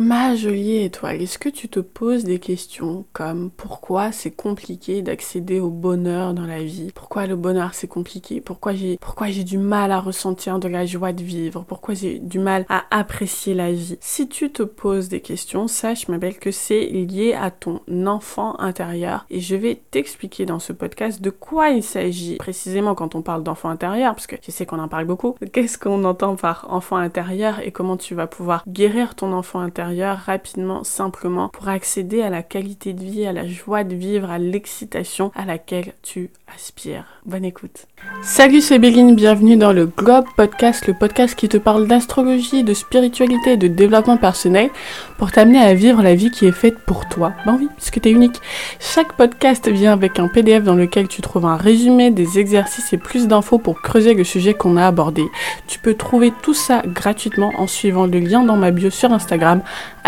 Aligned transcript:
Ma 0.00 0.36
jolie 0.36 0.76
étoile, 0.76 1.20
est-ce 1.20 1.40
que 1.40 1.48
tu 1.48 1.68
te 1.68 1.80
poses 1.80 2.22
des 2.22 2.38
questions 2.38 3.04
comme 3.12 3.50
pourquoi 3.50 4.12
c'est 4.12 4.30
compliqué 4.30 5.02
d'accéder 5.02 5.58
au 5.58 5.70
bonheur 5.70 6.34
dans 6.34 6.46
la 6.46 6.62
vie? 6.62 6.92
Pourquoi 6.94 7.26
le 7.26 7.34
bonheur 7.34 7.74
c'est 7.74 7.88
compliqué? 7.88 8.40
Pourquoi 8.40 8.74
j'ai 8.74 8.96
pourquoi 9.00 9.26
j'ai 9.26 9.42
du 9.42 9.58
mal 9.58 9.90
à 9.90 9.98
ressentir 9.98 10.60
de 10.60 10.68
la 10.68 10.86
joie 10.86 11.12
de 11.12 11.24
vivre? 11.24 11.64
Pourquoi 11.66 11.94
j'ai 11.94 12.20
du 12.20 12.38
mal 12.38 12.64
à 12.68 12.84
apprécier 12.92 13.54
la 13.54 13.72
vie? 13.72 13.98
Si 14.00 14.28
tu 14.28 14.52
te 14.52 14.62
poses 14.62 15.08
des 15.08 15.20
questions, 15.20 15.66
sache 15.66 16.06
ma 16.06 16.18
belle 16.18 16.38
que 16.38 16.52
c'est 16.52 16.86
lié 16.86 17.34
à 17.34 17.50
ton 17.50 17.80
enfant 18.06 18.56
intérieur. 18.60 19.26
Et 19.30 19.40
je 19.40 19.56
vais 19.56 19.82
t'expliquer 19.90 20.46
dans 20.46 20.60
ce 20.60 20.72
podcast 20.72 21.20
de 21.20 21.30
quoi 21.30 21.70
il 21.70 21.82
s'agit. 21.82 22.36
Précisément 22.36 22.94
quand 22.94 23.16
on 23.16 23.22
parle 23.22 23.42
d'enfant 23.42 23.68
intérieur 23.68 24.14
parce 24.14 24.28
que 24.28 24.36
je 24.46 24.52
sais 24.52 24.64
qu'on 24.64 24.78
en 24.78 24.86
parle 24.86 25.06
beaucoup. 25.06 25.34
Qu'est-ce 25.52 25.76
qu'on 25.76 26.04
entend 26.04 26.36
par 26.36 26.68
enfant 26.70 26.98
intérieur 26.98 27.58
et 27.58 27.72
comment 27.72 27.96
tu 27.96 28.14
vas 28.14 28.28
pouvoir 28.28 28.62
guérir 28.68 29.16
ton 29.16 29.32
enfant 29.32 29.58
intérieur? 29.58 29.87
Rapidement, 30.14 30.84
simplement, 30.84 31.48
pour 31.48 31.68
accéder 31.68 32.22
à 32.22 32.30
la 32.30 32.42
qualité 32.42 32.92
de 32.92 33.02
vie, 33.02 33.26
à 33.26 33.32
la 33.32 33.46
joie 33.46 33.84
de 33.84 33.94
vivre, 33.94 34.30
à 34.30 34.38
l'excitation 34.38 35.32
à 35.34 35.44
laquelle 35.44 35.92
tu 36.02 36.30
aspires. 36.54 37.04
Bonne 37.26 37.44
écoute. 37.44 37.86
Salut, 38.22 38.60
c'est 38.60 38.78
Béline, 38.78 39.14
bienvenue 39.14 39.56
dans 39.56 39.72
le 39.72 39.86
Globe 39.86 40.24
Podcast, 40.36 40.86
le 40.86 40.94
podcast 40.94 41.34
qui 41.34 41.48
te 41.48 41.56
parle 41.56 41.86
d'astrologie, 41.86 42.64
de 42.64 42.74
spiritualité 42.74 43.52
et 43.52 43.56
de 43.56 43.68
développement 43.68 44.16
personnel 44.16 44.70
pour 45.18 45.30
t'amener 45.30 45.58
à 45.58 45.74
vivre 45.74 46.02
la 46.02 46.14
vie 46.14 46.30
qui 46.30 46.46
est 46.46 46.52
faite 46.52 46.78
pour 46.86 47.08
toi. 47.08 47.32
Ben 47.46 47.56
oui, 47.58 47.68
puisque 47.76 48.00
t'es 48.00 48.10
unique. 48.10 48.40
Chaque 48.80 49.16
podcast 49.16 49.68
vient 49.68 49.92
avec 49.92 50.18
un 50.18 50.28
PDF 50.28 50.64
dans 50.64 50.74
lequel 50.74 51.08
tu 51.08 51.22
trouves 51.22 51.46
un 51.46 51.56
résumé, 51.56 52.10
des 52.10 52.38
exercices 52.38 52.92
et 52.92 52.98
plus 52.98 53.28
d'infos 53.28 53.58
pour 53.58 53.80
creuser 53.80 54.14
le 54.14 54.24
sujet 54.24 54.54
qu'on 54.54 54.76
a 54.76 54.86
abordé. 54.86 55.24
Tu 55.66 55.78
peux 55.78 55.94
trouver 55.94 56.32
tout 56.42 56.54
ça 56.54 56.82
gratuitement 56.86 57.52
en 57.58 57.66
suivant 57.66 58.06
le 58.06 58.18
lien 58.18 58.42
dans 58.42 58.56
ma 58.56 58.70
bio 58.70 58.90
sur 58.90 59.12
Instagram 59.12 59.62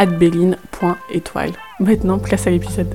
béline.étoile. 0.06 1.52
Maintenant, 1.78 2.18
place 2.18 2.46
à 2.46 2.50
l'épisode. 2.50 2.94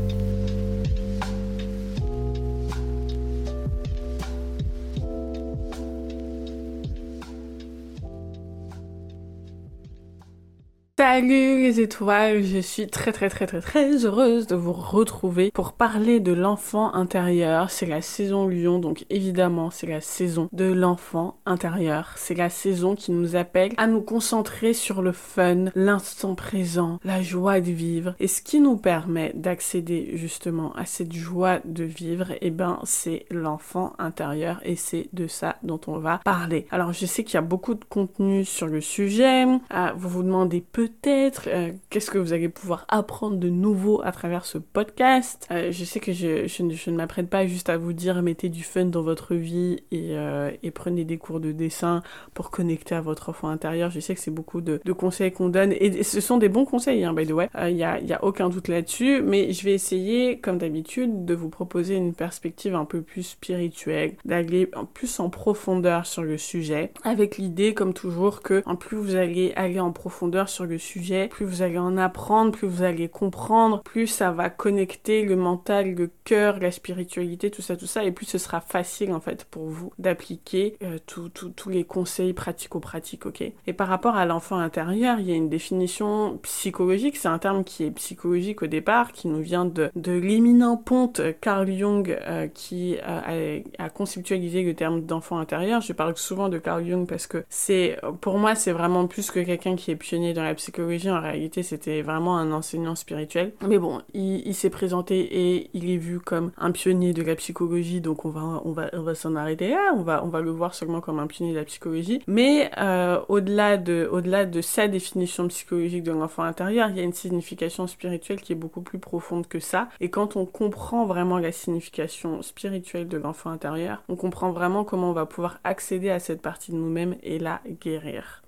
Salut 10.97 11.61
les 11.61 11.81
étoiles, 11.81 12.41
je 12.45 12.59
suis 12.59 12.87
très 12.87 13.11
très 13.11 13.27
très 13.27 13.45
très 13.45 13.59
très 13.59 14.05
heureuse 14.05 14.47
de 14.47 14.55
vous 14.55 14.71
retrouver 14.71 15.51
pour 15.51 15.73
parler 15.73 16.21
de 16.21 16.31
l'enfant 16.31 16.93
intérieur. 16.93 17.69
C'est 17.69 17.85
la 17.85 18.01
saison 18.01 18.47
Lion, 18.47 18.79
donc 18.79 19.05
évidemment 19.09 19.71
c'est 19.71 19.87
la 19.87 19.99
saison 19.99 20.47
de 20.53 20.71
l'enfant 20.71 21.35
intérieur. 21.45 22.13
C'est 22.15 22.33
la 22.33 22.49
saison 22.49 22.95
qui 22.95 23.11
nous 23.11 23.35
appelle 23.35 23.73
à 23.75 23.87
nous 23.87 23.99
concentrer 23.99 24.71
sur 24.71 25.01
le 25.01 25.11
fun, 25.11 25.65
l'instant 25.75 26.33
présent, 26.33 26.97
la 27.03 27.21
joie 27.21 27.59
de 27.59 27.71
vivre. 27.71 28.15
Et 28.21 28.29
ce 28.29 28.41
qui 28.41 28.61
nous 28.61 28.77
permet 28.77 29.33
d'accéder 29.35 30.11
justement 30.13 30.73
à 30.75 30.85
cette 30.85 31.11
joie 31.11 31.59
de 31.65 31.83
vivre, 31.83 32.31
et 32.31 32.37
eh 32.43 32.51
ben 32.51 32.79
c'est 32.85 33.25
l'enfant 33.29 33.91
intérieur 33.99 34.61
et 34.63 34.77
c'est 34.77 35.09
de 35.11 35.27
ça 35.27 35.57
dont 35.61 35.81
on 35.87 35.97
va 35.97 36.21
parler. 36.23 36.67
Alors 36.71 36.93
je 36.93 37.05
sais 37.05 37.25
qu'il 37.25 37.33
y 37.33 37.37
a 37.37 37.41
beaucoup 37.41 37.75
de 37.75 37.83
contenu 37.83 38.45
sur 38.45 38.67
le 38.67 38.79
sujet. 38.79 39.43
Ah, 39.69 39.93
vous 39.97 40.07
vous 40.07 40.23
demandez 40.23 40.61
peu 40.61 40.84
peut-être 40.87 41.47
euh, 41.47 41.71
qu'est-ce 41.89 42.11
que 42.11 42.17
vous 42.17 42.33
allez 42.33 42.49
pouvoir 42.49 42.85
apprendre 42.87 43.37
de 43.37 43.49
nouveau 43.49 44.01
à 44.03 44.11
travers 44.11 44.45
ce 44.45 44.57
podcast? 44.57 45.47
Euh, 45.51 45.71
je 45.71 45.83
sais 45.83 45.99
que 45.99 46.13
je, 46.13 46.61
ne 46.63 46.95
m'apprête 46.95 47.29
pas 47.29 47.47
juste 47.47 47.69
à 47.69 47.77
vous 47.77 47.93
dire 47.93 48.21
mettez 48.21 48.49
du 48.49 48.63
fun 48.63 48.85
dans 48.85 49.01
votre 49.01 49.35
vie 49.35 49.77
et, 49.91 50.17
euh, 50.17 50.51
et, 50.63 50.71
prenez 50.71 51.05
des 51.05 51.17
cours 51.17 51.39
de 51.39 51.51
dessin 51.51 52.03
pour 52.33 52.51
connecter 52.51 52.95
à 52.95 53.01
votre 53.01 53.29
enfant 53.29 53.49
intérieur. 53.49 53.89
Je 53.89 53.99
sais 53.99 54.13
que 54.13 54.21
c'est 54.21 54.31
beaucoup 54.31 54.61
de, 54.61 54.79
de 54.83 54.93
conseils 54.93 55.31
qu'on 55.31 55.49
donne 55.49 55.71
et 55.71 56.03
ce 56.03 56.21
sont 56.21 56.37
des 56.37 56.49
bons 56.49 56.65
conseils, 56.65 57.03
hein, 57.03 57.13
by 57.13 57.25
the 57.25 57.31
way. 57.31 57.49
Il 57.67 57.75
n'y 57.75 57.83
a, 57.83 57.99
y 57.99 58.13
a 58.13 58.23
aucun 58.23 58.49
doute 58.49 58.67
là-dessus, 58.67 59.21
mais 59.21 59.51
je 59.53 59.63
vais 59.63 59.73
essayer, 59.73 60.39
comme 60.39 60.57
d'habitude, 60.57 61.25
de 61.25 61.33
vous 61.33 61.49
proposer 61.49 61.95
une 61.95 62.13
perspective 62.13 62.75
un 62.75 62.85
peu 62.85 63.01
plus 63.01 63.23
spirituelle, 63.23 64.15
d'aller 64.25 64.69
plus 64.93 65.19
en 65.19 65.29
profondeur 65.29 66.05
sur 66.05 66.23
le 66.23 66.37
sujet, 66.37 66.91
avec 67.03 67.37
l'idée, 67.37 67.73
comme 67.73 67.93
toujours, 67.93 68.41
que 68.41 68.63
en 68.65 68.75
plus 68.75 68.97
vous 68.97 69.15
allez 69.15 69.53
aller 69.55 69.79
en 69.79 69.91
profondeur 69.91 70.49
sur 70.49 70.65
le 70.65 70.74
sujet, 70.77 71.27
plus 71.27 71.45
vous 71.45 71.61
allez 71.61 71.77
en 71.77 71.97
apprendre, 71.97 72.51
plus 72.51 72.67
vous 72.67 72.83
allez 72.83 73.09
comprendre, 73.09 73.81
plus 73.83 74.07
ça 74.07 74.31
va 74.31 74.49
connecter 74.49 75.23
le 75.23 75.35
mental, 75.35 75.93
le 75.93 76.09
cœur, 76.23 76.59
la 76.59 76.71
spiritualité, 76.71 77.49
tout 77.49 77.61
ça, 77.61 77.75
tout 77.75 77.85
ça, 77.85 78.03
et 78.03 78.11
plus 78.11 78.25
ce 78.25 78.37
sera 78.37 78.61
facile 78.61 79.13
en 79.13 79.19
fait 79.19 79.45
pour 79.45 79.65
vous 79.65 79.91
d'appliquer 79.99 80.77
euh, 80.83 80.97
tous 81.05 81.69
les 81.69 81.83
conseils 81.83 82.33
pratico-pratiques, 82.33 83.25
ok? 83.25 83.43
Et 83.67 83.73
par 83.73 83.87
rapport 83.87 84.15
à 84.15 84.25
l'enfant 84.25 84.57
intérieur, 84.57 85.19
il 85.19 85.29
y 85.29 85.31
a 85.31 85.35
une 85.35 85.49
définition 85.49 86.37
psychologique, 86.43 87.17
c'est 87.17 87.27
un 87.27 87.39
terme 87.39 87.63
qui 87.63 87.83
est 87.83 87.91
psychologique 87.91 88.61
au 88.61 88.67
départ, 88.67 89.11
qui 89.11 89.27
nous 89.27 89.41
vient 89.41 89.65
de, 89.65 89.91
l'éminent 89.95 90.77
ponte 90.77 91.21
Carl 91.41 91.71
Jung 91.71 92.17
euh, 92.27 92.47
qui 92.47 92.97
euh, 93.07 93.59
a, 93.77 93.89
conceptualisé 93.89 94.63
le 94.63 94.73
terme 94.73 95.01
d'enfant 95.01 95.37
intérieur. 95.37 95.81
Je 95.81 95.93
parle 95.93 96.17
souvent 96.17 96.49
de 96.49 96.57
Carl 96.57 96.85
Jung 96.85 97.07
parce 97.07 97.27
que 97.27 97.45
c'est, 97.49 97.97
pour 98.21 98.37
moi, 98.37 98.55
c'est 98.55 98.71
vraiment 98.71 99.07
plus 99.07 99.31
que 99.31 99.39
quelqu'un 99.39 99.75
qui 99.75 99.91
est 99.91 99.95
pionnier 99.95 100.33
dans 100.33 100.43
la 100.43 100.53
psychologie 100.53 100.64
psychologie, 100.65 101.11
en 101.11 101.21
réalité, 101.21 101.61
c'était 101.61 102.01
vraiment 102.01 102.39
un 102.39 102.51
enseignant 102.51 102.95
spirituel. 102.95 103.53
Mais 103.67 103.77
bon, 103.77 104.01
il, 104.15 104.55
s'est 104.55 104.71
présenté 104.71 105.19
et 105.19 105.69
il 105.73 105.91
est 105.91 105.97
vu 105.97 106.19
comme 106.19 106.51
un 106.57 106.71
pionnier 106.71 107.13
de 107.13 107.21
la 107.21 107.35
psychologie, 107.35 108.01
donc 108.01 108.25
on 108.25 108.29
va, 108.29 108.61
on 108.65 108.71
va, 108.71 108.89
on 108.93 109.03
va 109.03 109.13
s'en 109.13 109.35
arrêter 109.35 109.69
là. 109.69 109.93
On 109.95 110.01
va, 110.01 110.25
on 110.25 110.29
va 110.29 110.41
le 110.41 110.49
voir 110.49 110.73
seulement 110.73 111.01
comme 111.01 111.19
un 111.19 111.27
pionnier 111.27 111.53
de 111.53 111.59
la 111.59 111.65
psychologie. 111.65 112.23
Mais 112.25 112.71
euh, 112.79 113.19
au-delà 113.29 113.77
de, 113.77 114.09
au-delà 114.11 114.45
de 114.45 114.61
sa 114.61 114.87
définition 114.87 115.47
psychologique 115.49 116.01
de 116.01 116.11
l'enfant 116.11 116.41
intérieur, 116.41 116.89
il 116.89 116.97
y 116.97 116.99
a 116.99 117.03
une 117.03 117.13
signification 117.13 117.85
spirituelle 117.85 118.41
qui 118.41 118.53
est 118.53 118.55
beaucoup 118.55 118.81
plus 118.81 118.97
profonde 118.97 119.47
que 119.47 119.59
ça. 119.59 119.89
Et 119.99 120.09
quand 120.09 120.35
on 120.35 120.47
comprend 120.47 121.05
vraiment 121.05 121.37
la 121.37 121.51
signification 121.51 122.41
spirituelle 122.41 123.07
de 123.07 123.17
l'enfant 123.17 123.51
intérieur, 123.51 124.01
on 124.09 124.15
comprend 124.15 124.51
vraiment 124.51 124.83
comment 124.83 125.11
on 125.11 125.13
va 125.13 125.27
pouvoir 125.27 125.59
accéder 125.63 126.09
à 126.09 126.19
cette 126.19 126.41
partie 126.41 126.71
de 126.71 126.77
nous-mêmes 126.77 127.15
et 127.21 127.37
la 127.37 127.61
guérir. 127.81 128.41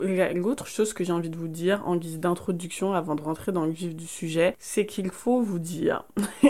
L'autre 0.00 0.66
chose 0.66 0.92
que 0.92 1.04
j'ai 1.04 1.12
envie 1.12 1.30
de 1.30 1.36
vous 1.36 1.48
dire 1.48 1.82
en 1.86 1.96
guise 1.96 2.18
d'introduction 2.18 2.94
avant 2.94 3.14
de 3.14 3.22
rentrer 3.22 3.52
dans 3.52 3.64
le 3.64 3.70
vif 3.70 3.94
du 3.94 4.06
sujet, 4.06 4.56
c'est 4.58 4.86
qu'il 4.86 5.10
faut 5.10 5.40
vous 5.40 5.58
dire 5.58 6.04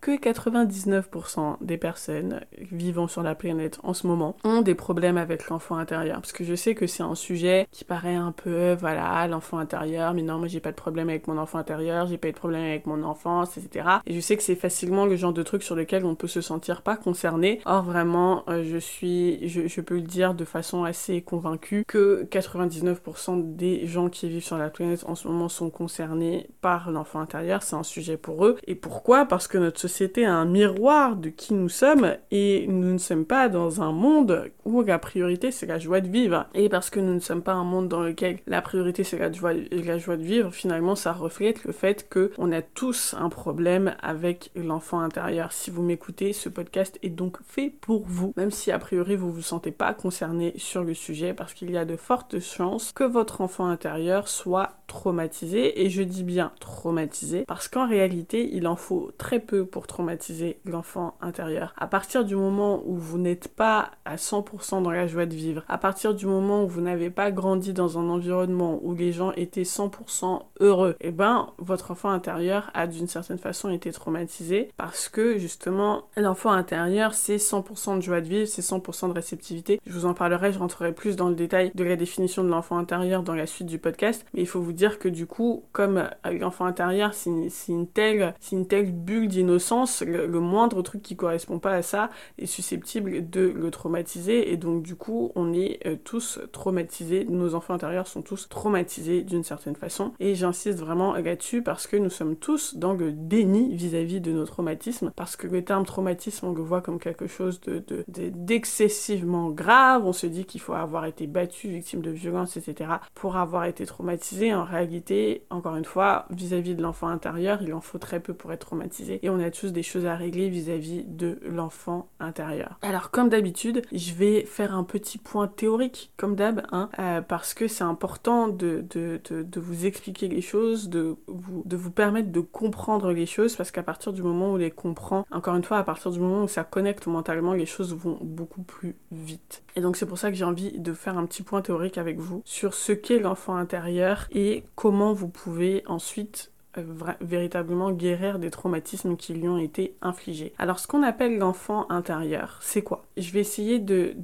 que 0.00 0.16
99% 0.16 1.56
des 1.60 1.76
personnes 1.76 2.40
vivant 2.70 3.08
sur 3.08 3.22
la 3.22 3.34
planète 3.34 3.78
en 3.82 3.92
ce 3.92 4.06
moment 4.06 4.36
ont 4.44 4.62
des 4.62 4.74
problèmes 4.74 5.18
avec 5.18 5.48
l'enfant 5.48 5.76
intérieur. 5.76 6.20
Parce 6.20 6.32
que 6.32 6.44
je 6.44 6.54
sais 6.54 6.74
que 6.74 6.86
c'est 6.86 7.02
un 7.02 7.14
sujet 7.14 7.66
qui 7.72 7.84
paraît 7.84 8.14
un 8.14 8.32
peu, 8.32 8.74
voilà, 8.74 9.26
l'enfant 9.26 9.58
intérieur, 9.58 10.14
mais 10.14 10.22
non, 10.22 10.38
moi 10.38 10.46
j'ai 10.46 10.60
pas 10.60 10.70
de 10.70 10.76
problème 10.76 11.08
avec 11.08 11.26
mon 11.26 11.38
enfant 11.38 11.58
intérieur, 11.58 12.06
j'ai 12.06 12.18
pas 12.18 12.28
eu 12.28 12.32
de 12.32 12.36
problème 12.36 12.62
avec 12.62 12.86
mon 12.86 13.02
enfance, 13.02 13.58
etc. 13.58 13.88
Et 14.06 14.14
je 14.14 14.20
sais 14.20 14.36
que 14.36 14.42
c'est 14.42 14.54
facilement 14.54 15.06
le 15.06 15.16
genre 15.16 15.32
de 15.32 15.42
truc 15.42 15.62
sur 15.62 15.74
lequel 15.74 16.04
on 16.04 16.14
peut 16.14 16.28
se 16.28 16.40
sentir 16.40 16.82
pas 16.82 16.96
concerné. 16.96 17.60
Or 17.64 17.82
vraiment, 17.82 18.44
euh, 18.48 18.62
je 18.64 18.78
suis, 18.78 19.48
je, 19.48 19.66
je 19.66 19.80
peux 19.80 19.96
le 19.96 20.02
dire 20.02 20.34
de 20.34 20.44
façon 20.44 20.84
assez 20.84 21.20
convaincue 21.20 21.84
que 21.86 22.26
99% 22.38 23.56
des 23.56 23.86
gens 23.86 24.08
qui 24.08 24.28
vivent 24.28 24.44
sur 24.44 24.58
la 24.58 24.70
planète 24.70 25.04
en 25.06 25.14
ce 25.14 25.28
moment 25.28 25.48
sont 25.48 25.70
concernés 25.70 26.48
par 26.60 26.90
l'enfant 26.90 27.20
intérieur, 27.20 27.62
c'est 27.62 27.76
un 27.76 27.82
sujet 27.82 28.16
pour 28.16 28.46
eux. 28.46 28.56
Et 28.66 28.74
pourquoi? 28.74 29.26
Parce 29.26 29.48
que 29.48 29.58
notre 29.58 29.80
société 29.80 30.24
a 30.24 30.34
un 30.34 30.44
miroir 30.44 31.16
de 31.16 31.28
qui 31.28 31.54
nous 31.54 31.68
sommes 31.68 32.16
et 32.30 32.66
nous 32.68 32.92
ne 32.92 32.98
sommes 32.98 33.24
pas 33.24 33.48
dans 33.48 33.82
un 33.82 33.92
monde 33.92 34.50
où 34.64 34.82
la 34.82 34.98
priorité 34.98 35.50
c'est 35.50 35.66
la 35.66 35.78
joie 35.78 36.00
de 36.00 36.08
vivre. 36.08 36.46
Et 36.54 36.68
parce 36.68 36.90
que 36.90 37.00
nous 37.00 37.14
ne 37.14 37.20
sommes 37.20 37.42
pas 37.42 37.52
un 37.52 37.64
monde 37.64 37.88
dans 37.88 38.02
lequel 38.02 38.38
la 38.46 38.62
priorité 38.62 39.04
c'est 39.04 39.18
la 39.18 39.32
joie, 39.32 39.52
la 39.52 39.98
joie 39.98 40.16
de 40.16 40.22
vivre, 40.22 40.52
finalement 40.52 40.94
ça 40.94 41.12
reflète 41.12 41.64
le 41.64 41.72
fait 41.72 42.08
que 42.08 42.32
on 42.38 42.52
a 42.52 42.62
tous 42.62 43.14
un 43.18 43.28
problème 43.28 43.94
avec 44.02 44.50
l'enfant 44.54 45.00
intérieur. 45.00 45.52
Si 45.52 45.70
vous 45.70 45.82
m'écoutez, 45.82 46.32
ce 46.32 46.48
podcast 46.48 46.98
est 47.02 47.10
donc 47.10 47.38
fait 47.46 47.70
pour 47.70 48.04
vous, 48.06 48.32
même 48.36 48.50
si 48.50 48.70
a 48.70 48.78
priori 48.78 49.16
vous 49.16 49.32
vous 49.32 49.42
sentez 49.42 49.70
pas 49.70 49.94
concerné 49.94 50.52
sur 50.56 50.84
le 50.84 50.94
sujet 50.94 51.34
parce 51.34 51.54
qu'il 51.54 51.70
y 51.70 51.76
a 51.76 51.84
de 51.84 51.96
fortes 51.96 52.15
chance 52.40 52.92
que 52.92 53.04
votre 53.04 53.40
enfant 53.40 53.66
intérieur 53.66 54.28
soit 54.28 54.72
traumatisé, 54.86 55.84
et 55.84 55.90
je 55.90 56.02
dis 56.02 56.22
bien 56.22 56.52
traumatisé, 56.60 57.44
parce 57.46 57.68
qu'en 57.68 57.88
réalité, 57.88 58.50
il 58.52 58.66
en 58.66 58.76
faut 58.76 59.10
très 59.18 59.40
peu 59.40 59.64
pour 59.64 59.86
traumatiser 59.86 60.60
l'enfant 60.64 61.16
intérieur. 61.20 61.74
À 61.76 61.86
partir 61.86 62.24
du 62.24 62.36
moment 62.36 62.82
où 62.86 62.96
vous 62.96 63.18
n'êtes 63.18 63.48
pas 63.48 63.90
à 64.04 64.16
100% 64.16 64.82
dans 64.82 64.90
la 64.90 65.06
joie 65.06 65.26
de 65.26 65.34
vivre, 65.34 65.64
à 65.68 65.78
partir 65.78 66.14
du 66.14 66.26
moment 66.26 66.64
où 66.64 66.68
vous 66.68 66.80
n'avez 66.80 67.10
pas 67.10 67.30
grandi 67.30 67.72
dans 67.72 67.98
un 67.98 68.08
environnement 68.08 68.78
où 68.82 68.94
les 68.94 69.12
gens 69.12 69.32
étaient 69.32 69.62
100% 69.62 70.42
heureux, 70.60 70.96
et 71.00 71.08
eh 71.08 71.10
ben, 71.10 71.50
votre 71.58 71.90
enfant 71.90 72.10
intérieur 72.10 72.70
a 72.74 72.86
d'une 72.86 73.08
certaine 73.08 73.38
façon 73.38 73.70
été 73.70 73.90
traumatisé, 73.92 74.70
parce 74.76 75.08
que 75.08 75.38
justement, 75.38 76.04
l'enfant 76.16 76.52
intérieur, 76.52 77.14
c'est 77.14 77.36
100% 77.36 77.96
de 77.96 78.02
joie 78.02 78.20
de 78.20 78.28
vivre, 78.28 78.46
c'est 78.46 78.62
100% 78.62 79.08
de 79.08 79.14
réceptivité. 79.14 79.80
Je 79.84 79.92
vous 79.92 80.06
en 80.06 80.14
parlerai, 80.14 80.52
je 80.52 80.58
rentrerai 80.58 80.92
plus 80.92 81.16
dans 81.16 81.28
le 81.28 81.34
détail 81.34 81.72
de 81.74 81.84
la 81.84 81.96
définition 82.06 82.44
de 82.44 82.48
l'enfant 82.48 82.78
intérieur 82.78 83.24
dans 83.24 83.34
la 83.34 83.46
suite 83.46 83.66
du 83.66 83.80
podcast, 83.80 84.24
mais 84.32 84.40
il 84.40 84.46
faut 84.46 84.60
vous 84.60 84.72
dire 84.72 85.00
que 85.00 85.08
du 85.08 85.26
coup, 85.26 85.64
comme 85.72 86.08
l'enfant 86.24 86.64
intérieur, 86.64 87.14
c'est 87.14 87.30
une, 87.68 87.88
telle, 87.88 88.32
une 88.52 88.68
telle 88.68 88.92
bulle 88.92 89.26
d'innocence, 89.26 90.02
le, 90.06 90.28
moindre 90.38 90.82
truc 90.82 91.02
qui 91.02 91.16
correspond 91.16 91.58
pas 91.58 91.72
à 91.72 91.82
ça 91.82 92.10
est 92.38 92.46
susceptible 92.46 93.28
de 93.28 93.40
le 93.40 93.70
traumatiser, 93.72 94.52
et 94.52 94.56
donc 94.56 94.84
du 94.84 94.94
coup, 94.94 95.32
on 95.34 95.52
est 95.52 95.80
euh, 95.84 95.96
tous 96.04 96.38
traumatisés, 96.52 97.24
nos 97.28 97.56
enfants 97.56 97.74
intérieurs 97.74 98.06
sont 98.06 98.22
tous 98.22 98.48
traumatisés 98.48 99.22
d'une 99.22 99.42
certaine 99.42 99.74
façon, 99.74 100.12
et 100.20 100.36
j'insiste 100.36 100.78
vraiment 100.78 101.14
là-dessus 101.16 101.62
parce 101.62 101.88
que 101.88 101.96
nous 101.96 102.10
sommes 102.10 102.36
tous 102.36 102.76
dans 102.76 102.92
le 102.92 103.10
déni 103.10 103.74
vis-à-vis 103.74 104.20
de 104.20 104.30
nos 104.30 104.44
traumatismes, 104.44 105.10
parce 105.16 105.34
que 105.34 105.48
le 105.48 105.64
terme 105.64 105.84
traumatisme, 105.84 106.46
on 106.46 106.52
le 106.52 106.62
voit 106.62 106.82
comme 106.82 107.00
quelque 107.00 107.26
chose 107.26 107.60
de, 107.62 107.82
d'excessivement 108.06 109.50
grave, 109.50 110.06
on 110.06 110.12
se 110.12 110.28
dit 110.28 110.44
qu'il 110.44 110.60
faut 110.60 110.74
avoir 110.74 111.06
été 111.06 111.26
battu, 111.26 111.68
victime 111.68 111.95
de 112.02 112.10
violence, 112.10 112.56
etc., 112.56 112.90
pour 113.14 113.36
avoir 113.36 113.64
été 113.64 113.86
traumatisé. 113.86 114.54
En 114.54 114.64
réalité, 114.64 115.44
encore 115.50 115.76
une 115.76 115.84
fois, 115.84 116.26
vis-à-vis 116.30 116.74
de 116.74 116.82
l'enfant 116.82 117.08
intérieur, 117.08 117.60
il 117.62 117.72
en 117.74 117.80
faut 117.80 117.98
très 117.98 118.20
peu 118.20 118.34
pour 118.34 118.52
être 118.52 118.66
traumatisé, 118.66 119.20
et 119.22 119.30
on 119.30 119.38
a 119.40 119.50
tous 119.50 119.72
des 119.72 119.82
choses 119.82 120.06
à 120.06 120.16
régler 120.16 120.48
vis-à-vis 120.48 121.04
de 121.04 121.38
l'enfant 121.46 122.08
intérieur. 122.20 122.78
Alors, 122.82 123.10
comme 123.10 123.28
d'habitude, 123.28 123.82
je 123.92 124.12
vais 124.12 124.44
faire 124.44 124.74
un 124.74 124.84
petit 124.84 125.18
point 125.18 125.48
théorique, 125.48 126.12
comme 126.16 126.36
d'hab, 126.36 126.62
hein, 126.72 126.88
euh, 126.98 127.20
parce 127.20 127.54
que 127.54 127.68
c'est 127.68 127.84
important 127.84 128.48
de, 128.48 128.84
de, 128.90 129.20
de, 129.28 129.60
vous 129.60 129.86
expliquer 129.86 130.28
les 130.28 130.40
choses, 130.40 130.88
de 130.88 131.16
vous, 131.26 131.62
de 131.64 131.76
vous 131.76 131.90
permettre 131.90 132.30
de 132.30 132.40
comprendre 132.40 133.12
les 133.12 133.26
choses, 133.26 133.56
parce 133.56 133.70
qu'à 133.70 133.82
partir 133.82 134.12
du 134.12 134.22
moment 134.22 134.50
où 134.50 134.54
on 134.54 134.56
les 134.56 134.70
comprend, 134.70 135.26
encore 135.30 135.56
une 135.56 135.64
fois, 135.64 135.78
à 135.78 135.84
partir 135.84 136.10
du 136.10 136.20
moment 136.20 136.44
où 136.44 136.48
ça 136.48 136.64
connecte 136.64 137.06
mentalement, 137.06 137.52
les 137.52 137.66
choses 137.66 137.94
vont 137.94 138.18
beaucoup 138.20 138.62
plus 138.62 138.96
vite. 139.12 139.62
Et 139.76 139.80
donc 139.80 139.96
c'est 139.96 140.06
pour 140.06 140.18
ça 140.18 140.30
que 140.30 140.36
j'ai 140.36 140.44
envie 140.44 140.78
de 140.78 140.92
faire 140.92 141.18
un 141.18 141.26
petit 141.26 141.42
point 141.42 141.60
théorique 141.62 141.85
avec 141.96 142.18
vous 142.18 142.42
sur 142.44 142.74
ce 142.74 142.92
qu'est 142.92 143.18
l'enfant 143.18 143.56
intérieur 143.56 144.26
et 144.32 144.64
comment 144.74 145.12
vous 145.12 145.28
pouvez 145.28 145.82
ensuite 145.86 146.52
euh, 146.78 146.84
véritablement 147.20 147.90
guérir 147.92 148.38
des 148.38 148.50
traumatismes 148.50 149.16
qui 149.16 149.32
lui 149.32 149.48
ont 149.48 149.58
été 149.58 149.96
infligés. 150.02 150.52
Alors 150.58 150.78
ce 150.78 150.86
qu'on 150.86 151.02
appelle 151.02 151.38
l'enfant 151.38 151.86
intérieur, 151.90 152.58
c'est 152.60 152.82
quoi? 152.82 153.04
Je 153.16 153.30
vais 153.32 153.40
essayer 153.40 153.78
de, 153.78 154.14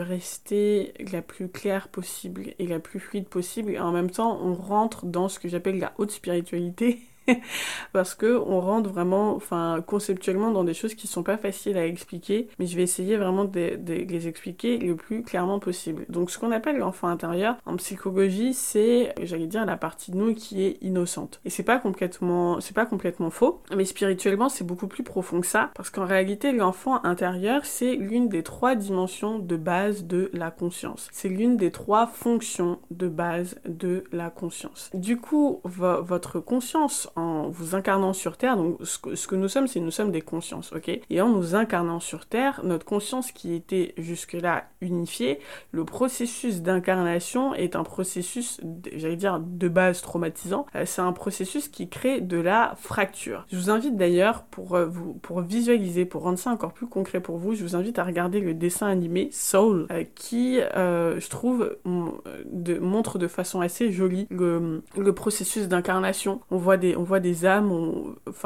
rester 0.00 0.92
la 1.12 1.22
plus 1.22 1.48
claire 1.48 1.88
possible 1.88 2.54
et 2.58 2.66
la 2.66 2.80
plus 2.80 2.98
fluide 2.98 3.28
possible 3.28 3.72
et 3.72 3.78
en 3.78 3.92
même 3.92 4.10
temps 4.10 4.40
on 4.42 4.54
rentre 4.54 5.06
dans 5.06 5.28
ce 5.28 5.38
que 5.38 5.48
j'appelle 5.48 5.78
la 5.78 5.92
haute 5.98 6.10
spiritualité 6.10 7.00
parce 7.92 8.14
que 8.14 8.38
on 8.46 8.60
rentre 8.60 8.90
vraiment, 8.90 9.34
enfin, 9.34 9.82
conceptuellement 9.86 10.50
dans 10.50 10.64
des 10.64 10.74
choses 10.74 10.94
qui 10.94 11.06
sont 11.06 11.22
pas 11.22 11.36
faciles 11.36 11.76
à 11.76 11.86
expliquer, 11.86 12.48
mais 12.58 12.66
je 12.66 12.76
vais 12.76 12.82
essayer 12.82 13.16
vraiment 13.16 13.44
de, 13.44 13.78
les 13.86 14.28
expliquer 14.28 14.78
le 14.78 14.96
plus 14.96 15.22
clairement 15.22 15.58
possible. 15.58 16.04
Donc, 16.08 16.30
ce 16.30 16.38
qu'on 16.38 16.52
appelle 16.52 16.78
l'enfant 16.78 17.08
intérieur 17.08 17.56
en 17.66 17.76
psychologie, 17.76 18.54
c'est, 18.54 19.14
j'allais 19.22 19.46
dire, 19.46 19.64
la 19.66 19.76
partie 19.76 20.10
de 20.10 20.16
nous 20.16 20.34
qui 20.34 20.62
est 20.62 20.78
innocente. 20.82 21.40
Et 21.44 21.50
c'est 21.50 21.62
pas 21.62 21.78
complètement, 21.78 22.60
c'est 22.60 22.74
pas 22.74 22.86
complètement 22.86 23.30
faux, 23.30 23.62
mais 23.74 23.84
spirituellement, 23.84 24.48
c'est 24.48 24.64
beaucoup 24.64 24.88
plus 24.88 25.02
profond 25.02 25.40
que 25.40 25.46
ça, 25.46 25.70
parce 25.74 25.90
qu'en 25.90 26.06
réalité, 26.06 26.52
l'enfant 26.52 27.02
intérieur, 27.04 27.64
c'est 27.64 27.96
l'une 27.96 28.28
des 28.28 28.42
trois 28.42 28.74
dimensions 28.74 29.38
de 29.38 29.56
base 29.56 30.04
de 30.04 30.30
la 30.32 30.50
conscience. 30.50 31.08
C'est 31.12 31.28
l'une 31.28 31.56
des 31.56 31.70
trois 31.70 32.06
fonctions 32.06 32.78
de 32.90 33.08
base 33.08 33.56
de 33.64 34.04
la 34.12 34.30
conscience. 34.30 34.90
Du 34.94 35.16
coup, 35.18 35.60
votre 35.64 36.40
conscience 36.40 37.10
vous 37.50 37.74
incarnant 37.74 38.12
sur 38.12 38.36
Terre, 38.36 38.56
donc 38.56 38.78
ce 38.82 38.98
que, 38.98 39.34
nous 39.34 39.48
sommes, 39.48 39.66
c'est 39.66 39.80
nous 39.80 39.90
sommes 39.90 40.12
des 40.12 40.20
consciences, 40.20 40.72
ok? 40.72 40.90
Et 41.10 41.20
en 41.20 41.28
nous 41.28 41.54
incarnant 41.54 42.00
sur 42.00 42.26
Terre, 42.26 42.60
notre 42.64 42.84
conscience 42.84 43.32
qui 43.32 43.54
était 43.54 43.94
jusque-là 43.98 44.64
unifiée, 44.80 45.40
le 45.72 45.84
processus 45.84 46.62
d'incarnation 46.62 47.54
est 47.54 47.76
un 47.76 47.84
processus, 47.84 48.60
j'allais 48.94 49.16
dire, 49.16 49.40
de 49.40 49.68
base 49.68 50.00
traumatisant. 50.02 50.66
Euh, 50.74 50.84
c'est 50.86 51.02
un 51.02 51.12
processus 51.12 51.68
qui 51.68 51.88
crée 51.88 52.20
de 52.20 52.38
la 52.38 52.74
fracture. 52.76 53.46
Je 53.50 53.56
vous 53.56 53.70
invite 53.70 53.96
d'ailleurs, 53.96 54.44
pour, 54.44 54.74
euh, 54.74 54.86
vous, 54.86 55.14
pour 55.14 55.40
visualiser, 55.40 56.04
pour 56.04 56.22
rendre 56.22 56.38
ça 56.38 56.50
encore 56.50 56.72
plus 56.72 56.86
concret 56.86 57.20
pour 57.20 57.38
vous, 57.38 57.54
je 57.54 57.62
vous 57.62 57.76
invite 57.76 57.98
à 57.98 58.04
regarder 58.04 58.40
le 58.40 58.54
dessin 58.54 58.86
animé 58.86 59.28
Soul, 59.32 59.86
euh, 59.90 60.04
qui, 60.14 60.60
je 60.60 61.28
trouve, 61.28 61.76
montre 61.84 63.18
de 63.18 63.28
façon 63.28 63.60
assez 63.60 63.92
jolie 63.92 64.26
le 64.30 65.12
processus 65.12 65.68
d'incarnation. 65.68 66.40
On 66.50 66.56
voit 66.56 66.76
des, 66.76 66.96
on 67.00 67.02
voit 67.02 67.20
des 67.20 67.46
âmes 67.46 67.72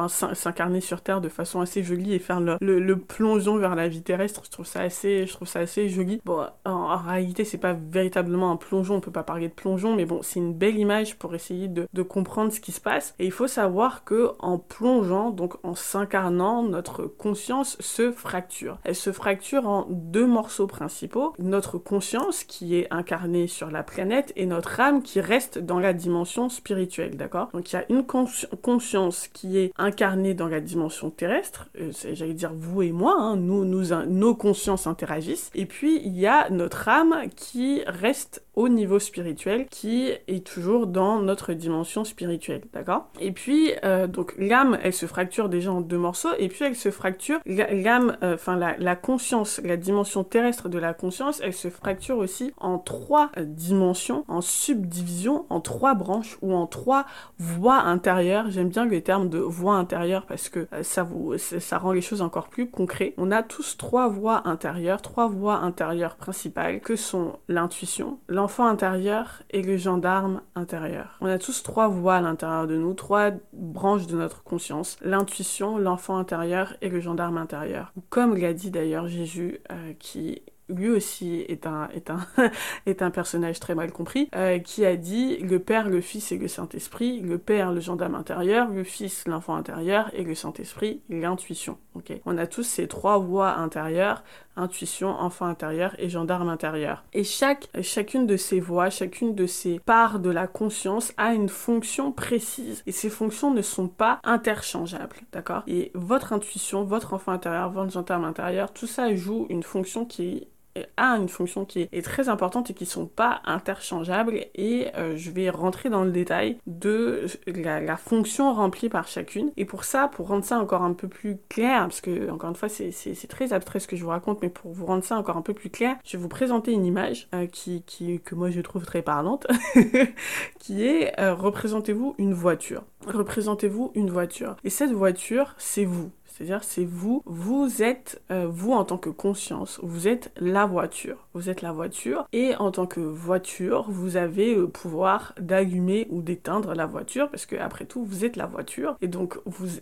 s'incarner 0.08 0.80
sur 0.80 1.00
Terre 1.00 1.20
de 1.20 1.28
façon 1.28 1.60
assez 1.60 1.82
jolie 1.82 2.14
et 2.14 2.20
faire 2.20 2.40
le, 2.40 2.94
plongeon 2.94 3.56
vers 3.56 3.74
la 3.74 3.88
vie 3.88 4.02
terrestre. 4.02 4.42
Je 4.44 4.50
trouve 4.50 4.66
ça 4.66 4.80
assez, 4.80 5.88
joli. 5.88 6.20
Bon, 6.24 6.46
en, 6.64 6.96
réalité, 6.96 7.44
c'est 7.44 7.58
pas 7.58 7.72
véritablement 7.72 8.52
un 8.52 8.56
plongeon, 8.56 8.96
on 8.96 9.00
peut 9.00 9.10
pas 9.10 9.24
parler 9.24 9.48
de 9.48 9.52
plongeon, 9.52 9.96
mais 9.96 10.04
bon, 10.04 10.20
c'est 10.22 10.38
une 10.38 10.54
belle 10.54 10.78
image 10.78 11.16
pour 11.16 11.34
essayer 11.34 11.66
de, 11.66 11.88
de, 11.92 12.02
comprendre 12.02 12.52
ce 12.52 12.60
qui 12.60 12.70
se 12.70 12.80
passe. 12.80 13.14
Et 13.18 13.24
il 13.24 13.32
faut 13.32 13.48
savoir 13.48 14.04
que 14.04 14.30
en 14.38 14.58
plongeant, 14.58 15.30
donc 15.30 15.54
en 15.64 15.74
s'incarnant, 15.74 16.62
notre 16.62 17.04
conscience 17.06 17.76
se 17.80 18.12
fracture. 18.12 18.78
Elle 18.84 18.94
se 18.94 19.10
fracture 19.10 19.66
en 19.66 19.86
deux 19.90 20.26
morceaux 20.26 20.68
principaux. 20.68 21.34
Notre 21.40 21.78
conscience 21.78 22.44
qui 22.44 22.76
est 22.76 22.86
incarnée 22.92 23.48
sur 23.48 23.70
la 23.70 23.82
planète 23.82 24.32
et 24.36 24.46
notre 24.46 24.78
âme 24.78 25.02
qui 25.02 25.20
reste 25.20 25.58
dans 25.58 25.80
la 25.80 25.92
dimension 25.92 26.48
spirituelle, 26.48 27.16
d'accord? 27.16 27.48
Donc 27.52 27.72
il 27.72 27.76
y 27.76 27.78
a 27.78 27.84
une 27.88 28.04
conscience 28.04 28.43
conscience 28.62 29.28
qui 29.28 29.58
est 29.58 29.72
incarnée 29.76 30.34
dans 30.34 30.48
la 30.48 30.60
dimension 30.60 31.10
terrestre, 31.10 31.68
euh, 31.80 31.90
j'allais 32.12 32.34
dire 32.34 32.52
vous 32.54 32.82
et 32.82 32.92
moi, 32.92 33.16
hein, 33.18 33.36
nos 33.36 34.34
consciences 34.34 34.86
interagissent, 34.86 35.50
et 35.54 35.66
puis 35.66 36.00
il 36.04 36.18
y 36.18 36.26
a 36.26 36.48
notre 36.50 36.88
âme 36.88 37.28
qui 37.36 37.82
reste 37.86 38.43
au 38.56 38.68
niveau 38.68 38.98
spirituel 38.98 39.66
qui 39.70 40.10
est 40.28 40.46
toujours 40.46 40.86
dans 40.86 41.18
notre 41.20 41.52
dimension 41.52 42.04
spirituelle, 42.04 42.62
d'accord? 42.72 43.08
Et 43.20 43.32
puis, 43.32 43.72
euh, 43.84 44.06
donc 44.06 44.34
l'âme, 44.38 44.78
elle 44.82 44.92
se 44.92 45.06
fracture 45.06 45.48
déjà 45.48 45.72
en 45.72 45.80
deux 45.80 45.98
morceaux, 45.98 46.30
et 46.38 46.48
puis 46.48 46.64
elle 46.64 46.76
se 46.76 46.90
fracture, 46.90 47.40
l'âme, 47.46 48.16
euh, 48.22 48.34
enfin 48.34 48.56
la, 48.56 48.96
conscience, 48.96 49.60
la 49.64 49.76
dimension 49.76 50.24
terrestre 50.24 50.68
de 50.68 50.78
la 50.78 50.94
conscience, 50.94 51.40
elle 51.42 51.52
se 51.52 51.68
fracture 51.68 52.18
aussi 52.18 52.52
en 52.58 52.78
trois 52.78 53.30
euh, 53.36 53.44
dimensions, 53.44 54.24
en 54.28 54.40
subdivisions, 54.40 55.46
en 55.50 55.60
trois 55.60 55.94
branches 55.94 56.38
ou 56.42 56.54
en 56.54 56.66
trois 56.66 57.06
voies 57.38 57.80
intérieures. 57.80 58.50
J'aime 58.50 58.68
bien 58.68 58.84
le 58.84 59.00
terme 59.00 59.28
de 59.28 59.38
voie 59.38 59.74
intérieure 59.74 60.26
parce 60.26 60.48
que 60.48 60.66
ça 60.82 61.02
vous, 61.02 61.36
ça 61.38 61.78
rend 61.78 61.92
les 61.92 62.00
choses 62.00 62.22
encore 62.22 62.48
plus 62.48 62.70
concrètes. 62.70 63.14
On 63.16 63.30
a 63.30 63.42
tous 63.42 63.76
trois 63.76 64.08
voies 64.08 64.42
intérieures, 64.46 65.02
trois 65.02 65.28
voies 65.28 65.56
intérieures 65.56 66.16
principales 66.16 66.80
que 66.80 66.96
sont 66.96 67.38
l'intuition, 67.48 68.18
l'enfant 68.44 68.66
intérieur 68.66 69.42
et 69.48 69.62
le 69.62 69.78
gendarme 69.78 70.42
intérieur. 70.54 71.16
On 71.22 71.26
a 71.28 71.38
tous 71.38 71.62
trois 71.62 71.88
voix 71.88 72.16
à 72.16 72.20
l'intérieur 72.20 72.66
de 72.66 72.76
nous, 72.76 72.92
trois 72.92 73.30
branches 73.54 74.06
de 74.06 74.18
notre 74.18 74.42
conscience, 74.42 74.98
l'intuition, 75.00 75.78
l'enfant 75.78 76.18
intérieur 76.18 76.76
et 76.82 76.90
le 76.90 77.00
gendarme 77.00 77.38
intérieur. 77.38 77.94
Comme 78.10 78.36
l'a 78.36 78.52
dit 78.52 78.70
d'ailleurs 78.70 79.08
Jésus, 79.08 79.60
euh, 79.72 79.94
qui 79.98 80.42
lui 80.68 80.90
aussi 80.90 81.44
est 81.48 81.66
un, 81.66 81.88
est 81.94 82.10
un, 82.10 82.20
est 82.86 83.00
un 83.00 83.10
personnage 83.10 83.60
très 83.60 83.74
mal 83.74 83.92
compris, 83.92 84.28
euh, 84.34 84.58
qui 84.58 84.84
a 84.84 84.96
dit 84.96 85.38
le 85.38 85.58
Père, 85.58 85.88
le 85.88 86.00
Fils 86.02 86.32
et 86.32 86.38
le 86.38 86.48
Saint-Esprit, 86.48 87.20
le 87.20 87.38
Père, 87.38 87.72
le 87.72 87.80
gendarme 87.80 88.14
intérieur, 88.14 88.68
le 88.68 88.84
Fils, 88.84 89.26
l'enfant 89.26 89.56
intérieur, 89.56 90.10
et 90.12 90.22
le 90.22 90.34
Saint-Esprit, 90.34 91.00
l'intuition. 91.08 91.78
On 92.26 92.38
a 92.38 92.46
tous 92.46 92.62
ces 92.62 92.88
trois 92.88 93.18
voix 93.18 93.56
intérieures, 93.56 94.22
intuition, 94.56 95.08
enfant 95.08 95.46
intérieur 95.46 95.94
et 95.98 96.08
gendarme 96.08 96.48
intérieur. 96.48 97.04
Et 97.12 97.24
chaque, 97.24 97.68
chacune 97.82 98.26
de 98.26 98.36
ces 98.36 98.60
voix, 98.60 98.90
chacune 98.90 99.34
de 99.34 99.46
ces 99.46 99.78
parts 99.80 100.18
de 100.18 100.30
la 100.30 100.46
conscience 100.46 101.12
a 101.16 101.34
une 101.34 101.48
fonction 101.48 102.12
précise. 102.12 102.82
Et 102.86 102.92
ces 102.92 103.10
fonctions 103.10 103.52
ne 103.52 103.62
sont 103.62 103.88
pas 103.88 104.20
interchangeables, 104.24 105.16
d'accord? 105.32 105.62
Et 105.66 105.90
votre 105.94 106.32
intuition, 106.32 106.84
votre 106.84 107.14
enfant 107.14 107.32
intérieur, 107.32 107.70
votre 107.70 107.92
gendarme 107.92 108.24
intérieur, 108.24 108.72
tout 108.72 108.86
ça 108.86 109.14
joue 109.14 109.46
une 109.50 109.62
fonction 109.62 110.04
qui 110.04 110.48
a 110.96 111.16
une 111.16 111.28
fonction 111.28 111.64
qui 111.64 111.88
est 111.90 112.04
très 112.04 112.28
importante 112.28 112.70
et 112.70 112.74
qui 112.74 112.86
sont 112.86 113.06
pas 113.06 113.40
interchangeables. 113.44 114.46
Et 114.54 114.88
euh, 114.96 115.16
je 115.16 115.30
vais 115.30 115.50
rentrer 115.50 115.90
dans 115.90 116.04
le 116.04 116.10
détail 116.10 116.58
de 116.66 117.26
la, 117.46 117.96
fonction 117.96 118.52
remplie 118.52 118.88
par 118.88 119.06
chacune. 119.06 119.52
Et 119.56 119.64
pour 119.64 119.84
ça 119.84 120.08
pour 120.08 120.28
rendre 120.28 120.44
ça 120.44 120.58
encore 120.58 120.82
un 120.82 120.92
peu 120.92 121.08
plus 121.08 121.38
clair 121.48 121.82
parce 121.82 122.00
que 122.00 122.30
encore 122.30 122.50
une 122.50 122.56
fois 122.56 122.68
c'est 122.68 123.28
très 123.28 123.52
abstrait 123.52 123.80
ce 123.80 123.88
que 123.88 123.96
je 123.96 124.04
vous 124.04 124.10
raconte 124.10 124.42
mais 124.42 124.48
pour 124.48 124.72
vous 124.72 124.86
rendre 124.86 125.04
ça 125.04 125.16
encore 125.16 125.36
un 125.36 125.42
peu 125.42 125.54
plus 125.54 125.70
clair 125.70 125.96
je 126.04 126.16
vais 126.16 126.22
vous 126.22 126.28
présenter 126.28 126.72
une 126.72 126.84
image 126.84 127.28
euh, 127.34 127.46
qui, 127.46 127.82
que 128.24 128.34
moi 128.34 128.50
je 128.50 128.60
trouve 128.60 128.84
très 128.84 129.02
parlante 129.02 129.46
qui 130.58 130.84
est 130.84 131.18
euh, 131.20 131.34
représentez-vous 131.34 132.14
une 132.18 132.34
voiture. 132.34 132.82
Représentez-vous 133.06 133.92
une 133.94 134.10
voiture. 134.10 134.56
Et 134.64 134.70
cette 134.70 134.92
voiture 134.92 135.54
c'est 135.58 135.84
vous 135.84 136.10
c'est-à-dire, 136.34 136.64
c'est 136.64 136.84
vous, 136.84 137.22
vous 137.26 137.80
êtes, 137.80 138.20
euh, 138.32 138.48
vous 138.50 138.72
en 138.72 138.84
tant 138.84 138.98
que 138.98 139.08
conscience, 139.08 139.78
vous 139.84 140.08
êtes 140.08 140.32
la 140.36 140.66
voiture. 140.66 141.28
Vous 141.32 141.48
êtes 141.48 141.62
la 141.62 141.70
voiture 141.70 142.26
et 142.32 142.56
en 142.56 142.72
tant 142.72 142.86
que 142.86 142.98
voiture, 142.98 143.84
vous 143.88 144.16
avez 144.16 144.56
le 144.56 144.68
pouvoir 144.68 145.32
d'allumer 145.38 146.08
ou 146.10 146.22
d'éteindre 146.22 146.74
la 146.74 146.86
voiture 146.86 147.30
parce 147.30 147.46
que 147.46 147.54
après 147.54 147.84
tout, 147.84 148.04
vous 148.04 148.24
êtes 148.24 148.34
la 148.34 148.46
voiture 148.46 148.96
et 149.00 149.06
donc 149.06 149.38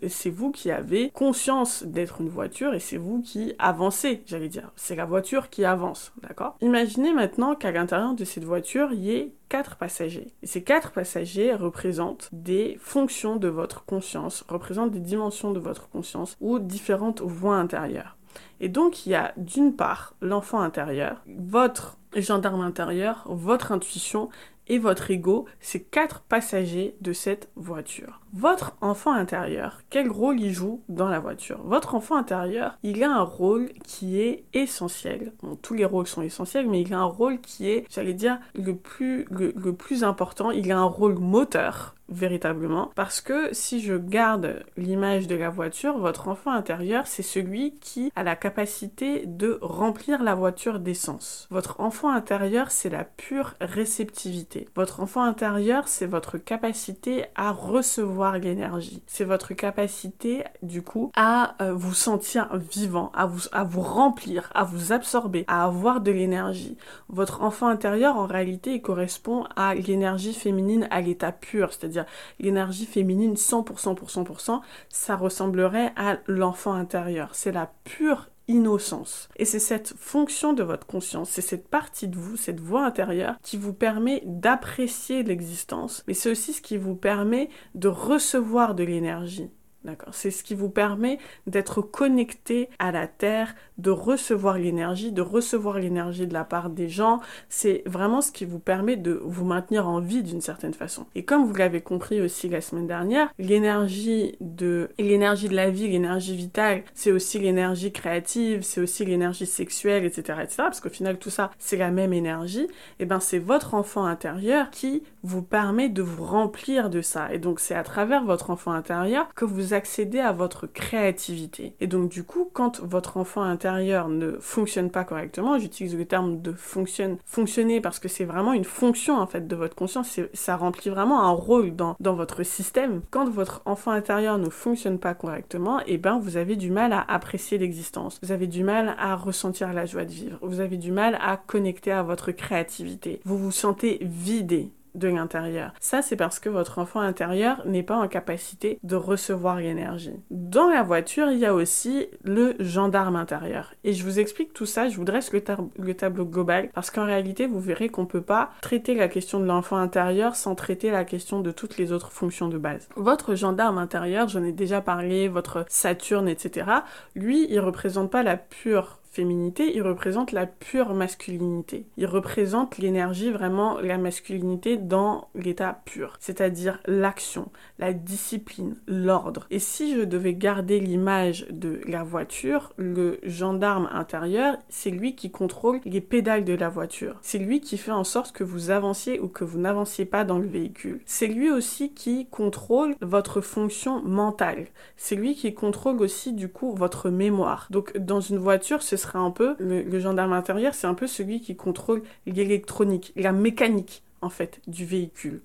c'est 0.08 0.28
vous 0.28 0.50
qui 0.50 0.70
avez 0.70 1.08
conscience 1.10 1.84
d'être 1.84 2.20
une 2.20 2.28
voiture 2.28 2.74
et 2.74 2.80
c'est 2.80 2.98
vous 2.98 3.22
qui 3.22 3.54
avancez, 3.58 4.22
j'allais 4.26 4.50
dire. 4.50 4.72
C'est 4.76 4.96
la 4.96 5.06
voiture 5.06 5.48
qui 5.48 5.64
avance, 5.64 6.12
d'accord? 6.22 6.58
Imaginez 6.60 7.14
maintenant 7.14 7.54
qu'à 7.54 7.70
l'intérieur 7.70 8.12
de 8.12 8.24
cette 8.26 8.44
voiture, 8.44 8.92
il 8.92 9.00
y 9.00 9.12
ait 9.12 9.32
passagers. 9.76 10.32
Ces 10.42 10.62
quatre 10.62 10.92
passagers 10.92 11.54
représentent 11.54 12.28
des 12.32 12.78
fonctions 12.80 13.36
de 13.36 13.48
votre 13.48 13.84
conscience, 13.84 14.44
représentent 14.48 14.92
des 14.92 15.00
dimensions 15.00 15.52
de 15.52 15.60
votre 15.60 15.88
conscience 15.88 16.36
ou 16.40 16.58
différentes 16.58 17.20
voies 17.20 17.56
intérieures. 17.56 18.16
Et 18.60 18.68
donc, 18.68 19.06
il 19.06 19.10
y 19.10 19.14
a 19.14 19.34
d'une 19.36 19.76
part 19.76 20.14
l'enfant 20.20 20.60
intérieur, 20.60 21.22
votre 21.26 21.98
gendarme 22.16 22.62
intérieur, 22.62 23.24
votre 23.28 23.72
intuition 23.72 24.30
et 24.68 24.78
votre 24.78 25.10
ego, 25.10 25.46
ces 25.60 25.82
quatre 25.82 26.20
passagers 26.22 26.96
de 27.00 27.12
cette 27.12 27.50
voiture. 27.56 28.21
Votre 28.34 28.76
enfant 28.80 29.12
intérieur, 29.12 29.82
quel 29.90 30.08
rôle 30.08 30.40
il 30.40 30.52
joue 30.52 30.80
dans 30.88 31.08
la 31.08 31.20
voiture? 31.20 31.60
Votre 31.64 31.94
enfant 31.94 32.16
intérieur, 32.16 32.78
il 32.82 33.04
a 33.04 33.12
un 33.12 33.22
rôle 33.22 33.68
qui 33.84 34.18
est 34.22 34.44
essentiel. 34.54 35.34
Bon, 35.42 35.54
tous 35.54 35.74
les 35.74 35.84
rôles 35.84 36.06
sont 36.06 36.22
essentiels, 36.22 36.66
mais 36.66 36.80
il 36.80 36.94
a 36.94 36.98
un 36.98 37.04
rôle 37.04 37.42
qui 37.42 37.68
est, 37.68 37.84
j'allais 37.90 38.14
dire, 38.14 38.38
le 38.54 38.74
plus, 38.74 39.26
le, 39.30 39.52
le 39.54 39.74
plus 39.74 40.02
important. 40.02 40.50
Il 40.50 40.72
a 40.72 40.78
un 40.78 40.84
rôle 40.84 41.18
moteur 41.18 41.94
véritablement. 42.08 42.90
Parce 42.94 43.20
que 43.20 43.52
si 43.52 43.80
je 43.80 43.94
garde 43.94 44.64
l'image 44.76 45.26
de 45.26 45.34
la 45.34 45.48
voiture, 45.48 45.98
votre 45.98 46.28
enfant 46.28 46.52
intérieur, 46.52 47.06
c'est 47.06 47.22
celui 47.22 47.74
qui 47.80 48.12
a 48.14 48.22
la 48.22 48.36
capacité 48.36 49.24
de 49.26 49.58
remplir 49.62 50.22
la 50.22 50.34
voiture 50.34 50.78
d'essence. 50.78 51.46
Votre 51.50 51.80
enfant 51.80 52.10
intérieur, 52.10 52.70
c'est 52.70 52.90
la 52.90 53.04
pure 53.04 53.54
réceptivité. 53.60 54.68
Votre 54.76 55.00
enfant 55.00 55.22
intérieur, 55.22 55.88
c'est 55.88 56.06
votre 56.06 56.38
capacité 56.38 57.24
à 57.34 57.50
recevoir 57.50 58.21
l'énergie. 58.38 59.02
C'est 59.06 59.24
votre 59.24 59.54
capacité, 59.54 60.44
du 60.62 60.82
coup, 60.82 61.10
à 61.16 61.56
euh, 61.62 61.72
vous 61.72 61.94
sentir 61.94 62.48
vivant, 62.56 63.10
à 63.14 63.26
vous, 63.26 63.48
à 63.52 63.64
vous 63.64 63.80
remplir, 63.80 64.50
à 64.54 64.64
vous 64.64 64.92
absorber, 64.92 65.44
à 65.48 65.64
avoir 65.64 66.00
de 66.00 66.10
l'énergie. 66.10 66.76
Votre 67.08 67.42
enfant 67.42 67.68
intérieur, 67.68 68.16
en 68.16 68.26
réalité, 68.26 68.80
correspond 68.80 69.44
à 69.56 69.74
l'énergie 69.74 70.34
féminine 70.34 70.86
à 70.90 71.00
l'état 71.00 71.32
pur, 71.32 71.72
c'est-à-dire 71.72 72.06
l'énergie 72.38 72.86
féminine 72.86 73.34
100% 73.34 73.94
pour 73.94 74.08
100%, 74.08 74.60
ça 74.88 75.16
ressemblerait 75.16 75.92
à 75.96 76.18
l'enfant 76.26 76.72
intérieur. 76.72 77.30
C'est 77.32 77.52
la 77.52 77.70
pure 77.84 78.28
innocence. 78.48 79.28
Et 79.36 79.44
c'est 79.44 79.58
cette 79.58 79.94
fonction 79.96 80.52
de 80.52 80.62
votre 80.62 80.86
conscience, 80.86 81.30
c'est 81.30 81.42
cette 81.42 81.68
partie 81.68 82.08
de 82.08 82.16
vous, 82.16 82.36
cette 82.36 82.60
voix 82.60 82.84
intérieure 82.84 83.36
qui 83.42 83.56
vous 83.56 83.72
permet 83.72 84.22
d'apprécier 84.26 85.22
l'existence, 85.22 86.04
mais 86.06 86.14
c'est 86.14 86.30
aussi 86.30 86.52
ce 86.52 86.62
qui 86.62 86.76
vous 86.76 86.96
permet 86.96 87.48
de 87.74 87.88
recevoir 87.88 88.74
de 88.74 88.84
l'énergie. 88.84 89.50
D'accord 89.84 90.14
C'est 90.14 90.30
ce 90.30 90.44
qui 90.44 90.54
vous 90.54 90.68
permet 90.68 91.18
d'être 91.46 91.82
connecté 91.82 92.68
à 92.78 92.92
la 92.92 93.06
Terre, 93.08 93.54
de 93.78 93.90
recevoir 93.90 94.58
l'énergie, 94.58 95.10
de 95.10 95.22
recevoir 95.22 95.78
l'énergie 95.78 96.26
de 96.26 96.32
la 96.32 96.44
part 96.44 96.70
des 96.70 96.88
gens. 96.88 97.20
C'est 97.48 97.82
vraiment 97.86 98.20
ce 98.20 98.30
qui 98.30 98.44
vous 98.44 98.60
permet 98.60 98.96
de 98.96 99.20
vous 99.24 99.44
maintenir 99.44 99.88
en 99.88 100.00
vie 100.00 100.22
d'une 100.22 100.40
certaine 100.40 100.74
façon. 100.74 101.06
Et 101.14 101.24
comme 101.24 101.44
vous 101.44 101.54
l'avez 101.54 101.80
compris 101.80 102.20
aussi 102.20 102.48
la 102.48 102.60
semaine 102.60 102.86
dernière, 102.86 103.32
l'énergie 103.38 104.36
de 104.40 104.90
de 104.98 105.54
la 105.54 105.70
vie, 105.70 105.88
l'énergie 105.88 106.36
vitale, 106.36 106.82
c'est 106.94 107.10
aussi 107.10 107.38
l'énergie 107.38 107.92
créative, 107.92 108.62
c'est 108.62 108.80
aussi 108.80 109.04
l'énergie 109.04 109.46
sexuelle, 109.46 110.04
etc., 110.04 110.38
etc. 110.42 110.56
Parce 110.58 110.80
qu'au 110.80 110.88
final, 110.88 111.18
tout 111.18 111.30
ça, 111.30 111.50
c'est 111.58 111.76
la 111.76 111.90
même 111.90 112.12
énergie. 112.12 112.64
Et 112.64 112.68
eh 113.00 113.04
ben, 113.06 113.20
c'est 113.20 113.38
votre 113.38 113.74
enfant 113.74 114.04
intérieur 114.04 114.70
qui 114.70 115.02
vous 115.22 115.42
permet 115.42 115.88
de 115.88 116.02
vous 116.02 116.24
remplir 116.24 116.90
de 116.90 117.00
ça. 117.00 117.32
Et 117.32 117.38
donc, 117.38 117.60
c'est 117.60 117.74
à 117.74 117.82
travers 117.82 118.24
votre 118.24 118.50
enfant 118.50 118.72
intérieur 118.72 119.28
que 119.34 119.44
vous 119.44 119.71
accédez 119.72 120.20
à 120.20 120.32
votre 120.32 120.66
créativité. 120.66 121.74
Et 121.80 121.86
donc 121.86 122.08
du 122.08 122.24
coup, 122.24 122.50
quand 122.52 122.80
votre 122.80 123.16
enfant 123.16 123.42
intérieur 123.42 124.08
ne 124.08 124.32
fonctionne 124.40 124.90
pas 124.90 125.04
correctement, 125.04 125.58
j'utilise 125.58 125.96
le 125.96 126.04
terme 126.04 126.40
de 126.40 126.52
fonctionne, 126.52 127.16
fonctionner 127.24 127.80
parce 127.80 127.98
que 127.98 128.08
c'est 128.08 128.24
vraiment 128.24 128.52
une 128.52 128.64
fonction 128.64 129.16
en 129.16 129.26
fait 129.26 129.46
de 129.46 129.56
votre 129.56 129.74
conscience, 129.74 130.20
ça 130.32 130.56
remplit 130.56 130.90
vraiment 130.90 131.22
un 131.22 131.30
rôle 131.30 131.74
dans, 131.74 131.96
dans 132.00 132.14
votre 132.14 132.42
système. 132.42 133.02
Quand 133.10 133.28
votre 133.28 133.62
enfant 133.64 133.90
intérieur 133.90 134.38
ne 134.38 134.48
fonctionne 134.48 134.98
pas 134.98 135.14
correctement, 135.14 135.80
et 135.80 135.94
eh 135.94 135.98
ben 135.98 136.18
vous 136.18 136.36
avez 136.36 136.56
du 136.56 136.70
mal 136.70 136.92
à 136.92 137.04
apprécier 137.08 137.58
l'existence, 137.58 138.18
vous 138.22 138.32
avez 138.32 138.46
du 138.46 138.64
mal 138.64 138.94
à 138.98 139.16
ressentir 139.16 139.72
la 139.72 139.86
joie 139.86 140.04
de 140.04 140.12
vivre, 140.12 140.38
vous 140.42 140.60
avez 140.60 140.76
du 140.76 140.92
mal 140.92 141.18
à 141.20 141.36
connecter 141.36 141.92
à 141.92 142.02
votre 142.02 142.32
créativité, 142.32 143.20
vous 143.24 143.38
vous 143.38 143.50
sentez 143.52 143.98
vidé 144.02 144.70
de 144.94 145.08
l'intérieur. 145.08 145.72
Ça, 145.80 146.02
c'est 146.02 146.16
parce 146.16 146.38
que 146.38 146.48
votre 146.48 146.78
enfant 146.78 147.00
intérieur 147.00 147.62
n'est 147.66 147.82
pas 147.82 147.96
en 147.96 148.08
capacité 148.08 148.78
de 148.82 148.96
recevoir 148.96 149.56
l'énergie. 149.56 150.14
Dans 150.30 150.68
la 150.68 150.82
voiture, 150.82 151.30
il 151.30 151.38
y 151.38 151.46
a 151.46 151.54
aussi 151.54 152.08
le 152.24 152.54
gendarme 152.58 153.16
intérieur. 153.16 153.74
Et 153.84 153.92
je 153.92 154.04
vous 154.04 154.18
explique 154.18 154.52
tout 154.52 154.66
ça, 154.66 154.88
je 154.88 154.96
vous 154.96 155.04
dresse 155.04 155.32
le, 155.32 155.42
le 155.78 155.94
tableau 155.94 156.24
global, 156.24 156.70
parce 156.74 156.90
qu'en 156.90 157.04
réalité, 157.04 157.46
vous 157.46 157.60
verrez 157.60 157.88
qu'on 157.88 158.06
peut 158.06 158.22
pas 158.22 158.50
traiter 158.60 158.94
la 158.94 159.08
question 159.08 159.40
de 159.40 159.46
l'enfant 159.46 159.76
intérieur 159.76 160.36
sans 160.36 160.54
traiter 160.54 160.90
la 160.90 161.04
question 161.04 161.40
de 161.40 161.50
toutes 161.50 161.76
les 161.76 161.92
autres 161.92 162.12
fonctions 162.12 162.48
de 162.48 162.58
base. 162.58 162.88
Votre 162.96 163.34
gendarme 163.34 163.78
intérieur, 163.78 164.28
j'en 164.28 164.44
ai 164.44 164.52
déjà 164.52 164.80
parlé, 164.80 165.28
votre 165.28 165.64
Saturne, 165.68 166.28
etc., 166.28 166.66
lui, 167.14 167.46
il 167.50 167.60
représente 167.60 168.10
pas 168.10 168.22
la 168.22 168.36
pure 168.36 168.98
féminité, 169.12 169.76
il 169.76 169.82
représente 169.82 170.32
la 170.32 170.46
pure 170.46 170.94
masculinité. 170.94 171.86
Il 171.98 172.06
représente 172.06 172.78
l'énergie, 172.78 173.30
vraiment 173.30 173.78
la 173.78 173.98
masculinité 173.98 174.78
dans 174.78 175.28
l'état 175.34 175.82
pur, 175.84 176.16
c'est-à-dire 176.18 176.80
l'action, 176.86 177.50
la 177.78 177.92
discipline, 177.92 178.76
l'ordre. 178.86 179.46
Et 179.50 179.58
si 179.58 179.94
je 179.94 180.00
devais 180.00 180.34
garder 180.34 180.80
l'image 180.80 181.46
de 181.50 181.80
la 181.86 182.02
voiture, 182.02 182.72
le 182.76 183.18
gendarme 183.22 183.88
intérieur, 183.92 184.56
c'est 184.70 184.90
lui 184.90 185.14
qui 185.14 185.30
contrôle 185.30 185.80
les 185.84 186.00
pédales 186.00 186.44
de 186.44 186.54
la 186.54 186.70
voiture. 186.70 187.18
C'est 187.20 187.38
lui 187.38 187.60
qui 187.60 187.76
fait 187.76 187.92
en 187.92 188.04
sorte 188.04 188.32
que 188.32 188.44
vous 188.44 188.70
avanciez 188.70 189.20
ou 189.20 189.28
que 189.28 189.44
vous 189.44 189.58
n'avanciez 189.58 190.06
pas 190.06 190.24
dans 190.24 190.38
le 190.38 190.48
véhicule. 190.48 191.00
C'est 191.04 191.26
lui 191.26 191.50
aussi 191.50 191.92
qui 191.92 192.26
contrôle 192.30 192.94
votre 193.02 193.42
fonction 193.42 194.02
mentale. 194.02 194.68
C'est 194.96 195.16
lui 195.16 195.34
qui 195.34 195.52
contrôle 195.52 196.00
aussi 196.00 196.32
du 196.32 196.48
coup 196.48 196.74
votre 196.74 197.10
mémoire. 197.10 197.66
Donc 197.70 197.96
dans 197.98 198.20
une 198.20 198.38
voiture, 198.38 198.82
ce 198.82 198.96
sera 199.02 199.18
un 199.18 199.30
peu, 199.30 199.56
le, 199.58 199.98
gendarme 200.00 200.32
intérieur, 200.32 200.74
c'est 200.74 200.86
un 200.86 200.94
peu 200.94 201.06
celui 201.06 201.40
qui 201.40 201.56
contrôle 201.56 202.02
l'électronique, 202.26 203.12
la 203.16 203.32
mécanique 203.32 204.02
en 204.20 204.30
fait 204.30 204.60
du 204.66 204.84
véhicule. 204.84 205.42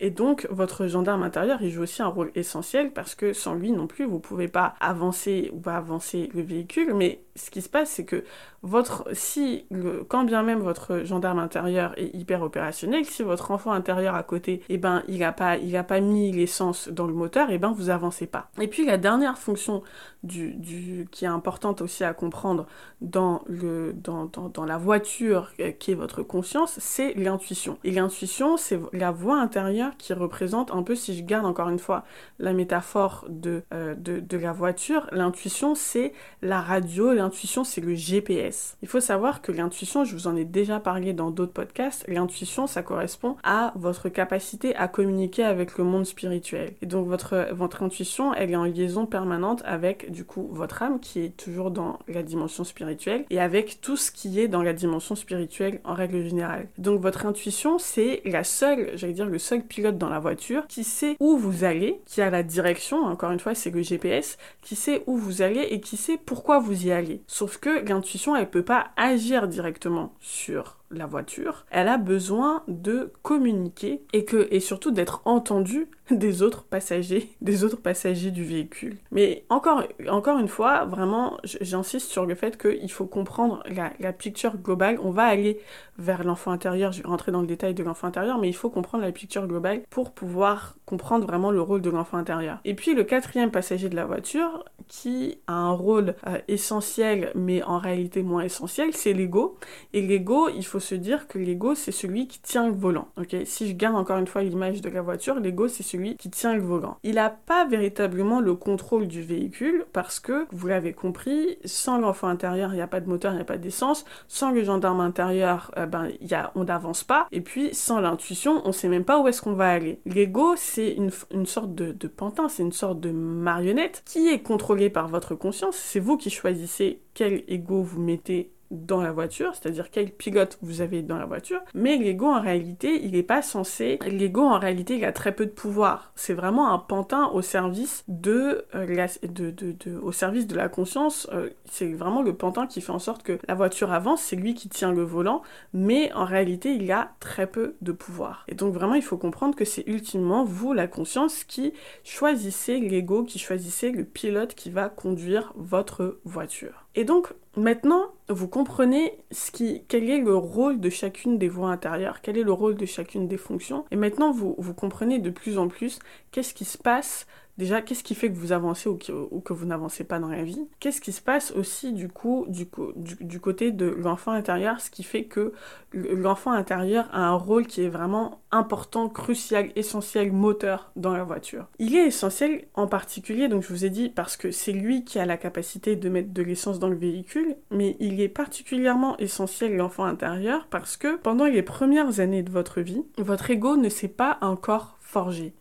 Et 0.00 0.10
donc, 0.10 0.48
votre 0.50 0.88
gendarme 0.88 1.22
intérieur, 1.22 1.62
il 1.62 1.70
joue 1.70 1.82
aussi 1.82 2.02
un 2.02 2.08
rôle 2.08 2.32
essentiel 2.34 2.92
parce 2.92 3.14
que 3.14 3.32
sans 3.32 3.54
lui 3.54 3.70
non 3.70 3.86
plus, 3.86 4.04
vous 4.04 4.18
pouvez 4.18 4.48
pas 4.48 4.74
avancer 4.80 5.50
ou 5.52 5.60
pas 5.60 5.76
avancer 5.76 6.30
le 6.34 6.42
véhicule. 6.42 6.94
Mais 6.94 7.20
ce 7.36 7.50
qui 7.50 7.62
se 7.62 7.68
passe, 7.68 7.90
c'est 7.90 8.04
que 8.04 8.24
votre, 8.62 9.04
si, 9.12 9.66
quand 10.08 10.24
bien 10.24 10.42
même 10.42 10.60
votre 10.60 11.04
gendarme 11.04 11.38
intérieur 11.38 11.94
est 11.96 12.14
hyper 12.14 12.42
opérationnel, 12.42 13.04
si 13.04 13.22
votre 13.22 13.52
enfant 13.52 13.70
intérieur 13.70 14.16
à 14.16 14.22
côté, 14.24 14.62
eh 14.68 14.78
ben, 14.78 15.04
il 15.06 15.22
a 15.22 15.32
pas, 15.32 15.56
il 15.56 15.80
pas 15.84 16.00
mis 16.00 16.32
l'essence 16.32 16.88
dans 16.88 17.06
le 17.06 17.14
moteur, 17.14 17.48
eh 17.50 17.58
ben, 17.58 17.72
vous 17.72 17.88
avancez 17.88 18.26
pas. 18.26 18.50
Et 18.60 18.66
puis, 18.66 18.84
la 18.84 18.98
dernière 18.98 19.38
fonction 19.38 19.82
du, 20.24 21.06
qui 21.12 21.24
est 21.24 21.28
importante 21.28 21.82
aussi 21.82 22.02
à 22.02 22.14
comprendre 22.14 22.66
dans 23.00 23.42
le, 23.46 23.92
dans, 23.92 24.26
dans 24.26 24.64
la 24.64 24.76
voiture 24.76 25.50
euh, 25.60 25.70
qui 25.70 25.92
est 25.92 25.96
votre 25.96 26.22
conscience, 26.22 26.78
c'est 26.80 27.14
l'intuition. 27.14 27.78
Et 27.84 27.92
l'intuition, 27.92 28.56
c'est 28.56 28.80
la 28.92 29.12
voix 29.12 29.36
intérieure 29.40 29.51
qui 29.98 30.12
représente 30.12 30.70
un 30.72 30.82
peu, 30.82 30.94
si 30.94 31.16
je 31.16 31.22
garde 31.22 31.46
encore 31.46 31.68
une 31.68 31.78
fois 31.78 32.04
la 32.38 32.52
métaphore 32.52 33.26
de, 33.28 33.62
euh, 33.72 33.94
de, 33.94 34.20
de 34.20 34.36
la 34.36 34.52
voiture, 34.52 35.06
l'intuition, 35.12 35.74
c'est 35.74 36.12
la 36.40 36.60
radio, 36.60 37.12
l'intuition, 37.12 37.64
c'est 37.64 37.80
le 37.80 37.94
GPS. 37.94 38.76
Il 38.82 38.88
faut 38.88 39.00
savoir 39.00 39.42
que 39.42 39.52
l'intuition, 39.52 40.04
je 40.04 40.14
vous 40.14 40.26
en 40.26 40.36
ai 40.36 40.44
déjà 40.44 40.80
parlé 40.80 41.12
dans 41.12 41.30
d'autres 41.30 41.52
podcasts, 41.52 42.04
l'intuition, 42.08 42.66
ça 42.66 42.82
correspond 42.82 43.36
à 43.44 43.72
votre 43.76 44.08
capacité 44.08 44.74
à 44.76 44.88
communiquer 44.88 45.44
avec 45.44 45.78
le 45.78 45.84
monde 45.84 46.06
spirituel. 46.06 46.74
Et 46.82 46.86
donc 46.86 47.06
votre, 47.06 47.48
votre 47.52 47.82
intuition, 47.82 48.34
elle 48.34 48.50
est 48.50 48.56
en 48.56 48.64
liaison 48.64 49.06
permanente 49.06 49.62
avec, 49.64 50.10
du 50.10 50.24
coup, 50.24 50.48
votre 50.50 50.82
âme 50.82 51.00
qui 51.00 51.20
est 51.20 51.36
toujours 51.36 51.70
dans 51.70 51.98
la 52.08 52.22
dimension 52.22 52.64
spirituelle 52.64 53.24
et 53.30 53.40
avec 53.40 53.80
tout 53.80 53.96
ce 53.96 54.10
qui 54.10 54.40
est 54.40 54.48
dans 54.48 54.62
la 54.62 54.72
dimension 54.72 55.14
spirituelle 55.14 55.80
en 55.84 55.94
règle 55.94 56.24
générale. 56.24 56.68
Donc 56.78 57.00
votre 57.00 57.26
intuition, 57.26 57.78
c'est 57.78 58.22
la 58.24 58.44
seule, 58.44 58.92
j'allais 58.94 59.12
dire, 59.12 59.26
le 59.26 59.38
seul 59.42 59.62
pilote 59.62 59.98
dans 59.98 60.08
la 60.08 60.18
voiture 60.18 60.66
qui 60.66 60.84
sait 60.84 61.16
où 61.20 61.36
vous 61.36 61.64
allez, 61.64 62.00
qui 62.06 62.22
a 62.22 62.30
la 62.30 62.42
direction, 62.42 63.04
encore 63.04 63.30
une 63.30 63.40
fois, 63.40 63.54
c'est 63.54 63.70
le 63.70 63.82
GPS, 63.82 64.38
qui 64.62 64.76
sait 64.76 65.02
où 65.06 65.16
vous 65.16 65.42
allez 65.42 65.60
et 65.60 65.80
qui 65.80 65.96
sait 65.96 66.18
pourquoi 66.24 66.58
vous 66.58 66.86
y 66.86 66.92
allez. 66.92 67.22
Sauf 67.26 67.58
que 67.58 67.86
l'intuition, 67.86 68.36
elle 68.36 68.50
peut 68.50 68.64
pas 68.64 68.90
agir 68.96 69.48
directement 69.48 70.14
sur 70.20 70.78
la 70.92 71.06
voiture, 71.06 71.64
elle 71.70 71.88
a 71.88 71.96
besoin 71.96 72.62
de 72.68 73.12
communiquer 73.22 74.02
et 74.12 74.24
que 74.24 74.48
et 74.50 74.60
surtout 74.60 74.90
d'être 74.90 75.22
entendue 75.24 75.88
des 76.10 76.42
autres 76.42 76.64
passagers, 76.64 77.30
des 77.40 77.64
autres 77.64 77.80
passagers 77.80 78.30
du 78.30 78.44
véhicule. 78.44 78.98
Mais 79.10 79.44
encore, 79.48 79.84
encore 80.08 80.38
une 80.38 80.48
fois, 80.48 80.84
vraiment, 80.84 81.38
j'insiste 81.44 82.10
sur 82.10 82.26
le 82.26 82.34
fait 82.34 82.60
qu'il 82.60 82.90
faut 82.90 83.06
comprendre 83.06 83.62
la, 83.68 84.12
picture 84.12 84.56
globale. 84.58 84.98
On 85.02 85.10
va 85.10 85.24
aller 85.24 85.58
vers 85.98 86.22
l'enfant 86.22 86.50
intérieur, 86.50 86.92
je 86.92 87.02
vais 87.02 87.08
rentrer 87.08 87.32
dans 87.32 87.40
le 87.40 87.46
détail 87.46 87.72
de 87.74 87.82
l'enfant 87.82 88.08
intérieur, 88.08 88.38
mais 88.38 88.48
il 88.48 88.54
faut 88.54 88.68
comprendre 88.68 89.04
la 89.04 89.12
picture 89.12 89.46
globale 89.46 89.82
pour 89.90 90.12
pouvoir 90.12 90.76
comprendre 90.84 91.26
vraiment 91.26 91.50
le 91.50 91.62
rôle 91.62 91.80
de 91.80 91.90
l'enfant 91.90 92.18
intérieur. 92.18 92.58
Et 92.64 92.74
puis 92.74 92.94
le 92.94 93.04
quatrième 93.04 93.50
passager 93.50 93.88
de 93.88 93.96
la 93.96 94.04
voiture, 94.04 94.64
qui 94.88 95.38
a 95.46 95.54
un 95.54 95.72
rôle 95.72 96.14
euh, 96.26 96.38
essentiel, 96.48 97.32
mais 97.34 97.62
en 97.62 97.78
réalité 97.78 98.22
moins 98.22 98.42
essentiel, 98.42 98.92
c'est 98.92 99.14
l'ego. 99.14 99.56
Et 99.94 100.02
l'ego, 100.02 100.50
il 100.50 100.64
faut 100.66 100.80
se 100.82 100.94
dire 100.94 101.26
que 101.26 101.38
l'ego, 101.38 101.74
c'est 101.74 101.92
celui 101.92 102.26
qui 102.26 102.40
tient 102.40 102.66
le 102.66 102.74
volant. 102.74 103.08
Si 103.44 103.68
je 103.68 103.74
garde 103.74 103.96
encore 103.96 104.18
une 104.18 104.26
fois 104.26 104.42
l'image 104.42 104.80
de 104.80 104.90
la 104.90 105.00
voiture, 105.00 105.36
l'ego, 105.40 105.68
c'est 105.68 105.82
celui 105.82 106.16
qui 106.16 106.28
tient 106.28 106.54
le 106.54 106.60
volant. 106.60 106.98
Il 107.02 107.14
n'a 107.14 107.30
pas 107.30 107.64
véritablement 107.64 108.40
le 108.40 108.54
contrôle 108.54 109.06
du 109.06 109.22
véhicule 109.22 109.86
parce 109.92 110.20
que, 110.20 110.46
vous 110.52 110.66
l'avez 110.66 110.92
compris, 110.92 111.58
sans 111.64 111.98
l'enfant 111.98 112.28
intérieur, 112.28 112.72
il 112.72 112.76
n'y 112.76 112.82
a 112.82 112.86
pas 112.86 113.00
de 113.00 113.08
moteur, 113.08 113.32
il 113.32 113.36
n'y 113.36 113.42
a 113.42 113.46
pas 113.46 113.58
d'essence. 113.58 114.04
Sans 114.28 114.50
le 114.50 114.62
gendarme 114.62 115.00
intérieur, 115.00 115.70
euh, 115.76 115.86
ben, 115.86 116.10
y 116.20 116.34
a, 116.34 116.52
on 116.54 116.64
n'avance 116.64 117.04
pas. 117.04 117.26
Et 117.32 117.40
puis, 117.40 117.74
sans 117.74 118.00
l'intuition, 118.00 118.62
on 118.64 118.68
ne 118.68 118.72
sait 118.72 118.88
même 118.88 119.04
pas 119.04 119.20
où 119.20 119.28
est-ce 119.28 119.40
qu'on 119.42 119.54
va 119.54 119.70
aller. 119.70 120.00
L'ego, 120.04 120.54
c'est 120.56 120.92
une, 120.92 121.10
une, 121.32 121.46
sorte 121.46 121.74
de, 121.74 121.92
de 121.92 122.08
pantin, 122.08 122.48
c'est 122.48 122.62
une 122.62 122.72
sorte 122.72 123.00
de 123.00 123.10
marionnette 123.10 124.02
qui 124.04 124.28
est 124.28 124.42
contrôlée 124.42 124.90
par 124.90 125.08
votre 125.08 125.34
conscience. 125.34 125.76
C'est 125.76 126.00
vous 126.00 126.16
qui 126.16 126.30
choisissez 126.30 127.00
quel 127.14 127.44
ego 127.48 127.82
vous 127.82 128.00
mettez 128.00 128.50
dans 128.72 129.02
la 129.02 129.12
voiture, 129.12 129.54
c'est-à-dire 129.54 129.90
quel 129.90 130.10
pilote 130.10 130.58
vous 130.62 130.80
avez 130.80 131.02
dans 131.02 131.18
la 131.18 131.26
voiture, 131.26 131.60
mais 131.74 131.96
l'ego 131.98 132.26
en 132.26 132.40
réalité, 132.40 133.04
il 133.04 133.12
n'est 133.12 133.22
pas 133.22 133.42
censé, 133.42 133.98
l'ego 134.06 134.42
en 134.42 134.58
réalité, 134.58 134.96
il 134.96 135.04
a 135.04 135.12
très 135.12 135.34
peu 135.34 135.46
de 135.46 135.50
pouvoir. 135.50 136.12
C'est 136.16 136.34
vraiment 136.34 136.72
un 136.72 136.78
pantin 136.78 137.26
au 137.28 137.42
service 137.42 138.04
de, 138.08 138.64
euh, 138.74 138.86
la, 138.86 140.68
conscience. 140.68 141.28
Euh, 141.32 141.50
c'est 141.66 141.92
vraiment 141.92 142.22
le 142.22 142.34
pantin 142.34 142.66
qui 142.66 142.80
fait 142.80 142.92
en 142.92 142.98
sorte 142.98 143.22
que 143.22 143.38
la 143.46 143.54
voiture 143.54 143.92
avance, 143.92 144.22
c'est 144.22 144.36
lui 144.36 144.54
qui 144.54 144.68
tient 144.68 144.92
le 144.92 145.02
volant, 145.02 145.42
mais 145.72 146.12
en 146.14 146.24
réalité, 146.24 146.74
il 146.74 146.90
a 146.90 147.12
très 147.20 147.46
peu 147.46 147.76
de 147.82 147.92
pouvoir. 147.92 148.44
Et 148.48 148.54
donc 148.54 148.72
vraiment, 148.74 148.94
il 148.94 149.02
faut 149.02 149.18
comprendre 149.18 149.54
que 149.54 149.64
c'est 149.64 149.84
ultimement 149.86 150.44
vous, 150.44 150.72
la 150.72 150.86
conscience, 150.86 151.44
qui 151.44 151.72
choisissez 152.04 152.80
l'ego, 152.80 153.24
qui 153.24 153.38
choisissez 153.38 153.90
le 153.90 154.04
pilote 154.04 154.54
qui 154.54 154.70
va 154.70 154.88
conduire 154.88 155.52
votre 155.56 156.18
voiture. 156.24 156.81
Et 156.94 157.04
donc, 157.04 157.34
Maintenant, 157.56 158.12
vous 158.30 158.48
comprenez 158.48 159.12
ce 159.30 159.50
quel 159.50 160.08
est 160.08 160.18
le 160.18 160.34
rôle 160.34 160.80
de 160.80 160.88
chacune 160.88 161.36
des 161.36 161.50
voies 161.50 161.68
intérieures, 161.68 162.22
quel 162.22 162.38
est 162.38 162.42
le 162.42 162.52
rôle 162.52 162.76
de 162.76 162.86
chacune 162.86 163.28
des 163.28 163.36
fonctions. 163.36 163.84
Et 163.90 163.96
maintenant, 163.96 164.32
vous, 164.32 164.54
vous 164.56 164.72
comprenez 164.72 165.18
de 165.18 165.28
plus 165.28 165.58
en 165.58 165.68
plus 165.68 165.98
qu'est-ce 166.30 166.54
qui 166.54 166.64
se 166.64 166.78
passe 166.78 167.26
Déjà, 167.58 167.82
qu'est-ce 167.82 168.02
qui 168.02 168.14
fait 168.14 168.30
que 168.30 168.36
vous 168.36 168.52
avancez 168.52 168.88
ou 168.88 168.96
que, 168.96 169.52
vous 169.52 169.66
n'avancez 169.66 170.04
pas 170.04 170.18
dans 170.18 170.28
la 170.28 170.42
vie? 170.42 170.66
Qu'est-ce 170.80 171.00
qui 171.00 171.12
se 171.12 171.20
passe 171.20 171.52
aussi 171.52 171.92
du 171.92 172.08
coup 172.08 172.46
du, 172.48 173.40
côté 173.40 173.72
de 173.72 173.86
l'enfant 173.86 174.32
intérieur, 174.32 174.80
ce 174.80 174.90
qui 174.90 175.02
fait 175.02 175.24
que 175.24 175.52
l'enfant 175.92 176.52
intérieur 176.52 177.08
a 177.12 177.26
un 177.26 177.34
rôle 177.34 177.66
qui 177.66 177.82
est 177.82 177.88
vraiment 177.88 178.40
important, 178.50 179.08
crucial, 179.08 179.70
essentiel, 179.76 180.32
moteur 180.32 180.90
dans 180.96 181.12
la 181.12 181.24
voiture. 181.24 181.66
Il 181.78 181.94
est 181.94 182.06
essentiel 182.06 182.64
en 182.74 182.86
particulier, 182.86 183.48
donc 183.48 183.62
je 183.62 183.68
vous 183.68 183.84
ai 183.84 183.90
dit, 183.90 184.08
parce 184.08 184.36
que 184.36 184.50
c'est 184.50 184.72
lui 184.72 185.04
qui 185.04 185.18
a 185.18 185.26
la 185.26 185.36
capacité 185.36 185.96
de 185.96 186.08
mettre 186.08 186.32
de 186.32 186.42
l'essence 186.42 186.78
dans 186.78 186.88
le 186.88 186.96
véhicule, 186.96 187.56
mais 187.70 187.96
il 188.00 188.20
est 188.20 188.28
particulièrement 188.28 189.16
essentiel 189.18 189.76
l'enfant 189.76 190.04
intérieur 190.04 190.66
parce 190.70 190.96
que 190.96 191.16
pendant 191.16 191.46
les 191.46 191.62
premières 191.62 192.20
années 192.20 192.42
de 192.42 192.50
votre 192.50 192.80
vie, 192.80 193.04
votre 193.18 193.50
ego 193.50 193.76
ne 193.76 193.88
s'est 193.88 194.08
pas 194.08 194.38
encore 194.40 194.96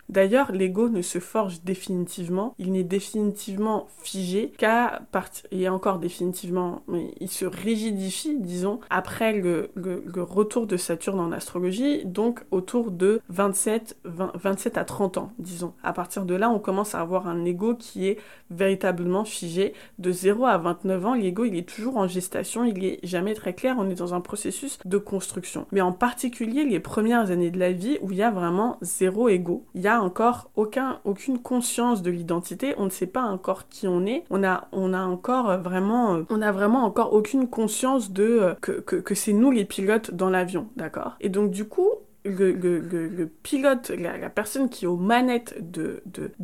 D'ailleurs, 0.10 0.52
l'ego 0.52 0.90
ne 0.90 1.02
se 1.02 1.20
forge 1.20 1.62
définitivement, 1.64 2.56
il 2.58 2.72
n'est 2.72 2.84
définitivement 2.84 3.88
figé 4.02 4.52
qu'à 4.58 5.02
partir, 5.12 5.46
et 5.52 5.68
encore 5.70 6.00
définitivement, 6.00 6.84
mais 6.88 7.14
il 7.20 7.30
se 7.30 7.46
rigidifie, 7.46 8.38
disons, 8.38 8.80
après 8.90 9.34
le, 9.34 9.70
retour 10.18 10.68
de 10.68 10.78
Saturne 10.78 11.20
en 11.20 11.32
astrologie, 11.32 12.06
donc 12.06 12.42
autour 12.52 12.92
de 12.92 13.22
27, 13.30 13.98
27 14.06 14.78
à 14.78 14.86
30 14.86 15.18
ans, 15.18 15.32
disons. 15.40 15.74
À 15.84 15.94
partir 15.94 16.26
de 16.26 16.36
là, 16.36 16.50
on 16.50 16.60
commence 16.60 16.96
à 16.96 17.02
avoir 17.02 17.28
un 17.28 17.44
ego 17.46 17.76
qui 17.76 18.08
est 18.08 18.18
véritablement 18.50 19.26
figé. 19.26 19.74
De 20.00 20.12
0 20.12 20.46
à 20.46 20.58
29 20.58 21.06
ans, 21.06 21.14
l'ego, 21.14 21.46
il 21.46 21.56
est 21.58 21.68
toujours 21.68 21.98
en 21.98 22.08
gestation, 22.08 22.64
il 22.64 22.84
est 22.84 23.00
jamais 23.04 23.34
très 23.34 23.54
clair, 23.54 23.76
on 23.78 23.90
est 23.90 23.96
dans 23.96 24.14
un 24.14 24.22
processus 24.22 24.78
de 24.86 24.98
construction. 24.98 25.68
Mais 25.72 25.82
en 25.82 25.92
particulier, 25.92 26.66
les 26.66 26.80
premières 26.80 27.32
années 27.32 27.52
de 27.52 27.60
la 27.60 27.72
vie 27.72 27.98
où 28.02 28.12
il 28.12 28.18
y 28.18 28.24
a 28.24 28.32
vraiment 28.32 28.78
zéro 28.82 29.30
ego 29.30 29.41
il 29.76 29.82
y 29.82 29.88
a 29.88 30.02
encore 30.02 30.52
aucun, 30.56 31.00
aucune 31.06 31.40
conscience 31.40 32.02
de 32.02 32.12
l'identité. 32.12 32.74
On 32.78 32.86
ne 32.86 32.90
sait 32.90 33.08
pas 33.08 33.24
encore 33.24 33.68
qui 33.70 33.88
on 33.88 34.06
est. 34.06 34.24
On 34.30 34.44
a, 34.44 34.68
encore 34.72 35.58
vraiment, 35.60 36.16
euh, 36.16 36.26
on 36.30 36.42
a 36.42 36.52
vraiment 36.52 36.84
encore 36.84 37.14
aucune 37.14 37.48
conscience 37.48 38.12
de 38.12 38.24
euh, 38.24 38.54
que, 38.60 39.16
c'est 39.16 39.34
nous 39.34 39.52
les 39.52 39.66
pilotes 39.66 40.12
dans 40.12 40.30
l'avion, 40.30 40.68
d'accord? 40.76 41.16
Et 41.20 41.30
donc 41.30 41.52
du 41.52 41.66
coup, 41.66 41.90
le, 42.24 43.26
pilote, 43.44 43.90
la, 43.90 44.30
personne 44.30 44.70
qui 44.70 44.86
est 44.86 44.88
aux 44.88 44.98
manettes 44.98 45.56
de, 45.60 46.02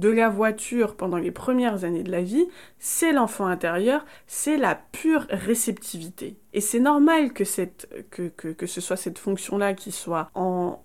la 0.09 0.29
voiture 0.29 0.95
pendant 0.95 1.17
les 1.17 1.31
premières 1.31 1.83
années 1.83 2.03
de 2.03 2.11
la 2.11 2.21
vie, 2.21 2.47
c'est 2.79 3.11
l'enfant 3.11 3.45
intérieur, 3.45 4.05
c'est 4.25 4.57
la 4.57 4.75
pure 4.75 5.27
réceptivité. 5.29 6.37
Et 6.57 6.59
c'est 6.59 6.79
normal 6.79 7.33
que, 7.33 7.43
ce 7.43 8.81
soit 8.81 8.95
cette 8.95 9.19
fonction-là 9.19 9.75
qui 9.75 9.91
soit 9.91 10.31
en, 10.33 10.79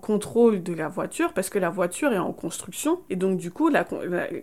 contrôle 0.00 0.62
de 0.62 0.72
la 0.72 0.86
voiture, 0.86 1.32
parce 1.32 1.50
que 1.50 1.58
la 1.58 1.68
voiture 1.68 2.12
est 2.12 2.18
en 2.18 2.32
construction, 2.32 3.00
et 3.10 3.16
donc 3.16 3.36
du 3.36 3.50
coup, 3.50 3.68
la, 3.68 3.84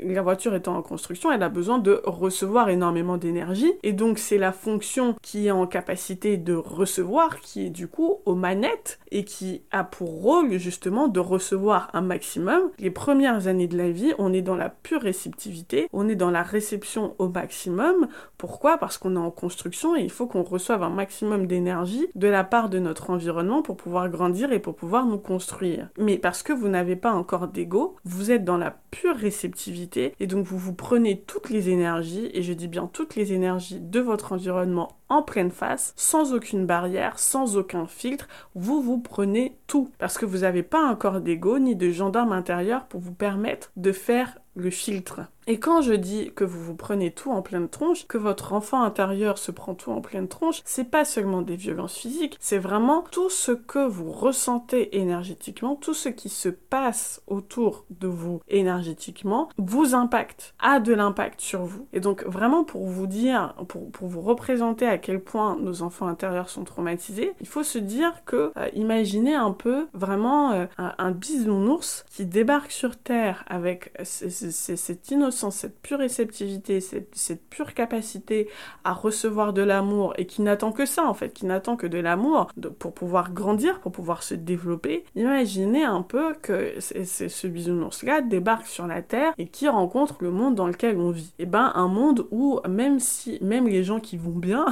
la 0.02 0.22
voiture 0.22 0.54
étant 0.56 0.76
en 0.76 0.82
construction, 0.82 1.32
elle 1.32 1.42
a 1.42 1.48
besoin 1.48 1.80
de 1.80 2.02
recevoir 2.04 2.68
énormément 2.68 3.16
d'énergie, 3.16 3.72
et 3.82 3.94
donc 3.94 4.20
c'est 4.20 4.38
la 4.38 4.52
fonction 4.52 5.16
qui 5.22 5.48
est 5.48 5.52
en 5.52 5.68
capacité 5.68 6.36
de 6.36 6.54
recevoir, 6.54 7.40
qui 7.40 7.68
est 7.68 7.70
du 7.70 7.88
coup 7.88 8.18
aux 8.26 8.36
manettes, 8.36 9.00
et 9.10 9.24
qui 9.24 9.62
a 9.72 9.86
pour 9.86 10.10
rôle 10.10 10.58
justement 10.58 11.08
de 11.08 11.22
recevoir 11.22 11.92
un 11.94 12.02
maximum. 12.02 12.72
Les 12.80 12.92
premières 12.92 13.48
années 13.48 13.68
de 13.68 13.78
la 13.78 13.90
vie, 13.90 14.12
on 14.18 14.34
est 14.34 14.42
dans 14.42 14.58
la 14.58 14.70
pure 14.70 15.04
réceptivité, 15.04 15.88
on 15.94 16.10
est 16.10 16.16
dans 16.16 16.32
la 16.32 16.44
réception 16.44 17.16
au 17.20 17.30
maximum. 17.30 18.10
Pourquoi? 18.38 18.78
Parce 18.80 18.98
qu'on 18.98 19.16
est 19.16 19.20
en 19.20 19.32
construction 19.32 19.96
et 19.96 20.02
il 20.02 20.10
faut 20.10 20.26
qu'on 20.26 20.44
reçoive 20.44 20.73
un 20.82 20.90
maximum 20.90 21.46
d'énergie 21.46 22.08
de 22.16 22.28
la 22.28 22.44
part 22.44 22.70
de 22.70 22.80
notre 22.80 23.12
environnement 23.12 23.62
pour 23.62 23.78
pouvoir 23.78 24.10
grandir 24.10 24.52
et 24.52 24.60
pour 24.60 24.76
pouvoir 24.76 25.06
nous 25.06 25.20
construire. 25.20 25.90
Mais 26.00 26.18
parce 26.18 26.42
que 26.42 26.54
vous 26.54 26.70
n'avez 26.70 26.96
pas 26.96 27.12
encore 27.12 27.50
d'ego, 27.50 27.96
vous 28.06 28.32
êtes 28.32 28.46
dans 28.46 28.58
la 28.58 28.76
pure 28.90 29.16
réceptivité 29.16 30.16
et 30.20 30.28
donc 30.28 30.46
vous 30.46 30.58
vous 30.58 30.74
prenez 30.74 31.22
toutes 31.22 31.50
les 31.50 31.70
énergies, 31.70 32.30
et 32.34 32.42
je 32.42 32.54
dis 32.54 32.68
bien 32.68 32.90
toutes 32.92 33.16
les 33.16 33.34
énergies 33.34 33.80
de 33.80 34.00
votre 34.00 34.32
environnement 34.32 34.98
en 35.10 35.22
pleine 35.22 35.52
face, 35.52 35.94
sans 35.96 36.34
aucune 36.34 36.66
barrière, 36.66 37.20
sans 37.20 37.58
aucun 37.58 37.86
filtre, 37.86 38.28
vous 38.56 38.82
vous 38.82 39.00
prenez 39.00 39.58
tout. 39.68 39.92
Parce 40.00 40.18
que 40.18 40.26
vous 40.26 40.40
n'avez 40.40 40.64
pas 40.64 40.90
encore 40.90 41.22
d'ego 41.22 41.60
ni 41.60 41.76
de 41.76 41.92
gendarme 41.92 42.32
intérieur 42.32 42.86
pour 42.86 43.02
vous 43.02 43.14
permettre 43.14 43.72
de 43.76 43.92
faire 43.92 44.40
le 44.56 44.70
filtre. 44.70 45.22
Et 45.48 45.60
quand 45.60 45.82
je 45.82 45.94
dis 45.94 46.32
que 46.36 46.44
vous 46.44 46.64
vous 46.64 46.76
prenez 46.76 47.12
tout 47.12 47.32
en 47.32 47.42
pleine 47.42 47.70
tronche, 47.70 48.08
que 48.08 48.18
votre 48.18 48.54
enfant 48.54 48.84
intérieur 48.84 49.38
se 49.38 49.52
prend 49.52 49.76
tout 49.76 49.92
en 49.92 50.02
pleine 50.02 50.28
tronche, 50.28 50.62
c'est 50.66 50.90
pas 50.90 51.06
seulement 51.06 51.42
des 51.42 51.56
violences 51.56 51.96
physiques, 51.96 52.38
c'est 52.40 52.58
vraiment 52.58 53.04
tout 53.12 53.30
ce 53.30 53.52
que 53.52 53.86
vous 53.86 54.12
ressentez 54.12 54.98
énergétiquement, 54.98 55.76
tout 55.76 55.94
ce 55.94 56.10
qui 56.10 56.30
se 56.30 56.50
passe 56.50 57.22
autour 57.28 57.86
de 57.90 58.08
vous 58.08 58.42
énergétiquement 58.48 59.50
vous 59.58 59.96
impacte, 59.96 60.54
a 60.60 60.80
de 60.80 60.94
l'impact 60.94 61.42
sur 61.42 61.64
vous. 61.64 61.88
Et 61.94 62.00
donc 62.00 62.24
vraiment 62.26 62.64
pour 62.64 62.88
vous 62.88 63.08
dire, 63.08 63.56
pour, 63.68 63.92
pour 63.92 64.08
vous 64.08 64.22
représenter 64.22 64.88
à 64.88 64.98
quel 64.98 65.20
point 65.20 65.58
nos 65.60 65.82
enfants 65.82 66.08
intérieurs 66.08 66.50
sont 66.50 66.64
traumatisés, 66.64 67.34
il 67.42 67.48
faut 67.48 67.64
se 67.64 67.78
dire 67.78 68.24
que, 68.26 68.52
euh, 68.58 68.70
imaginez 68.74 69.36
un 69.36 69.52
peu 69.52 69.88
vraiment 69.94 70.52
euh, 70.52 70.66
un, 70.78 70.94
un 70.98 71.12
bisounours 71.12 72.06
qui 72.12 72.26
débarque 72.26 72.72
sur 72.72 72.96
Terre 72.98 73.44
avec 73.48 73.92
cette 74.04 75.12
innocence, 75.12 75.33
cette 75.34 75.80
pure 75.82 76.00
réceptivité, 76.00 76.82
cette, 76.82 77.16
cette 77.16 77.48
pure 77.50 77.74
capacité 77.74 78.50
à 78.84 78.94
recevoir 78.94 79.54
de 79.54 79.62
l'amour 79.62 80.14
et 80.18 80.26
qui 80.26 80.42
n'attend 80.42 80.72
que 80.72 80.86
ça 80.86 81.06
en 81.06 81.14
fait, 81.14 81.34
qui 81.34 81.46
n'attend 81.46 81.76
que 81.76 81.88
de 81.88 81.98
l'amour 81.98 82.48
pour 82.80 82.94
pouvoir 82.94 83.32
grandir, 83.32 83.80
pour 83.80 83.92
pouvoir 83.92 84.24
se 84.24 84.36
développer. 84.36 85.04
Imaginez 85.16 85.84
un 85.84 86.02
peu 86.02 86.34
que 86.42 86.76
ce 86.80 87.48
bisounours-là 87.48 88.22
débarque 88.22 88.68
sur 88.68 88.88
la 88.88 89.02
Terre 89.02 89.34
et 89.38 89.48
qui 89.48 89.68
rencontre 89.68 90.18
le 90.20 90.32
monde 90.32 90.56
dans 90.56 90.68
lequel 90.68 90.98
on 90.98 91.12
vit. 91.12 91.34
Et 91.40 91.44
eh 91.44 91.46
ben 91.46 91.72
un 91.76 91.88
monde 91.88 92.28
où 92.32 92.60
même 92.70 93.00
si, 93.00 93.38
même 93.42 93.68
les 93.68 93.84
gens 93.84 94.00
qui 94.00 94.18
vont 94.18 94.38
bien, 94.38 94.66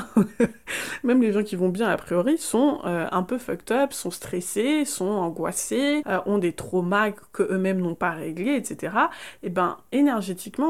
même 1.04 1.22
les 1.22 1.32
gens 1.32 1.44
qui 1.44 1.56
vont 1.56 1.70
bien 1.70 1.88
a 1.88 1.98
priori 1.98 2.38
sont 2.38 2.80
euh, 2.86 3.08
un 3.12 3.24
peu 3.24 3.38
fucked 3.38 3.72
up, 3.72 3.94
sont 3.94 4.12
stressés, 4.12 4.86
sont 4.86 5.06
angoissés, 5.06 6.04
euh, 6.08 6.20
ont 6.26 6.38
des 6.38 6.54
traumas 6.54 7.12
que 7.12 7.44
eux-mêmes 7.44 7.80
n'ont 7.80 7.96
pas 7.96 8.12
réglés, 8.12 8.56
etc. 8.56 8.96
Et 9.44 9.50
ben 9.50 9.62
ben 9.62 9.78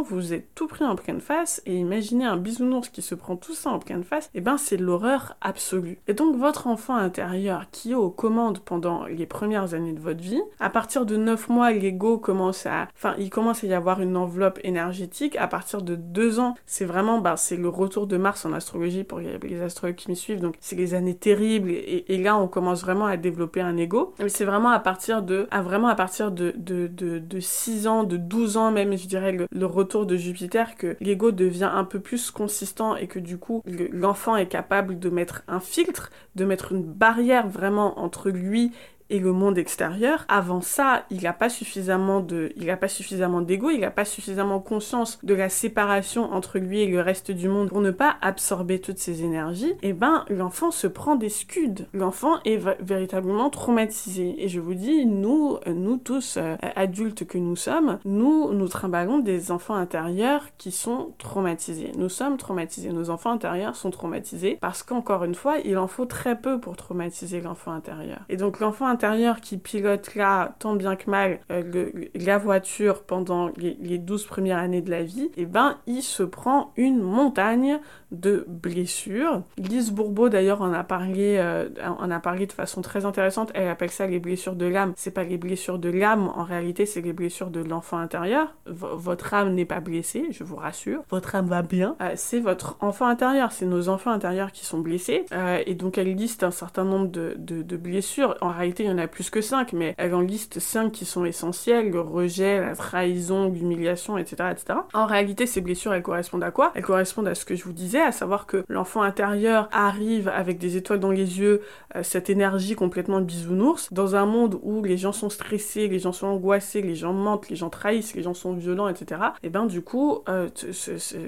vous 0.03 0.33
êtes 0.33 0.53
tout 0.55 0.67
pris 0.67 0.85
en 0.85 0.95
pleine 0.95 1.21
face 1.21 1.61
et 1.65 1.75
imaginez 1.75 2.25
un 2.25 2.37
bisounours 2.37 2.89
qui 2.89 3.01
se 3.01 3.15
prend 3.15 3.35
tout 3.35 3.53
ça 3.53 3.69
en 3.69 3.79
pleine 3.79 4.03
face, 4.03 4.29
et 4.33 4.41
ben 4.41 4.57
c'est 4.57 4.77
l'horreur 4.77 5.35
absolue. 5.41 5.99
Et 6.07 6.13
donc 6.13 6.35
votre 6.35 6.67
enfant 6.67 6.95
intérieur 6.95 7.65
qui 7.71 7.91
est 7.91 7.95
aux 7.95 8.09
commandes 8.09 8.59
pendant 8.59 9.05
les 9.05 9.25
premières 9.25 9.73
années 9.73 9.93
de 9.93 9.99
votre 9.99 10.21
vie, 10.21 10.41
à 10.59 10.69
partir 10.69 11.05
de 11.05 11.17
9 11.17 11.49
mois 11.49 11.71
l'ego 11.71 12.17
commence 12.17 12.65
à, 12.65 12.87
enfin 12.95 13.15
il 13.17 13.29
commence 13.29 13.63
à 13.63 13.67
y 13.67 13.73
avoir 13.73 14.01
une 14.01 14.17
enveloppe 14.17 14.59
énergétique, 14.63 15.35
à 15.35 15.47
partir 15.47 15.81
de 15.81 15.95
2 15.95 16.39
ans 16.39 16.55
c'est 16.65 16.85
vraiment, 16.85 17.19
ben 17.19 17.35
c'est 17.35 17.57
le 17.57 17.69
retour 17.69 18.07
de 18.07 18.17
Mars 18.17 18.45
en 18.45 18.53
astrologie 18.53 19.03
pour 19.03 19.19
les, 19.19 19.61
astrologues 19.61 19.95
qui 19.95 20.09
me 20.09 20.15
suivent, 20.15 20.39
donc 20.39 20.55
c'est 20.59 20.75
les 20.75 20.93
années 20.93 21.15
terribles 21.15 21.69
et, 21.71 22.05
là 22.21 22.37
on 22.37 22.47
commence 22.47 22.81
vraiment 22.81 23.05
à 23.05 23.17
développer 23.17 23.61
un 23.61 23.77
ego, 23.77 24.13
mais 24.19 24.29
c'est 24.29 24.45
vraiment 24.45 24.69
à 24.69 24.79
partir 24.79 25.23
de, 25.23 25.47
à 25.51 25.61
vraiment 25.61 25.87
à 25.87 25.95
partir 25.95 26.31
de, 26.31 26.53
de, 26.55 26.87
de, 26.87 27.19
de 27.19 27.39
6 27.39 27.87
ans, 27.87 28.03
de 28.03 28.17
12 28.17 28.57
ans 28.57 28.71
même 28.71 28.97
je 28.97 29.07
dirais 29.07 29.31
le, 29.31 29.65
retour 29.71 30.05
de 30.05 30.15
Jupiter, 30.15 30.75
que 30.75 30.95
l'ego 30.99 31.31
devient 31.31 31.71
un 31.73 31.83
peu 31.83 31.99
plus 31.99 32.31
consistant 32.31 32.95
et 32.95 33.07
que 33.07 33.19
du 33.19 33.37
coup 33.37 33.63
l'enfant 33.65 34.35
est 34.35 34.47
capable 34.47 34.99
de 34.99 35.09
mettre 35.09 35.43
un 35.47 35.59
filtre, 35.59 36.11
de 36.35 36.45
mettre 36.45 36.71
une 36.71 36.83
barrière 36.83 37.47
vraiment 37.47 37.99
entre 37.99 38.29
lui 38.29 38.71
et 39.11 39.19
le 39.19 39.33
monde 39.33 39.57
extérieur. 39.57 40.25
Avant 40.29 40.61
ça, 40.61 41.03
il 41.11 41.21
n'a 41.21 41.33
pas 41.33 41.49
suffisamment 41.49 42.21
de, 42.21 42.53
il 42.55 42.69
a 42.69 42.77
pas 42.77 42.87
suffisamment 42.87 43.41
d'ego, 43.41 43.69
il 43.69 43.81
n'a 43.81 43.91
pas 43.91 44.05
suffisamment 44.05 44.59
conscience 44.59 45.19
de 45.21 45.35
la 45.35 45.49
séparation 45.49 46.33
entre 46.33 46.57
lui 46.57 46.79
et 46.79 46.87
le 46.87 47.01
reste 47.01 47.29
du 47.29 47.49
monde 47.49 47.69
pour 47.69 47.81
ne 47.81 47.91
pas 47.91 48.15
absorber 48.21 48.79
toutes 48.79 48.97
ces 48.97 49.23
énergies. 49.23 49.73
Et 49.83 49.89
eh 49.89 49.93
ben, 49.93 50.25
l'enfant 50.29 50.71
se 50.71 50.87
prend 50.87 51.15
des 51.15 51.29
scuds. 51.29 51.85
L'enfant 51.93 52.39
est 52.45 52.57
véritablement 52.79 53.49
traumatisé. 53.49 54.35
Et 54.37 54.47
je 54.47 54.59
vous 54.59 54.73
dis, 54.73 55.05
nous, 55.05 55.57
nous 55.67 55.97
tous 55.97 56.37
euh, 56.37 56.55
adultes 56.75 57.27
que 57.27 57.37
nous 57.37 57.57
sommes, 57.57 57.99
nous, 58.05 58.53
nous 58.53 58.67
trimballons 58.69 59.19
des 59.19 59.51
enfants 59.51 59.75
intérieurs 59.75 60.45
qui 60.57 60.71
sont 60.71 61.13
traumatisés. 61.17 61.91
Nous 61.97 62.09
sommes 62.09 62.37
traumatisés. 62.37 62.93
Nos 62.93 63.09
enfants 63.09 63.31
intérieurs 63.31 63.75
sont 63.75 63.91
traumatisés 63.91 64.57
parce 64.61 64.83
qu'encore 64.83 65.25
une 65.25 65.35
fois, 65.35 65.57
il 65.65 65.77
en 65.77 65.87
faut 65.87 66.05
très 66.05 66.37
peu 66.37 66.59
pour 66.59 66.77
traumatiser 66.77 67.41
l'enfant 67.41 67.73
intérieur. 67.73 68.19
Et 68.29 68.37
donc 68.37 68.61
l'enfant 68.61 68.87
intérieur 68.87 69.00
qui 69.41 69.57
pilote 69.57 70.15
là, 70.15 70.55
tant 70.59 70.75
bien 70.75 70.95
que 70.95 71.09
mal, 71.09 71.39
euh, 71.51 71.89
la 72.13 72.37
voiture 72.37 73.03
pendant 73.03 73.49
les, 73.57 73.77
les 73.81 73.97
12 73.97 74.25
premières 74.25 74.59
années 74.59 74.81
de 74.81 74.91
la 74.91 75.03
vie, 75.03 75.31
et 75.35 75.41
eh 75.41 75.45
ben 75.45 75.77
il 75.87 76.01
se 76.03 76.23
prend 76.23 76.71
une 76.77 77.01
montagne 77.01 77.79
de 78.11 78.45
blessures. 78.47 79.43
Lise 79.57 79.91
Bourbeau 79.91 80.29
d'ailleurs 80.29 80.61
en 80.61 80.73
a 80.73 80.83
parlé, 80.83 81.37
euh, 81.39 81.69
en 81.81 82.11
a 82.11 82.19
parlé 82.19 82.45
de 82.45 82.51
façon 82.51 82.81
très 82.81 83.05
intéressante. 83.05 83.51
Elle 83.55 83.69
appelle 83.69 83.89
ça 83.89 84.05
les 84.05 84.19
blessures 84.19 84.55
de 84.55 84.65
l'âme. 84.65 84.93
C'est 84.97 85.11
pas 85.11 85.23
les 85.23 85.37
blessures 85.37 85.79
de 85.79 85.89
l'âme, 85.89 86.31
en 86.35 86.43
réalité 86.43 86.85
c'est 86.85 87.01
les 87.01 87.13
blessures 87.13 87.49
de 87.49 87.61
l'enfant 87.61 87.97
intérieur. 87.97 88.53
votre 88.65 89.33
âme 89.33 89.53
n'est 89.53 89.65
pas 89.65 89.79
blessée, 89.79 90.27
je 90.31 90.43
vous 90.43 90.57
rassure. 90.57 91.01
Votre 91.09 91.35
âme 91.35 91.47
va 91.47 91.61
bien. 91.61 91.95
Euh, 92.01 92.11
c'est 92.15 92.39
votre 92.39 92.77
enfant 92.81 93.07
intérieur, 93.07 93.51
c'est 93.51 93.65
nos 93.65 93.89
enfants 93.89 94.11
intérieurs 94.11 94.51
qui 94.51 94.65
sont 94.65 94.79
blessés. 94.79 95.25
et 95.65 95.75
donc 95.75 95.97
elle 95.97 96.13
liste 96.13 96.43
un 96.43 96.51
certain 96.51 96.83
nombre 96.83 97.07
de, 97.07 97.33
de, 97.37 97.63
de 97.63 97.77
blessures. 97.77 98.35
En 98.41 98.49
réalité 98.49 98.83
il 98.83 98.90
y 98.91 98.95
en 98.95 99.03
a 99.03 99.07
plus 99.07 99.29
que 99.29 99.41
5, 99.41 99.73
mais 99.73 99.95
elle 99.97 100.13
en 100.13 100.21
liste 100.21 100.59
5 100.59 100.91
qui 100.91 101.05
sont 101.05 101.25
essentielles, 101.25 101.89
le 101.89 102.01
rejet, 102.01 102.59
la 102.59 102.75
trahison, 102.75 103.49
l'humiliation, 103.49 104.17
etc., 104.17 104.49
etc. 104.51 104.79
En 104.93 105.05
réalité, 105.05 105.45
ces 105.45 105.61
blessures, 105.61 105.93
elles 105.93 106.01
correspondent 106.01 106.43
à 106.43 106.51
quoi? 106.51 106.71
Elles 106.75 106.83
correspondent 106.83 107.27
à 107.27 107.35
ce 107.35 107.45
que 107.45 107.55
je 107.55 107.63
vous 107.63 107.73
disais, 107.73 108.01
à 108.01 108.11
savoir 108.11 108.45
que 108.45 108.63
l'enfant 108.67 109.01
intérieur 109.01 109.69
arrive 109.71 110.27
avec 110.27 110.57
des 110.57 110.77
étoiles 110.77 110.99
dans 110.99 111.11
les 111.11 111.39
yeux, 111.39 111.61
euh, 111.95 112.03
cette 112.03 112.29
énergie 112.29 112.75
complètement 112.75 113.21
bisounours, 113.21 113.91
dans 113.91 114.15
un 114.15 114.25
monde 114.25 114.59
où 114.61 114.83
les 114.83 114.97
gens 114.97 115.11
sont 115.11 115.29
stressés, 115.29 115.87
les 115.87 115.99
gens 115.99 116.11
sont 116.11 116.27
angoissés, 116.27 116.81
les 116.81 116.95
gens 116.95 117.13
mentent, 117.13 117.49
les 117.49 117.55
gens 117.55 117.69
trahissent, 117.69 118.15
les 118.15 118.23
gens 118.23 118.33
sont 118.33 118.53
violents, 118.53 118.87
etc. 118.87 119.21
Et 119.43 119.49
ben 119.49 119.65
du 119.65 119.81
coup, 119.81 120.19
euh, 120.29 120.49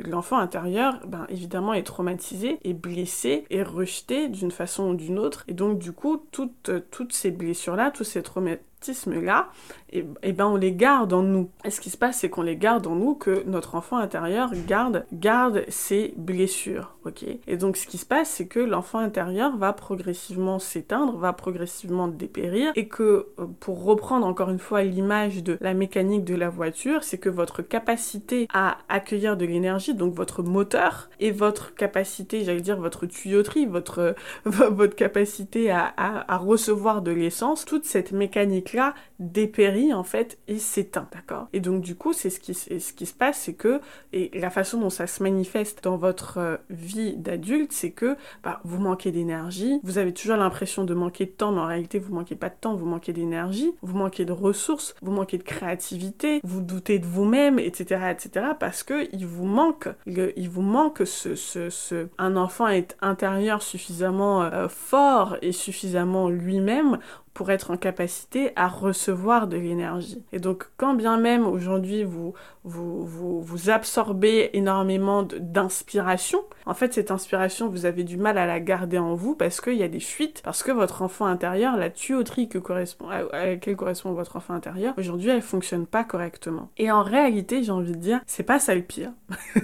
l'enfant 0.05 0.37
intérieur, 0.37 0.99
ben 1.05 1.25
évidemment, 1.29 1.73
est 1.73 1.83
traumatisé, 1.83 2.59
est 2.63 2.73
blessé, 2.73 3.45
est 3.49 3.63
rejeté 3.63 4.27
d'une 4.27 4.51
façon 4.51 4.89
ou 4.89 4.95
d'une 4.95 5.19
autre, 5.19 5.43
et 5.47 5.53
donc 5.53 5.79
du 5.79 5.91
coup, 5.91 6.21
toutes, 6.31 6.71
toutes 6.91 7.13
ces 7.13 7.31
blessures 7.31 7.52
là 7.75 7.91
tous 7.91 8.03
ces 8.03 8.23
traumatismes-là, 8.23 9.49
et, 9.93 10.05
et, 10.23 10.33
ben 10.33 10.47
on 10.47 10.55
les 10.55 10.73
garde 10.73 11.13
en 11.13 11.21
nous. 11.21 11.49
Et 11.63 11.69
ce 11.69 11.79
qui 11.79 11.89
se 11.89 11.97
passe, 11.97 12.19
c'est 12.19 12.29
qu'on 12.29 12.41
les 12.41 12.57
garde 12.57 12.87
en 12.87 12.95
nous, 12.95 13.13
que 13.13 13.43
notre 13.45 13.75
enfant 13.75 13.97
intérieur 13.97 14.51
garde, 14.67 15.05
garde 15.13 15.63
ses 15.69 16.13
blessures, 16.17 16.95
ok? 17.05 17.23
Et 17.47 17.57
donc 17.57 17.77
ce 17.77 17.85
qui 17.85 17.97
se 17.99 18.05
passe, 18.05 18.29
c'est 18.29 18.47
que 18.47 18.59
l'enfant 18.59 18.99
intérieur 18.99 19.55
va 19.55 19.71
progressivement 19.71 20.57
s'éteindre, 20.57 21.15
va 21.17 21.31
progressivement 21.31 22.07
dépérir, 22.07 22.71
et 22.75 22.87
que, 22.87 23.27
euh, 23.39 23.45
pour 23.59 23.83
reprendre 23.83 24.25
encore 24.25 24.49
une 24.49 24.59
fois 24.59 24.81
l'image 24.83 25.43
de 25.43 25.57
la 25.61 25.73
mécanique 25.73 26.25
de 26.25 26.35
la 26.35 26.49
voiture, 26.49 27.03
c'est 27.03 27.19
que 27.19 27.29
votre 27.29 27.61
capacité 27.61 28.47
à 28.53 28.77
accueillir 28.89 29.37
de 29.37 29.45
l'énergie, 29.45 29.93
donc 29.93 30.15
votre 30.15 30.41
moteur, 30.41 31.09
et 31.19 31.31
votre 31.31 31.75
capacité, 31.75 32.43
j'allais 32.43 32.61
dire 32.61 32.79
votre 32.79 33.05
tuyauterie, 33.05 33.67
votre, 33.67 34.15
votre 34.45 34.95
capacité 34.95 35.69
à, 35.69 35.93
à, 35.97 36.33
à 36.33 36.37
recevoir 36.37 37.03
de 37.03 37.11
l'essence, 37.11 37.65
toute 37.65 37.85
cette 37.85 38.11
mécanique-là 38.11 38.95
dépérit 39.31 39.93
en 39.93 40.03
fait 40.03 40.37
et 40.47 40.59
s'éteint, 40.59 41.07
d'accord? 41.11 41.47
Et 41.53 41.59
donc 41.59 41.81
du 41.81 41.95
coup, 41.95 42.13
c'est 42.13 42.29
ce 42.29 42.39
qui, 42.39 42.53
ce 42.53 42.93
qui 42.93 43.05
se 43.05 43.13
passe, 43.13 43.39
c'est 43.39 43.53
que, 43.53 43.81
et 44.11 44.31
la 44.37 44.49
façon 44.49 44.79
dont 44.79 44.89
ça 44.89 45.07
se 45.07 45.23
manifeste 45.23 45.83
dans 45.83 45.97
votre 45.97 46.37
euh, 46.37 46.57
vie 46.69 47.15
d'adulte, 47.15 47.71
c'est 47.71 47.91
que 47.91 48.15
bah, 48.43 48.59
vous 48.63 48.79
manquez 48.79 49.11
d'énergie, 49.11 49.79
vous 49.83 49.97
avez 49.97 50.13
toujours 50.13 50.37
l'impression 50.37 50.83
de 50.83 50.93
manquer 50.93 51.25
de 51.25 51.31
temps, 51.31 51.51
mais 51.51 51.61
en 51.61 51.67
réalité 51.67 51.99
vous 51.99 52.13
manquez 52.13 52.35
pas 52.35 52.49
de 52.49 52.55
temps, 52.59 52.75
vous 52.75 52.85
manquez 52.85 53.13
d'énergie, 53.13 53.73
vous 53.81 53.97
manquez 53.97 54.25
de 54.25 54.31
ressources, 54.31 54.95
vous 55.01 55.11
manquez 55.11 55.37
de 55.37 55.43
créativité, 55.43 56.41
vous 56.43 56.61
doutez 56.61 56.99
de 56.99 57.05
vous-même, 57.05 57.59
etc., 57.59 58.11
etc., 58.11 58.47
parce 58.59 58.83
que 58.83 59.07
il 59.13 59.25
vous 59.25 59.45
manque, 59.45 59.87
il 60.05 60.49
vous 60.49 60.61
manque 60.61 61.05
ce, 61.05 61.35
ce, 61.35 61.69
ce, 61.69 62.07
un 62.17 62.35
enfant 62.35 62.67
est 62.67 62.97
intérieur 63.01 63.61
suffisamment 63.61 64.43
euh, 64.43 64.67
fort 64.67 65.37
et 65.41 65.51
suffisamment 65.51 66.29
lui-même 66.29 66.99
pour 67.33 67.51
être 67.51 67.71
en 67.71 67.77
capacité 67.77 68.51
à 68.55 68.67
recevoir 68.67 69.47
de 69.47 69.57
l'énergie. 69.57 70.23
Et 70.31 70.39
donc, 70.39 70.65
quand 70.77 70.93
bien 70.93 71.17
même 71.17 71.45
aujourd'hui 71.45 72.03
vous, 72.03 72.33
vous, 72.63 73.05
vous, 73.05 73.41
vous 73.41 73.69
absorbez 73.69 74.51
énormément 74.53 75.23
d'inspiration, 75.23 76.43
en 76.65 76.73
fait, 76.73 76.93
cette 76.93 77.11
inspiration, 77.11 77.67
vous 77.67 77.85
avez 77.85 78.03
du 78.03 78.17
mal 78.17 78.37
à 78.37 78.45
la 78.45 78.59
garder 78.59 78.97
en 78.97 79.15
vous 79.15 79.35
parce 79.35 79.59
qu'il 79.61 79.75
y 79.75 79.83
a 79.83 79.87
des 79.87 79.99
fuites, 79.99 80.41
parce 80.43 80.63
que 80.63 80.71
votre 80.71 81.01
enfant 81.01 81.25
intérieur, 81.25 81.75
la 81.75 81.89
tuyauterie 81.89 82.47
que 82.47 82.57
correspond, 82.57 83.09
à, 83.09 83.45
laquelle 83.45 83.75
correspond 83.75 84.13
votre 84.13 84.35
enfant 84.35 84.53
intérieur, 84.53 84.93
aujourd'hui, 84.97 85.29
elle 85.29 85.41
fonctionne 85.41 85.85
pas 85.85 86.03
correctement. 86.03 86.69
Et 86.77 86.91
en 86.91 87.03
réalité, 87.03 87.63
j'ai 87.63 87.71
envie 87.71 87.91
de 87.91 87.97
dire, 87.97 88.21
c'est 88.27 88.43
pas 88.43 88.59
ça 88.59 88.75
le 88.75 88.81
pire. 88.81 89.11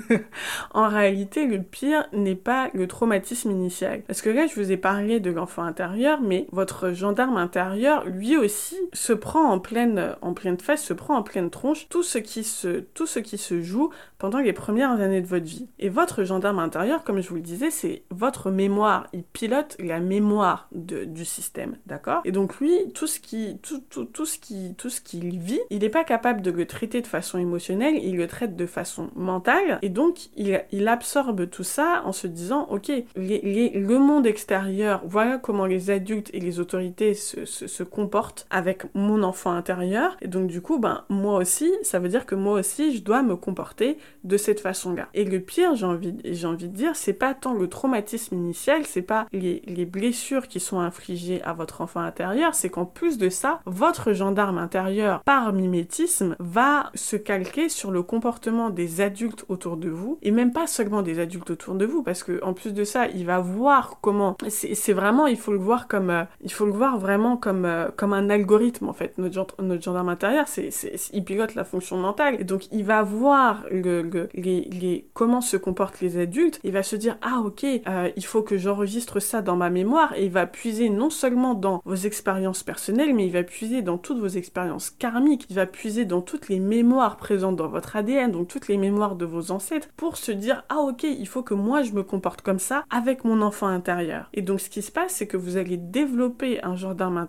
en 0.74 0.90
réalité, 0.90 1.46
le 1.46 1.62
pire 1.62 2.06
n'est 2.12 2.36
pas 2.36 2.70
le 2.74 2.88
traumatisme 2.88 3.52
initial. 3.52 4.02
Parce 4.08 4.22
que 4.22 4.30
là, 4.30 4.48
je 4.48 4.56
vous 4.56 4.72
ai 4.72 4.78
parlé 4.78 5.20
de 5.20 5.32
l'enfant 5.32 5.64
intérieur, 5.64 6.20
mais 6.22 6.48
votre 6.52 6.92
gendarme 6.92 7.38
intérieur, 7.38 7.59
lui 8.06 8.38
aussi, 8.38 8.78
se 8.94 9.14
prend 9.14 9.52
en 9.52 9.60
pleine, 9.60 10.16
en 10.22 10.34
pleine 10.34 10.60
face, 10.60 10.84
se 10.84 10.94
prend 10.94 11.16
en 11.16 11.24
pleine 11.24 11.50
tronche 11.50 11.88
tout 11.90 12.04
ce 12.04 12.18
qui 12.18 12.44
se, 12.44 12.80
tout 12.80 13.08
ce 13.08 13.20
qui 13.20 13.38
se 13.38 13.62
joue 13.62 13.90
pendant 14.18 14.40
les 14.40 14.54
premières 14.54 14.92
années 15.00 15.22
de 15.22 15.28
votre 15.28 15.46
vie. 15.46 15.68
Et 15.80 15.90
votre 15.90 16.24
gendarme 16.24 16.60
intérieur, 16.60 17.04
comme 17.04 17.22
je 17.22 17.30
vous 17.30 17.36
le 17.36 17.42
disais, 17.42 17.72
c'est 17.72 18.04
votre 18.10 18.52
mémoire. 18.52 19.08
Il 19.14 19.24
pilote 19.24 19.76
la 19.80 20.00
mémoire 20.00 20.68
du 20.72 21.26
système, 21.26 21.78
d'accord? 21.86 22.22
Et 22.26 22.32
donc 22.32 22.60
lui, 22.60 22.92
tout 22.94 23.08
ce 23.08 23.20
qui, 23.20 23.58
tout, 23.62 23.82
tout, 23.90 24.06
tout 24.06 24.26
ce 24.26 24.38
qui, 24.38 24.76
qu'il 25.04 25.40
vit, 25.40 25.60
il 25.70 25.80
n'est 25.80 25.90
pas 25.90 26.04
capable 26.04 26.42
de 26.42 26.52
le 26.52 26.66
traiter 26.66 27.02
de 27.02 27.08
façon 27.08 27.38
émotionnelle, 27.38 27.96
il 28.02 28.18
le 28.18 28.28
traite 28.28 28.56
de 28.56 28.66
façon 28.66 29.10
mentale, 29.16 29.80
et 29.82 29.90
donc 29.90 30.30
il, 30.36 30.62
il 30.72 30.88
absorbe 30.88 31.50
tout 31.50 31.64
ça 31.64 32.02
en 32.06 32.12
se 32.12 32.28
disant, 32.28 32.68
ok, 32.70 32.92
le 33.16 33.98
monde 33.98 34.28
extérieur, 34.28 35.02
voilà 35.06 35.38
comment 35.38 35.66
les 35.66 35.90
adultes 35.90 36.30
et 36.34 36.40
les 36.40 36.60
autorités 36.60 37.14
se, 37.14 37.46
se, 37.50 37.84
comportent 37.84 38.46
avec 38.50 38.84
mon 38.94 39.24
enfant 39.24 39.52
intérieur, 39.52 40.16
et 40.22 40.28
donc 40.28 40.48
du 40.48 40.62
coup, 40.62 40.80
ben 40.80 41.04
moi 41.10 41.38
aussi, 41.38 41.72
ça 41.84 42.00
veut 42.00 42.10
dire 42.10 42.26
que 42.26 42.36
moi 42.36 42.60
aussi, 42.60 42.96
je 42.96 43.02
dois 43.02 43.24
me 43.24 43.36
comporter 43.36 43.98
de 44.24 44.38
cette 44.38 44.60
façon-là. 44.60 45.08
Et 45.14 45.26
le 45.26 45.40
pire, 45.40 45.76
j'ai 45.76 45.86
envie, 45.86 46.16
j'ai 46.24 46.48
envie 46.48 46.68
de 46.68 46.76
dire, 46.76 46.96
c'est 46.96 47.14
pas 47.14 47.34
tant 47.34 47.54
le 47.54 47.68
traumatisme 47.68 48.36
initial, 48.36 48.86
c'est 48.86 49.02
pas 49.02 49.28
les, 49.32 49.62
les 49.66 49.86
blessures 49.86 50.48
qui 50.48 50.60
sont 50.60 50.80
infligées 50.80 51.42
à 51.44 51.54
votre 51.54 51.82
enfant 51.82 52.02
intérieur, 52.02 52.54
c'est 52.56 52.70
qu'en 52.70 52.86
plus 52.86 53.18
de 53.18 53.30
ça, 53.30 53.60
votre 53.66 54.14
gendarme 54.14 54.58
intérieur, 54.58 55.24
par 55.24 55.54
mimétisme, 55.54 56.36
va 56.40 56.92
se 56.94 57.16
calquer 57.16 57.70
sur 57.70 57.92
le 57.92 58.04
comportement 58.04 58.70
des 58.70 59.02
adultes 59.02 59.46
autour 59.50 59.78
de 59.78 59.90
vous, 59.90 60.18
et 60.22 60.32
même 60.32 60.54
pas 60.54 60.68
seulement 60.68 61.02
des 61.02 61.20
adultes 61.20 61.50
autour 61.52 61.76
de 61.76 61.86
vous, 61.86 62.04
parce 62.04 62.24
que 62.24 62.44
en 62.44 62.54
plus 62.54 62.74
de 62.74 62.84
ça, 62.84 63.08
il 63.08 63.26
va 63.26 63.40
voir 63.40 63.98
comment. 64.02 64.38
C'est 64.50 64.94
vraiment, 64.94 65.28
il 65.28 65.38
faut 65.38 65.52
le 65.52 65.60
voir 65.60 65.88
comme, 65.88 66.10
euh, 66.10 66.24
il 66.42 66.52
faut 66.52 66.66
le 66.66 66.72
voir 66.72 66.98
vraiment 66.98 67.38
comme, 67.40 67.66
euh, 67.66 67.90
comme 67.96 68.14
un 68.14 68.30
algorithme 68.30 68.90
en 68.90 68.94
fait. 68.94 69.18
Notre, 69.18 69.62
notre 69.62 69.84
gendarme 69.84 70.10
intérieur, 70.10 70.48
c'est, 70.48 70.70
il 71.14 71.24
pilote 71.24 71.56
la 71.56 71.64
fonction 71.64 71.98
mentale, 71.98 72.38
et 72.40 72.44
donc 72.44 72.68
il 72.72 72.84
va 72.84 73.02
voir 73.04 73.64
le 73.72 74.30
les, 74.34 75.10
comment 75.14 75.42
se 75.42 75.58
comportent 75.58 76.02
les 76.02 76.18
adultes, 76.18 76.60
il 76.64 76.72
va 76.72 76.84
se 76.84 76.96
dire 76.96 77.18
ah 77.22 77.42
ok, 77.44 77.64
euh, 77.64 78.10
il 78.16 78.26
faut 78.26 78.42
que 78.42 78.58
j'enregistre 78.58 79.20
ça 79.20 79.42
dans 79.42 79.56
ma 79.56 79.70
mémoire 79.70 80.14
et 80.16 80.26
il 80.26 80.32
va 80.32 80.46
puiser 80.46 80.90
non 80.90 81.10
seulement 81.10 81.54
dans 81.54 81.82
vos 81.86 81.96
expériences 81.96 82.64
personnelles, 82.64 83.14
mais 83.14 83.26
il 83.26 83.32
va 83.32 83.44
puiser 83.44 83.82
dans 83.82 83.98
toutes 83.98 84.20
vos 84.20 84.28
expériences 84.28 84.90
karmiques, 84.90 85.46
il 85.50 85.56
va 85.56 85.66
puiser 85.66 86.06
dans 86.06 86.22
toutes 86.22 86.50
les 86.50 86.60
mémoires 86.60 87.18
présentes 87.18 87.56
dans 87.56 87.68
votre 87.68 87.96
ADN, 87.96 88.32
donc 88.32 88.48
toutes 88.48 88.68
les 88.68 88.78
mémoires 88.78 89.16
de 89.16 89.26
vos 89.26 89.52
ancêtres, 89.52 89.90
pour 89.98 90.18
se 90.18 90.32
dire 90.32 90.64
ah 90.70 90.80
ok, 90.80 91.04
il 91.04 91.28
faut 91.28 91.44
que 91.44 91.54
moi 91.54 91.84
je 91.84 91.94
me 91.94 92.04
comporte 92.04 92.42
comme 92.42 92.60
ça 92.60 92.84
avec 92.90 93.24
mon 93.24 93.42
enfant 93.42 93.68
intérieur. 93.68 94.30
Et 94.34 94.42
donc 94.42 94.60
ce 94.60 94.70
qui 94.70 94.82
se 94.82 94.92
passe, 94.92 95.14
c'est 95.14 95.28
que 95.28 95.38
vous 95.38 95.58
allez 95.58 95.78
développer 95.78 96.64
un 96.64 96.76
gendarme 96.76 97.18
intérieur 97.18 97.29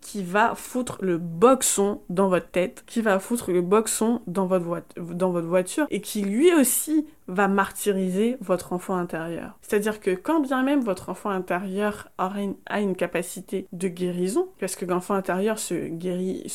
qui 0.00 0.22
va 0.22 0.54
foutre 0.54 0.98
le 1.00 1.18
boxon 1.18 2.00
dans 2.08 2.28
votre 2.28 2.48
tête, 2.50 2.84
qui 2.86 3.02
va 3.02 3.18
foutre 3.18 3.50
le 3.50 3.62
boxon 3.62 4.22
dans 4.26 4.46
votre, 4.46 5.40
voiture 5.40 5.86
et 5.90 6.00
qui 6.00 6.22
lui 6.22 6.52
aussi 6.54 7.06
va 7.28 7.48
martyriser 7.48 8.36
votre 8.40 8.72
enfant 8.72 8.96
intérieur. 8.96 9.56
C'est-à-dire 9.62 10.00
que 10.00 10.10
quand 10.10 10.40
bien 10.40 10.62
même 10.62 10.80
votre 10.80 11.08
enfant 11.08 11.30
intérieur 11.30 12.08
a 12.18 12.80
une 12.80 12.96
capacité 12.96 13.68
de 13.72 13.88
guérison, 13.88 14.48
parce 14.58 14.74
que 14.74 14.84
l'enfant 14.84 15.14
intérieur 15.14 15.58
se 15.58 15.88
guérit, 15.88 16.46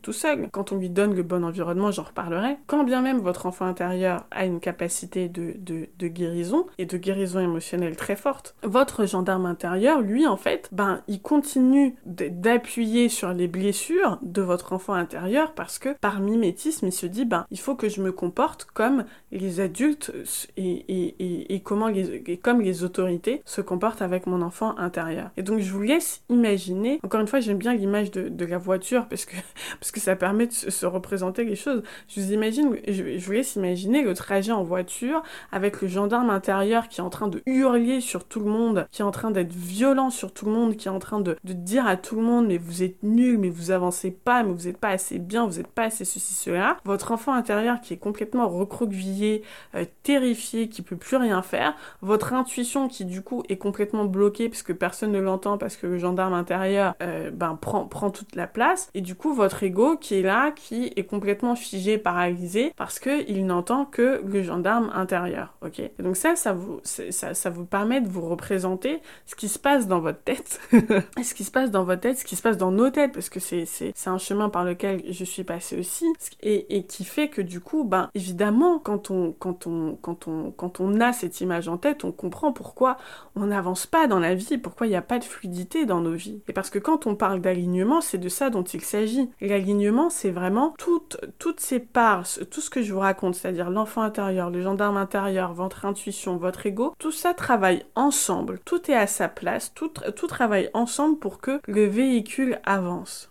tout 0.00 0.12
seul, 0.12 0.48
quand 0.52 0.72
on 0.72 0.76
lui 0.76 0.88
donne 0.88 1.14
le 1.14 1.22
bon 1.22 1.44
environnement, 1.44 1.90
j'en 1.90 2.04
reparlerai, 2.04 2.58
quand 2.66 2.84
bien 2.84 3.02
même 3.02 3.18
votre 3.18 3.46
enfant 3.46 3.66
intérieur 3.66 4.24
a 4.30 4.44
une 4.44 4.60
capacité 4.60 5.28
de, 5.28 5.54
de, 5.58 6.08
guérison 6.08 6.66
et 6.78 6.86
de 6.86 6.96
guérison 6.96 7.40
émotionnelle 7.40 7.96
très 7.96 8.16
forte, 8.16 8.54
votre 8.62 9.06
gendarme 9.06 9.46
intérieur, 9.46 10.00
lui, 10.00 10.26
en 10.26 10.36
fait, 10.36 10.68
ben, 10.72 11.00
il 11.08 11.20
continue 11.20 11.91
d'appuyer 12.06 13.08
sur 13.08 13.32
les 13.32 13.48
blessures 13.48 14.18
de 14.22 14.42
votre 14.42 14.72
enfant 14.72 14.94
intérieur 14.94 15.54
parce 15.54 15.78
que 15.78 15.90
par 16.00 16.20
mimétisme, 16.20 16.86
il 16.86 16.92
se 16.92 17.06
dit, 17.06 17.24
ben, 17.24 17.46
il 17.50 17.58
faut 17.58 17.74
que 17.74 17.88
je 17.88 18.00
me 18.00 18.12
comporte 18.12 18.66
comme 18.72 19.04
les 19.30 19.60
adultes 19.60 19.72
adultes 19.72 20.12
et, 20.56 21.60
comment 21.64 21.88
les, 21.88 22.38
comme 22.42 22.60
les 22.60 22.84
autorités 22.84 23.42
se 23.44 23.60
comportent 23.60 24.02
avec 24.02 24.26
mon 24.26 24.42
enfant 24.42 24.76
intérieur. 24.78 25.30
Et 25.36 25.42
donc 25.42 25.60
je 25.60 25.72
vous 25.72 25.82
laisse 25.82 26.22
imaginer, 26.28 27.00
encore 27.02 27.20
une 27.20 27.26
fois 27.26 27.40
j'aime 27.40 27.58
bien 27.58 27.74
l'image 27.74 28.10
de, 28.10 28.44
la 28.44 28.58
voiture 28.58 29.06
parce 29.08 29.24
que, 29.24 29.36
parce 29.80 29.90
que 29.90 30.00
ça 30.00 30.16
permet 30.16 30.46
de 30.46 30.52
se, 30.52 30.84
représenter 30.84 31.44
les 31.44 31.56
choses. 31.56 31.82
Je 32.08 32.20
vous 32.20 32.32
imagine, 32.32 32.76
je, 32.86 33.24
vous 33.24 33.32
laisse 33.32 33.56
imaginer 33.56 34.02
le 34.02 34.14
trajet 34.14 34.52
en 34.52 34.62
voiture 34.62 35.22
avec 35.52 35.80
le 35.80 35.88
gendarme 35.88 36.28
intérieur 36.28 36.88
qui 36.88 37.00
est 37.00 37.04
en 37.04 37.10
train 37.10 37.28
de 37.28 37.40
hurler 37.46 38.00
sur 38.00 38.24
tout 38.24 38.40
le 38.40 38.50
monde, 38.50 38.86
qui 38.90 39.00
est 39.00 39.04
en 39.04 39.10
train 39.10 39.30
d'être 39.30 39.52
violent 39.52 40.10
sur 40.10 40.32
tout 40.32 40.44
le 40.44 40.52
monde, 40.52 40.76
qui 40.76 40.88
est 40.88 40.90
en 40.90 40.98
train 40.98 41.20
de, 41.20 41.36
de 41.44 41.52
dire 41.52 41.81
à 41.86 41.96
tout 41.96 42.16
le 42.16 42.22
monde 42.22 42.46
mais 42.46 42.58
vous 42.58 42.82
êtes 42.82 43.02
nul, 43.02 43.38
mais 43.38 43.50
vous 43.50 43.70
avancez 43.70 44.10
pas, 44.10 44.42
mais 44.42 44.52
vous 44.52 44.66
n'êtes 44.66 44.78
pas 44.78 44.90
assez 44.90 45.18
bien, 45.18 45.46
vous 45.46 45.58
n'êtes 45.58 45.68
pas 45.68 45.84
assez 45.84 46.04
ceci, 46.04 46.34
cela. 46.34 46.76
Votre 46.84 47.12
enfant 47.12 47.32
intérieur 47.32 47.80
qui 47.80 47.94
est 47.94 47.98
complètement 47.98 48.48
recroquevillé, 48.48 49.42
euh, 49.74 49.84
terrifié, 50.02 50.68
qui 50.68 50.82
peut 50.82 50.96
plus 50.96 51.16
rien 51.16 51.42
faire, 51.42 51.74
votre 52.00 52.32
intuition 52.32 52.88
qui 52.88 53.04
du 53.04 53.22
coup 53.22 53.42
est 53.48 53.56
complètement 53.56 54.04
bloquée 54.04 54.48
parce 54.48 54.62
que 54.62 54.72
personne 54.72 55.12
ne 55.12 55.20
l'entend 55.20 55.58
parce 55.58 55.76
que 55.76 55.86
le 55.86 55.98
gendarme 55.98 56.34
intérieur 56.34 56.94
euh, 57.02 57.30
ben, 57.30 57.58
prend, 57.60 57.86
prend 57.86 58.10
toute 58.10 58.34
la 58.36 58.46
place, 58.46 58.90
et 58.94 59.00
du 59.00 59.14
coup 59.14 59.34
votre 59.34 59.62
ego 59.62 59.96
qui 59.96 60.16
est 60.16 60.22
là, 60.22 60.50
qui 60.50 60.92
est 60.96 61.04
complètement 61.04 61.56
figé, 61.56 61.98
paralysé 61.98 62.72
parce 62.76 62.98
que 62.98 63.28
il 63.28 63.46
n'entend 63.46 63.84
que 63.84 64.22
le 64.24 64.42
gendarme 64.42 64.90
intérieur, 64.94 65.54
ok? 65.62 65.80
Et 65.80 65.92
Donc 65.98 66.16
ça, 66.16 66.36
ça 66.36 66.52
vous, 66.52 66.80
ça, 66.84 67.34
ça 67.34 67.50
vous 67.50 67.64
permet 67.64 68.00
de 68.00 68.08
vous 68.08 68.28
représenter 68.28 69.00
ce 69.26 69.34
qui 69.34 69.48
se 69.48 69.58
passe 69.58 69.86
dans 69.86 70.00
votre 70.00 70.22
tête, 70.22 70.60
ce 71.22 71.34
qui 71.34 71.44
se 71.44 71.50
passe 71.50 71.70
dans 71.72 71.84
votre 71.84 72.02
tête, 72.02 72.18
ce 72.18 72.24
qui 72.24 72.36
se 72.36 72.42
passe 72.42 72.56
dans 72.56 72.70
nos 72.70 72.90
têtes, 72.90 73.12
parce 73.12 73.28
que 73.28 73.40
c'est 73.40 73.66
un 74.06 74.18
chemin 74.18 74.48
par 74.48 74.64
lequel 74.64 75.02
je 75.08 75.24
suis 75.24 75.44
passée 75.44 75.78
aussi, 75.78 76.06
et, 76.42 76.76
et 76.76 76.84
qui 76.84 77.04
fait 77.04 77.28
que 77.28 77.42
du 77.42 77.60
coup, 77.60 77.84
ben 77.84 78.08
évidemment, 78.14 78.78
quand 78.78 79.10
on, 79.10 79.32
quand 79.38 79.62
quand 80.02 80.28
on, 80.28 80.50
quand 80.50 80.80
on, 80.80 81.00
a 81.00 81.12
cette 81.12 81.40
image 81.40 81.68
en 81.68 81.78
tête, 81.78 82.04
on 82.04 82.12
comprend 82.12 82.52
pourquoi 82.52 82.96
on 83.34 83.46
n'avance 83.46 83.86
pas 83.86 84.06
dans 84.06 84.18
la 84.18 84.34
vie, 84.34 84.58
pourquoi 84.58 84.86
il 84.86 84.90
n'y 84.90 84.96
a 84.96 85.02
pas 85.02 85.18
de 85.18 85.24
fluidité 85.24 85.86
dans 85.86 86.00
nos 86.00 86.12
vies. 86.12 86.42
Et 86.48 86.52
parce 86.52 86.70
que 86.70 86.78
quand 86.78 87.06
on 87.06 87.14
parle 87.14 87.40
d'alignement, 87.40 88.00
c'est 88.00 88.18
de 88.18 88.28
ça 88.28 88.50
dont 88.50 88.62
il 88.62 88.82
s'agit. 88.82 89.30
L'alignement, 89.40 90.10
c'est 90.10 90.30
vraiment 90.30 90.74
toutes, 90.78 91.18
toutes 91.38 91.60
ces 91.60 91.80
parts, 91.80 92.26
tout 92.50 92.60
ce 92.60 92.70
que 92.70 92.82
je 92.82 92.92
vous 92.92 93.00
raconte, 93.00 93.34
c'est-à-dire 93.34 93.70
l'enfant 93.70 94.02
intérieur, 94.02 94.50
le 94.50 94.62
gendarme 94.62 94.96
intérieur, 94.96 95.52
votre 95.54 95.84
intuition, 95.84 96.36
votre 96.36 96.66
ego, 96.66 96.94
tout 96.98 97.12
ça 97.12 97.34
travaille 97.34 97.84
ensemble. 97.94 98.60
Tout 98.64 98.90
est 98.90 98.96
à 98.96 99.06
sa 99.06 99.28
place, 99.28 99.72
tout, 99.74 99.92
tout 100.16 100.26
travaille 100.26 100.70
ensemble 100.74 101.18
pour 101.18 101.40
que 101.40 101.51
le 101.66 101.84
véhicule 101.84 102.60
avance 102.64 103.30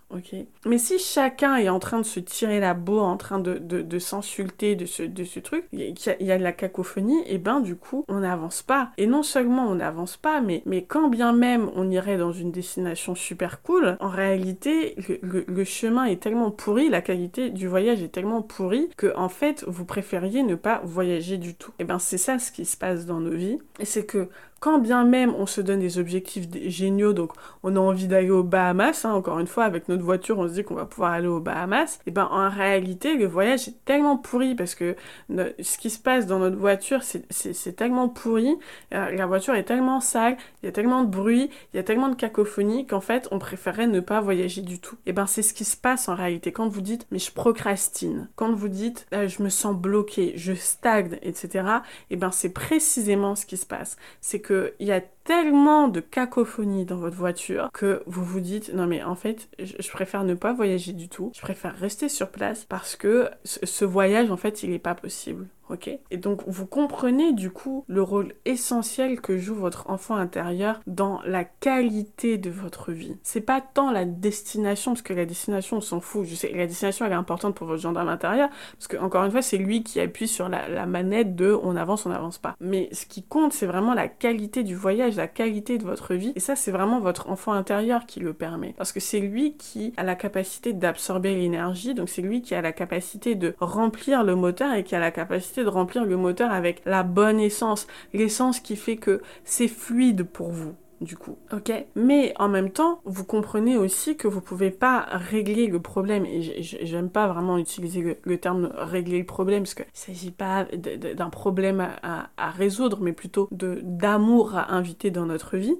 Mais 0.66 0.78
si 0.78 0.98
chacun 0.98 1.56
est 1.56 1.68
en 1.68 1.78
train 1.78 1.98
de 1.98 2.04
se 2.04 2.20
tirer 2.20 2.60
la 2.60 2.74
bourre, 2.74 3.04
en 3.04 3.16
train 3.16 3.38
de, 3.38 3.98
s'insulter 3.98 4.76
de 4.76 4.84
ce, 4.86 5.38
truc, 5.40 5.64
il 5.72 5.94
y, 6.20 6.32
a 6.32 6.38
de 6.38 6.42
la 6.42 6.52
cacophonie, 6.52 7.22
et 7.26 7.38
ben 7.38 7.60
du 7.60 7.76
coup, 7.76 8.04
on 8.08 8.20
n'avance 8.20 8.62
pas. 8.62 8.90
Et 8.98 9.06
non 9.06 9.22
seulement 9.22 9.66
on 9.66 9.76
n'avance 9.76 10.16
pas, 10.16 10.40
mais, 10.40 10.62
quand 10.86 11.08
bien 11.08 11.32
même 11.32 11.70
on 11.74 11.90
irait 11.90 12.18
dans 12.18 12.32
une 12.32 12.52
destination 12.52 13.14
super 13.14 13.62
cool, 13.62 13.96
en 14.00 14.08
réalité, 14.08 14.96
le, 15.22 15.64
chemin 15.64 16.04
est 16.04 16.20
tellement 16.20 16.50
pourri, 16.50 16.88
la 16.88 17.00
qualité 17.00 17.50
du 17.50 17.68
voyage 17.68 18.02
est 18.02 18.08
tellement 18.08 18.42
pourrie, 18.42 18.88
que 18.96 19.12
en 19.16 19.28
fait, 19.28 19.64
vous 19.66 19.84
préfériez 19.84 20.42
ne 20.42 20.54
pas 20.54 20.80
voyager 20.84 21.38
du 21.38 21.54
tout. 21.54 21.72
Et 21.78 21.84
ben 21.84 21.98
c'est 21.98 22.18
ça 22.18 22.38
ce 22.38 22.52
qui 22.52 22.64
se 22.64 22.76
passe 22.76 23.06
dans 23.06 23.20
nos 23.20 23.34
vies, 23.34 23.58
et 23.78 23.84
c'est 23.84 24.04
que 24.04 24.28
quand 24.62 24.78
bien 24.78 25.02
même 25.04 25.34
on 25.36 25.46
se 25.46 25.60
donne 25.60 25.80
des 25.80 25.98
objectifs 25.98 26.46
géniaux, 26.66 27.12
donc 27.12 27.32
on 27.64 27.74
a 27.74 27.80
envie 27.80 28.06
d'aller 28.06 28.30
aux 28.30 28.44
Bahamas, 28.44 29.04
hein, 29.04 29.10
encore 29.10 29.40
une 29.40 29.48
fois, 29.48 29.64
avec 29.64 29.88
notre 29.88 30.04
voiture, 30.04 30.38
on 30.38 30.46
se 30.46 30.52
dit 30.52 30.62
qu'on 30.62 30.76
va 30.76 30.84
pouvoir 30.84 31.10
aller 31.14 31.26
aux 31.26 31.40
Bahamas, 31.40 31.98
et 32.06 32.12
ben 32.12 32.28
en 32.30 32.48
réalité, 32.48 33.16
le 33.16 33.26
voyage 33.26 33.66
est 33.66 33.84
tellement 33.84 34.16
pourri 34.16 34.54
parce 34.54 34.76
que 34.76 34.94
ce 35.28 35.78
qui 35.78 35.90
se 35.90 35.98
passe 35.98 36.28
dans 36.28 36.38
notre 36.38 36.56
voiture, 36.56 37.00
c'est 37.02 37.72
tellement 37.74 38.08
pourri, 38.08 38.56
euh, 38.94 39.10
la 39.10 39.26
voiture 39.26 39.56
est 39.56 39.64
tellement 39.64 40.00
sale, 40.00 40.36
il 40.62 40.66
y 40.66 40.68
a 40.68 40.72
tellement 40.72 41.02
de 41.02 41.10
bruit, 41.10 41.50
il 41.74 41.76
y 41.76 41.80
a 41.80 41.82
tellement 41.82 42.08
de 42.08 42.14
cacophonie 42.14 42.86
qu'en 42.86 43.00
fait, 43.00 43.26
on 43.32 43.40
préférait 43.40 43.88
ne 43.88 43.98
pas 43.98 44.20
voyager 44.20 44.62
du 44.62 44.78
tout. 44.78 44.94
Et 45.06 45.12
ben 45.12 45.26
c'est 45.26 45.42
ce 45.42 45.54
qui 45.54 45.64
se 45.64 45.76
passe 45.76 46.08
en 46.08 46.14
réalité 46.14 46.52
quand 46.52 46.68
vous 46.68 46.82
dites, 46.82 47.08
mais 47.10 47.18
je 47.18 47.32
procrastine, 47.32 48.28
quand 48.36 48.52
vous 48.52 48.68
dites, 48.68 49.08
euh, 49.12 49.26
je 49.26 49.42
me 49.42 49.48
sens 49.48 49.74
bloqué, 49.74 50.34
je 50.36 50.52
stagne, 50.52 51.18
etc. 51.22 51.64
Et 52.10 52.16
ben 52.16 52.30
c'est 52.30 52.50
précisément 52.50 53.34
ce 53.34 53.44
qui 53.44 53.56
se 53.56 53.66
passe. 53.66 53.96
C'est 54.20 54.38
que 54.38 54.51
il 54.78 54.86
y 54.86 54.92
a 54.92 55.00
tellement 55.24 55.88
de 55.88 56.00
cacophonie 56.00 56.84
dans 56.84 56.96
votre 56.96 57.16
voiture 57.16 57.70
que 57.72 58.02
vous 58.06 58.24
vous 58.24 58.40
dites 58.40 58.72
non 58.74 58.86
mais 58.86 59.02
en 59.02 59.14
fait 59.14 59.48
je, 59.58 59.90
préfère 59.90 60.24
ne 60.24 60.34
pas 60.34 60.52
voyager 60.52 60.92
du 60.92 61.08
tout, 61.08 61.30
je 61.34 61.40
préfère 61.40 61.76
rester 61.76 62.08
sur 62.08 62.30
place 62.30 62.64
parce 62.64 62.96
que 62.96 63.30
ce, 63.44 63.84
voyage 63.84 64.30
en 64.30 64.36
fait 64.36 64.62
il 64.62 64.70
n'est 64.70 64.78
pas 64.78 64.94
possible. 64.94 65.46
Ok? 65.70 65.88
Et 66.10 66.18
donc 66.18 66.42
vous 66.46 66.66
comprenez 66.66 67.32
du 67.32 67.50
coup 67.50 67.84
le 67.88 68.02
rôle 68.02 68.34
essentiel 68.44 69.22
que 69.22 69.38
joue 69.38 69.54
votre 69.54 69.88
enfant 69.88 70.16
intérieur 70.16 70.80
dans 70.86 71.22
la 71.24 71.44
qualité 71.44 72.36
de 72.36 72.50
votre 72.50 72.92
vie. 72.92 73.16
C'est 73.22 73.40
pas 73.40 73.62
tant 73.62 73.90
la 73.90 74.04
destination, 74.04 74.92
parce 74.92 75.00
que 75.00 75.14
la 75.14 75.24
destination 75.24 75.78
on 75.78 75.80
s'en 75.80 76.00
fout. 76.00 76.26
Je 76.26 76.34
sais, 76.34 76.52
la 76.52 76.66
destination 76.66 77.06
elle 77.06 77.12
est 77.12 77.16
importante 77.16 77.54
pour 77.54 77.66
votre 77.66 77.80
gendarme 77.80 78.08
intérieur, 78.08 78.50
parce 78.72 78.86
que 78.86 78.98
encore 78.98 79.24
une 79.24 79.30
fois 79.30 79.40
c'est 79.40 79.56
lui 79.56 79.82
qui 79.82 79.98
appuie 79.98 80.28
sur 80.28 80.50
la, 80.50 80.68
la 80.68 80.84
manette 80.84 81.36
de 81.36 81.58
on 81.62 81.74
avance, 81.76 82.04
on 82.04 82.10
n'avance 82.10 82.38
pas. 82.38 82.54
Mais 82.60 82.90
ce 82.92 83.06
qui 83.06 83.22
compte 83.22 83.54
c'est 83.54 83.66
vraiment 83.66 83.94
la 83.94 84.08
qualité 84.08 84.64
du 84.64 84.74
voyage 84.74 85.11
la 85.16 85.28
qualité 85.28 85.78
de 85.78 85.84
votre 85.84 86.14
vie. 86.14 86.32
Et 86.36 86.40
ça, 86.40 86.56
c'est 86.56 86.70
vraiment 86.70 87.00
votre 87.00 87.28
enfant 87.28 87.52
intérieur 87.52 88.06
qui 88.06 88.20
le 88.20 88.32
permet. 88.32 88.74
Parce 88.76 88.92
que 88.92 89.00
c'est 89.00 89.20
lui 89.20 89.54
qui 89.56 89.92
a 89.96 90.02
la 90.02 90.14
capacité 90.14 90.72
d'absorber 90.72 91.34
l'énergie, 91.34 91.94
donc 91.94 92.08
c'est 92.08 92.22
lui 92.22 92.42
qui 92.42 92.54
a 92.54 92.62
la 92.62 92.72
capacité 92.72 93.34
de 93.34 93.54
remplir 93.60 94.24
le 94.24 94.34
moteur 94.34 94.74
et 94.74 94.84
qui 94.84 94.94
a 94.94 95.00
la 95.00 95.10
capacité 95.10 95.62
de 95.62 95.68
remplir 95.68 96.04
le 96.04 96.16
moteur 96.16 96.52
avec 96.52 96.82
la 96.84 97.02
bonne 97.02 97.40
essence. 97.40 97.86
L'essence 98.12 98.60
qui 98.60 98.76
fait 98.76 98.96
que 98.96 99.22
c'est 99.44 99.68
fluide 99.68 100.24
pour 100.24 100.50
vous 100.50 100.74
du 101.02 101.16
coup. 101.16 101.36
Ok? 101.52 101.72
Mais 101.94 102.32
en 102.38 102.48
même 102.48 102.70
temps, 102.70 103.00
vous 103.04 103.24
comprenez 103.24 103.76
aussi 103.76 104.16
que 104.16 104.28
vous 104.28 104.40
pouvez 104.40 104.70
pas 104.70 105.06
régler 105.10 105.66
le 105.66 105.80
problème. 105.80 106.24
Et 106.24 106.62
j'aime 106.62 107.10
pas 107.10 107.26
vraiment 107.26 107.58
utiliser 107.58 108.18
le, 108.22 108.38
terme 108.38 108.70
régler 108.74 109.18
le 109.18 109.26
problème 109.26 109.62
parce 109.62 109.74
qu'il 109.74 109.84
s'agit 109.92 110.30
pas 110.30 110.64
d'un 110.64 111.30
problème 111.30 111.86
à, 112.02 112.50
résoudre, 112.50 112.98
mais 113.00 113.12
plutôt 113.12 113.48
d'amour 113.50 114.56
à 114.56 114.74
inviter 114.74 115.10
dans 115.10 115.26
notre 115.26 115.56
vie. 115.56 115.76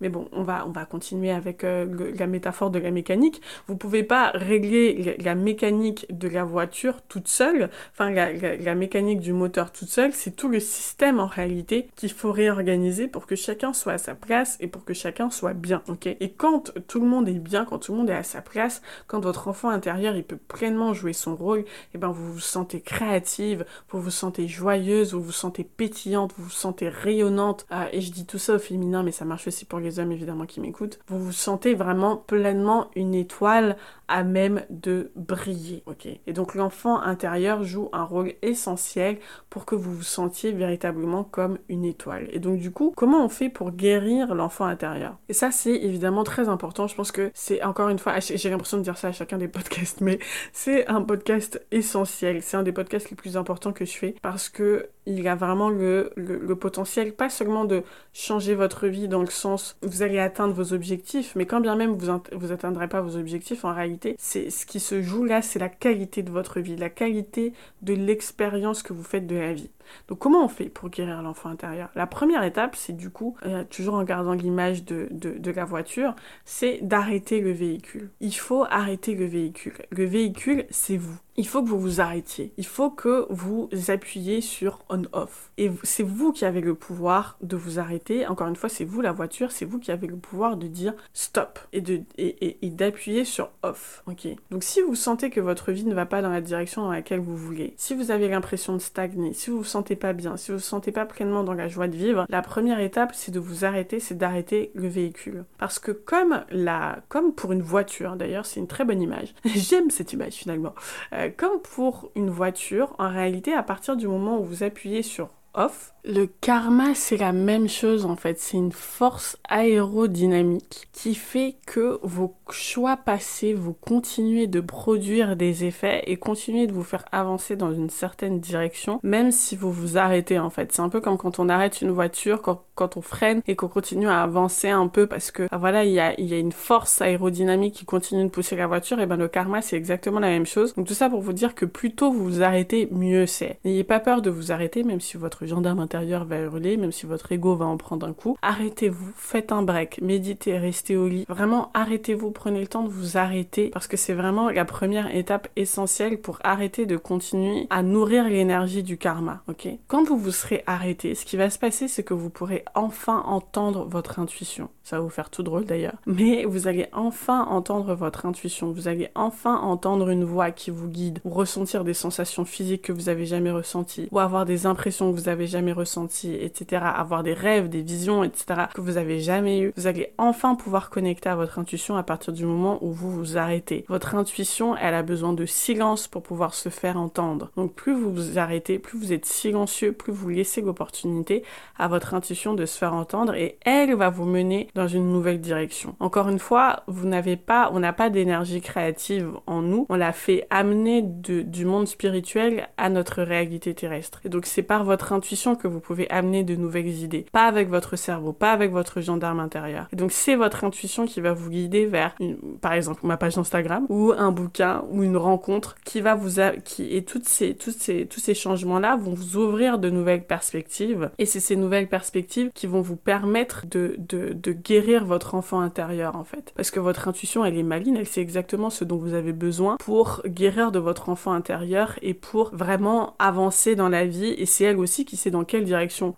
Mais 0.00 0.08
bon, 0.08 0.28
on 0.32 0.42
va, 0.42 0.66
on 0.66 0.70
va 0.70 0.84
continuer 0.84 1.30
avec 1.30 1.64
euh, 1.64 2.12
la 2.18 2.26
métaphore 2.26 2.70
de 2.70 2.78
la 2.78 2.90
mécanique. 2.90 3.40
Vous 3.66 3.76
pouvez 3.76 4.02
pas 4.02 4.30
régler 4.34 5.16
la, 5.18 5.34
mécanique 5.34 6.06
de 6.10 6.28
la 6.28 6.44
voiture 6.44 7.02
toute 7.02 7.28
seule, 7.28 7.70
enfin 7.92 8.10
la, 8.10 8.32
la 8.32 8.74
mécanique 8.74 9.20
du 9.20 9.32
moteur 9.32 9.72
toute 9.72 9.88
seule. 9.88 10.12
C'est 10.12 10.34
tout 10.34 10.48
le 10.48 10.60
système 10.60 11.20
en 11.20 11.26
réalité 11.26 11.88
qu'il 11.96 12.12
faut 12.12 12.32
réorganiser 12.32 13.08
pour 13.08 13.26
que 13.26 13.36
chacun 13.36 13.72
soit 13.72 13.94
à 13.94 13.98
sa 13.98 14.14
place 14.14 14.58
pour 14.68 14.84
que 14.84 14.94
chacun 14.94 15.30
soit 15.30 15.54
bien, 15.54 15.82
ok? 15.88 16.06
Et 16.06 16.32
quand 16.32 16.72
tout 16.88 17.00
le 17.00 17.06
monde 17.06 17.28
est 17.28 17.38
bien, 17.38 17.64
quand 17.64 17.78
tout 17.78 17.92
le 17.92 17.98
monde 17.98 18.10
est 18.10 18.14
à 18.14 18.22
sa 18.22 18.40
place, 18.40 18.82
quand 19.06 19.20
votre 19.20 19.48
enfant 19.48 19.68
intérieur 19.68 20.16
il 20.16 20.24
peut 20.24 20.36
pleinement 20.36 20.94
jouer 20.94 21.12
son 21.12 21.36
rôle, 21.36 21.60
et 21.60 21.64
eh 21.94 21.98
ben 21.98 22.08
vous 22.08 22.34
vous 22.34 22.40
sentez 22.40 22.80
créative, 22.80 23.64
vous 23.90 24.00
vous 24.00 24.10
sentez 24.10 24.48
joyeuse, 24.48 25.14
vous 25.14 25.22
vous 25.22 25.32
sentez 25.32 25.64
pétillante, 25.64 26.32
vous 26.36 26.44
vous 26.44 26.50
sentez 26.50 26.88
rayonnante. 26.88 27.66
Euh, 27.72 27.86
et 27.92 28.00
je 28.00 28.12
dis 28.12 28.26
tout 28.26 28.38
ça 28.38 28.54
au 28.54 28.58
féminin, 28.58 29.02
mais 29.02 29.12
ça 29.12 29.24
marche 29.24 29.46
aussi 29.46 29.64
pour 29.64 29.78
les 29.78 29.98
hommes 29.98 30.12
évidemment 30.12 30.46
qui 30.46 30.60
m'écoutent. 30.60 30.98
Vous 31.08 31.18
vous 31.18 31.32
sentez 31.32 31.74
vraiment 31.74 32.16
pleinement 32.16 32.90
une 32.94 33.14
étoile 33.14 33.76
à 34.08 34.22
même 34.22 34.62
de 34.70 35.10
briller, 35.16 35.82
ok? 35.86 36.06
Et 36.26 36.32
donc 36.32 36.54
l'enfant 36.54 37.00
intérieur 37.00 37.64
joue 37.64 37.88
un 37.92 38.04
rôle 38.04 38.34
essentiel 38.42 39.18
pour 39.50 39.64
que 39.64 39.74
vous 39.74 39.92
vous 39.92 40.02
sentiez 40.02 40.52
véritablement 40.52 41.24
comme 41.24 41.58
une 41.68 41.84
étoile. 41.84 42.28
Et 42.30 42.38
donc 42.38 42.58
du 42.58 42.70
coup, 42.70 42.92
comment 42.96 43.24
on 43.24 43.28
fait 43.28 43.48
pour 43.48 43.72
guérir 43.72 44.34
l'enfant 44.34 44.55
intérieur. 44.64 45.16
Et 45.28 45.32
ça, 45.32 45.50
c'est 45.50 45.74
évidemment 45.74 46.24
très 46.24 46.48
important. 46.48 46.86
Je 46.86 46.94
pense 46.94 47.12
que 47.12 47.30
c'est 47.34 47.62
encore 47.62 47.88
une 47.88 47.98
fois, 47.98 48.18
j'ai 48.20 48.50
l'impression 48.50 48.78
de 48.78 48.82
dire 48.82 48.96
ça 48.98 49.08
à 49.08 49.12
chacun 49.12 49.38
des 49.38 49.48
podcasts, 49.56 50.00
mais 50.00 50.18
c'est 50.52 50.86
un 50.88 51.02
podcast 51.02 51.64
essentiel. 51.70 52.42
C'est 52.42 52.56
un 52.56 52.62
des 52.62 52.72
podcasts 52.72 53.10
les 53.10 53.16
plus 53.16 53.36
importants 53.36 53.72
que 53.72 53.84
je 53.84 53.96
fais 53.96 54.14
parce 54.22 54.48
que 54.48 54.88
il 55.06 55.28
a 55.28 55.36
vraiment 55.36 55.70
le, 55.70 56.10
le, 56.16 56.56
potentiel, 56.56 57.12
pas 57.12 57.30
seulement 57.30 57.64
de 57.64 57.84
changer 58.12 58.56
votre 58.56 58.88
vie 58.88 59.06
dans 59.06 59.20
le 59.20 59.30
sens 59.30 59.76
vous 59.82 60.02
allez 60.02 60.18
atteindre 60.18 60.52
vos 60.52 60.72
objectifs, 60.72 61.34
mais 61.36 61.46
quand 61.46 61.60
bien 61.60 61.76
même 61.76 61.92
vous 61.92 62.20
vous 62.32 62.52
atteindrez 62.52 62.88
pas 62.88 63.00
vos 63.00 63.16
objectifs, 63.16 63.64
en 63.64 63.72
réalité, 63.72 64.16
c'est 64.18 64.50
ce 64.50 64.66
qui 64.66 64.80
se 64.80 65.02
joue 65.02 65.24
là, 65.24 65.42
c'est 65.42 65.60
la 65.60 65.68
qualité 65.68 66.22
de 66.24 66.30
votre 66.30 66.58
vie, 66.58 66.76
la 66.76 66.90
qualité 66.90 67.52
de 67.82 67.94
l'expérience 67.94 68.82
que 68.82 68.92
vous 68.92 69.04
faites 69.04 69.28
de 69.28 69.36
la 69.36 69.52
vie. 69.52 69.70
Donc 70.08 70.18
comment 70.18 70.44
on 70.44 70.48
fait 70.48 70.68
pour 70.68 70.88
guérir 70.90 71.22
l'enfant 71.22 71.50
intérieur? 71.50 71.90
La 71.94 72.06
première 72.06 72.42
étape, 72.42 72.76
c'est 72.76 72.96
du 72.96 73.10
coup, 73.10 73.36
euh, 73.44 73.64
toujours 73.64 73.94
en 73.94 74.04
gardant 74.04 74.32
l'image 74.32 74.84
de, 74.84 75.08
de, 75.10 75.50
la 75.50 75.64
voiture, 75.64 76.14
c'est 76.44 76.80
d'arrêter 76.82 77.40
le 77.40 77.52
véhicule. 77.52 78.10
Il 78.20 78.34
faut 78.34 78.64
arrêter 78.64 79.14
le 79.14 79.26
véhicule. 79.26 79.74
Le 79.90 80.04
véhicule, 80.04 80.66
c'est 80.70 80.96
vous. 80.96 81.18
Il 81.36 81.46
faut 81.46 81.62
que 81.62 81.68
vous 81.68 81.78
vous 81.78 82.00
arrêtiez. 82.00 82.52
Il 82.56 82.66
faut 82.66 82.90
que 82.90 83.26
vous 83.30 83.68
appuyiez 83.88 84.40
sur 84.40 84.78
on-off. 84.88 85.50
Et 85.58 85.70
c'est 85.82 86.02
vous 86.02 86.32
qui 86.32 86.44
avez 86.44 86.60
le 86.60 86.74
pouvoir 86.74 87.36
de 87.42 87.56
vous 87.56 87.78
arrêter. 87.78 88.26
Encore 88.26 88.48
une 88.48 88.56
fois, 88.56 88.68
c'est 88.68 88.84
vous 88.84 89.00
la 89.00 89.12
voiture, 89.12 89.52
c'est 89.52 89.64
vous 89.64 89.78
qui 89.78 89.90
avez 89.90 90.06
le 90.06 90.16
pouvoir 90.16 90.56
de 90.56 90.66
dire 90.66 90.94
stop 91.12 91.58
et 91.72 91.82
et, 92.18 92.70
d'appuyer 92.70 93.24
sur 93.24 93.50
off. 93.62 94.02
Ok. 94.06 94.26
Donc 94.50 94.64
si 94.64 94.80
vous 94.80 94.94
sentez 94.94 95.30
que 95.30 95.40
votre 95.40 95.72
vie 95.72 95.84
ne 95.84 95.94
va 95.94 96.06
pas 96.06 96.22
dans 96.22 96.30
la 96.30 96.40
direction 96.40 96.82
dans 96.82 96.90
laquelle 96.90 97.20
vous 97.20 97.36
voulez, 97.36 97.74
si 97.76 97.94
vous 97.94 98.10
avez 98.10 98.28
l'impression 98.28 98.74
de 98.74 98.78
stagner, 98.78 99.32
si 99.32 99.50
vous 99.50 99.58
vous 99.58 99.64
sentez 99.64 99.96
pas 99.96 100.12
bien, 100.12 100.36
si 100.36 100.50
vous 100.50 100.58
vous 100.58 100.62
sentez 100.62 100.92
pas 100.92 101.06
pleinement 101.06 101.44
dans 101.44 101.54
la 101.54 101.68
joie 101.68 101.88
de 101.88 101.96
vivre, 101.96 102.26
la 102.28 102.42
première 102.42 102.80
étape, 102.80 103.12
c'est 103.14 103.32
de 103.32 103.40
vous 103.40 103.64
arrêter, 103.64 104.00
c'est 104.00 104.16
d'arrêter 104.16 104.70
le 104.74 104.88
véhicule. 104.88 105.44
Parce 105.58 105.78
que 105.78 105.92
comme 105.92 106.44
la, 106.50 107.00
comme 107.08 107.32
pour 107.32 107.52
une 107.52 107.62
voiture, 107.62 108.16
d'ailleurs, 108.16 108.46
c'est 108.46 108.60
une 108.60 108.66
très 108.66 108.84
bonne 108.84 109.02
image. 109.02 109.34
J'aime 109.44 109.90
cette 109.90 110.12
image 110.12 110.34
finalement. 110.34 110.74
Euh, 111.12 111.25
comme 111.30 111.60
pour 111.60 112.10
une 112.14 112.30
voiture, 112.30 112.94
en 112.98 113.08
réalité, 113.08 113.52
à 113.52 113.62
partir 113.62 113.96
du 113.96 114.06
moment 114.06 114.38
où 114.38 114.44
vous 114.44 114.62
appuyez 114.62 115.02
sur 115.02 115.30
off, 115.54 115.94
le 116.06 116.26
karma, 116.26 116.94
c'est 116.94 117.16
la 117.16 117.32
même 117.32 117.68
chose 117.68 118.06
en 118.06 118.16
fait. 118.16 118.38
C'est 118.38 118.56
une 118.56 118.72
force 118.72 119.36
aérodynamique 119.48 120.88
qui 120.92 121.14
fait 121.14 121.56
que 121.66 121.98
vos 122.02 122.36
choix 122.50 122.96
passés, 122.96 123.54
vous 123.54 123.72
continuez 123.72 124.46
de 124.46 124.60
produire 124.60 125.36
des 125.36 125.64
effets 125.64 126.04
et 126.06 126.16
continuez 126.16 126.68
de 126.68 126.72
vous 126.72 126.84
faire 126.84 127.04
avancer 127.10 127.56
dans 127.56 127.72
une 127.72 127.90
certaine 127.90 128.38
direction, 128.38 129.00
même 129.02 129.32
si 129.32 129.56
vous 129.56 129.72
vous 129.72 129.98
arrêtez 129.98 130.38
en 130.38 130.50
fait. 130.50 130.72
C'est 130.72 130.82
un 130.82 130.88
peu 130.88 131.00
comme 131.00 131.18
quand 131.18 131.40
on 131.40 131.48
arrête 131.48 131.82
une 131.82 131.90
voiture, 131.90 132.40
quand, 132.40 132.96
on 132.96 133.00
freine 133.00 133.42
et 133.48 133.56
qu'on 133.56 133.68
continue 133.68 134.08
à 134.08 134.22
avancer 134.22 134.68
un 134.68 134.86
peu 134.86 135.06
parce 135.06 135.32
que 135.32 135.48
ah, 135.50 135.58
voilà, 135.58 135.84
il 135.84 135.92
y 135.92 136.00
a, 136.00 136.38
une 136.38 136.52
force 136.52 137.00
aérodynamique 137.00 137.74
qui 137.74 137.84
continue 137.84 138.24
de 138.24 138.30
pousser 138.30 138.54
la 138.54 138.66
voiture. 138.66 139.00
Et 139.00 139.06
ben 139.06 139.16
le 139.16 139.28
karma, 139.28 139.60
c'est 139.60 139.76
exactement 139.76 140.20
la 140.20 140.28
même 140.28 140.46
chose. 140.46 140.74
Donc 140.74 140.86
tout 140.86 140.94
ça 140.94 141.10
pour 141.10 141.20
vous 141.20 141.32
dire 141.32 141.54
que 141.54 141.64
plus 141.64 141.94
tôt 141.94 142.12
vous 142.12 142.24
vous 142.24 142.42
arrêtez, 142.42 142.88
mieux 142.92 143.26
c'est. 143.26 143.58
N'ayez 143.64 143.82
pas 143.82 143.98
peur 143.98 144.22
de 144.22 144.30
vous 144.30 144.52
arrêter, 144.52 144.84
même 144.84 145.00
si 145.00 145.16
votre 145.16 145.46
gendarme 145.46 145.80
va 146.04 146.38
hurler, 146.40 146.76
même 146.76 146.92
si 146.92 147.06
votre 147.06 147.32
ego 147.32 147.54
va 147.56 147.66
en 147.66 147.76
prendre 147.76 148.06
un 148.06 148.12
coup. 148.12 148.36
Arrêtez-vous, 148.42 149.12
faites 149.16 149.52
un 149.52 149.62
break, 149.62 150.00
méditez, 150.02 150.58
restez 150.58 150.96
au 150.96 151.08
lit. 151.08 151.24
Vraiment, 151.28 151.70
arrêtez-vous, 151.74 152.30
prenez 152.30 152.60
le 152.60 152.66
temps 152.66 152.82
de 152.82 152.88
vous 152.88 153.16
arrêter 153.16 153.70
parce 153.70 153.86
que 153.86 153.96
c'est 153.96 154.14
vraiment 154.14 154.50
la 154.50 154.64
première 154.64 155.14
étape 155.14 155.48
essentielle 155.56 156.20
pour 156.20 156.38
arrêter 156.42 156.86
de 156.86 156.96
continuer 156.96 157.66
à 157.70 157.82
nourrir 157.82 158.28
l'énergie 158.28 158.82
du 158.82 158.98
karma, 158.98 159.42
ok? 159.48 159.68
Quand 159.88 160.04
vous 160.04 160.16
vous 160.16 160.30
serez 160.30 160.62
arrêté, 160.66 161.14
ce 161.14 161.24
qui 161.24 161.36
va 161.36 161.50
se 161.50 161.58
passer, 161.58 161.88
c'est 161.88 162.02
que 162.02 162.14
vous 162.14 162.30
pourrez 162.30 162.64
enfin 162.74 163.22
entendre 163.26 163.84
votre 163.84 164.18
intuition. 164.18 164.68
Ça 164.82 164.96
va 164.98 165.02
vous 165.02 165.10
faire 165.10 165.30
tout 165.30 165.42
drôle 165.42 165.64
d'ailleurs. 165.64 165.96
Mais 166.06 166.44
vous 166.44 166.68
allez 166.68 166.86
enfin 166.92 167.44
entendre 167.50 167.94
votre 167.94 168.24
intuition. 168.24 168.70
Vous 168.70 168.86
allez 168.86 169.08
enfin 169.16 169.56
entendre 169.56 170.10
une 170.10 170.24
voix 170.24 170.52
qui 170.52 170.70
vous 170.70 170.88
guide 170.88 171.18
ou 171.24 171.30
ressentir 171.30 171.82
des 171.82 171.94
sensations 171.94 172.44
physiques 172.44 172.82
que 172.82 172.92
vous 172.92 173.08
avez 173.08 173.26
jamais 173.26 173.50
ressenties 173.50 174.08
ou 174.12 174.20
avoir 174.20 174.44
des 174.44 174.66
impressions 174.66 175.10
que 175.12 175.18
vous 175.18 175.28
avez 175.28 175.46
jamais 175.46 175.72
ressenties 175.72 175.85
ressenti, 175.86 176.34
etc., 176.34 176.82
avoir 176.84 177.22
des 177.22 177.32
rêves, 177.32 177.68
des 177.68 177.82
visions, 177.82 178.24
etc., 178.24 178.66
que 178.74 178.80
vous 178.80 178.96
avez 178.96 179.20
jamais 179.20 179.60
eu, 179.60 179.72
vous 179.76 179.86
allez 179.86 180.12
enfin 180.18 180.54
pouvoir 180.56 180.90
connecter 180.90 181.28
à 181.28 181.36
votre 181.36 181.58
intuition 181.58 181.96
à 181.96 182.02
partir 182.02 182.32
du 182.32 182.44
moment 182.44 182.78
où 182.82 182.92
vous 182.92 183.10
vous 183.10 183.38
arrêtez. 183.38 183.84
Votre 183.88 184.14
intuition, 184.16 184.76
elle 184.76 184.94
a 184.94 185.02
besoin 185.02 185.32
de 185.32 185.46
silence 185.46 186.08
pour 186.08 186.22
pouvoir 186.22 186.54
se 186.54 186.68
faire 186.68 186.96
entendre. 186.96 187.50
Donc 187.56 187.74
plus 187.74 187.94
vous 187.94 188.12
vous 188.12 188.38
arrêtez, 188.38 188.78
plus 188.78 188.98
vous 188.98 189.12
êtes 189.12 189.24
silencieux, 189.24 189.92
plus 189.92 190.12
vous 190.12 190.28
laissez 190.28 190.60
l'opportunité 190.60 191.44
à 191.78 191.88
votre 191.88 192.14
intuition 192.14 192.54
de 192.54 192.66
se 192.66 192.78
faire 192.78 192.94
entendre 192.94 193.34
et 193.34 193.58
elle 193.64 193.94
va 193.94 194.10
vous 194.10 194.24
mener 194.24 194.68
dans 194.74 194.88
une 194.88 195.12
nouvelle 195.12 195.40
direction. 195.40 195.94
Encore 196.00 196.28
une 196.28 196.38
fois, 196.38 196.82
vous 196.86 197.06
n'avez 197.06 197.36
pas, 197.36 197.70
on 197.72 197.80
n'a 197.80 197.92
pas 197.92 198.10
d'énergie 198.10 198.60
créative 198.60 199.30
en 199.46 199.62
nous, 199.62 199.86
on 199.88 199.96
l'a 199.96 200.12
fait 200.12 200.46
amener 200.50 201.02
de, 201.02 201.42
du 201.42 201.64
monde 201.64 201.86
spirituel 201.86 202.68
à 202.76 202.88
notre 202.88 203.22
réalité 203.22 203.74
terrestre. 203.74 204.20
Et 204.24 204.28
donc 204.28 204.46
c'est 204.46 204.62
par 204.62 204.84
votre 204.84 205.12
intuition 205.12 205.56
que 205.56 205.68
vous 205.68 205.75
vous 205.76 205.82
pouvez 205.82 206.08
amener 206.10 206.42
de 206.42 206.56
nouvelles 206.56 206.88
idées. 206.88 207.26
Pas 207.32 207.44
avec 207.44 207.68
votre 207.68 207.96
cerveau, 207.96 208.32
pas 208.32 208.52
avec 208.52 208.72
votre 208.72 209.02
gendarme 209.02 209.40
intérieur. 209.40 209.88
Et 209.92 209.96
donc 209.96 210.10
c'est 210.10 210.36
votre 210.36 210.64
intuition 210.64 211.04
qui 211.04 211.20
va 211.20 211.34
vous 211.34 211.50
guider 211.50 211.84
vers, 211.84 212.14
par 212.62 212.72
exemple, 212.72 213.00
ma 213.06 213.18
page 213.18 213.36
Instagram 213.36 213.84
ou 213.90 214.12
un 214.16 214.32
bouquin 214.32 214.84
ou 214.90 215.02
une 215.02 215.18
rencontre 215.18 215.76
qui 215.84 216.00
va 216.00 216.14
vous 216.14 216.40
qui 216.64 216.96
et 216.96 217.04
toutes 217.04 217.28
ces, 217.28 217.54
toutes 217.54 217.78
ces, 217.78 218.06
tous 218.06 218.20
ces 218.20 218.34
changements 218.34 218.78
là 218.78 218.96
vont 218.96 219.12
vous 219.12 219.36
ouvrir 219.36 219.78
de 219.78 219.90
nouvelles 219.90 220.24
perspectives. 220.24 221.10
Et 221.18 221.26
c'est 221.26 221.40
ces 221.40 221.56
nouvelles 221.56 221.88
perspectives 221.88 222.50
qui 222.54 222.66
vont 222.66 222.80
vous 222.80 222.96
permettre 222.96 223.66
de, 223.66 223.96
de, 223.98 224.32
de 224.32 224.52
guérir 224.52 225.04
votre 225.04 225.34
enfant 225.34 225.60
intérieur 225.60 226.16
en 226.16 226.24
fait. 226.24 226.52
Parce 226.56 226.70
que 226.70 226.80
votre 226.80 227.08
intuition 227.08 227.44
elle 227.44 227.58
est 227.58 227.62
maligne, 227.62 227.96
elle 227.96 228.06
sait 228.06 228.22
exactement 228.22 228.70
ce 228.70 228.84
dont 228.84 228.96
vous 228.96 229.12
avez 229.12 229.32
besoin 229.32 229.76
pour 229.76 230.22
guérir 230.26 230.72
de 230.72 230.78
votre 230.78 231.10
enfant 231.10 231.32
intérieur 231.32 231.98
et 232.00 232.14
pour 232.14 232.54
vraiment 232.54 233.14
avancer 233.18 233.76
dans 233.76 233.88
la 233.88 234.06
vie. 234.06 234.34
Et 234.38 234.46
c'est 234.46 234.64
elle 234.64 234.78
aussi 234.78 235.04
qui 235.04 235.16
sait 235.16 235.30
dans 235.30 235.44
quelle 235.56 235.64
direction, 235.64 236.14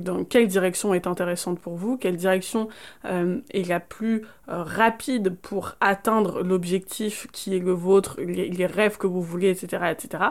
dans 0.00 0.24
quelle 0.24 0.48
direction 0.48 0.94
est 0.94 1.06
intéressante 1.06 1.60
pour 1.60 1.76
vous, 1.76 1.96
quelle 1.96 2.16
direction 2.16 2.68
euh, 3.04 3.38
est 3.52 3.68
la 3.68 3.78
plus 3.78 4.22
euh, 4.22 4.24
rapide 4.50 5.36
pour 5.40 5.76
atteindre 5.80 6.42
l'objectif 6.42 7.28
qui 7.32 7.56
est 7.56 7.60
le 7.60 7.72
vôtre, 7.72 8.20
les, 8.20 8.66
rêves 8.66 8.98
que 8.98 9.06
vous 9.06 9.22
voulez, 9.22 9.50
etc., 9.50 9.84
etc. 9.90 10.24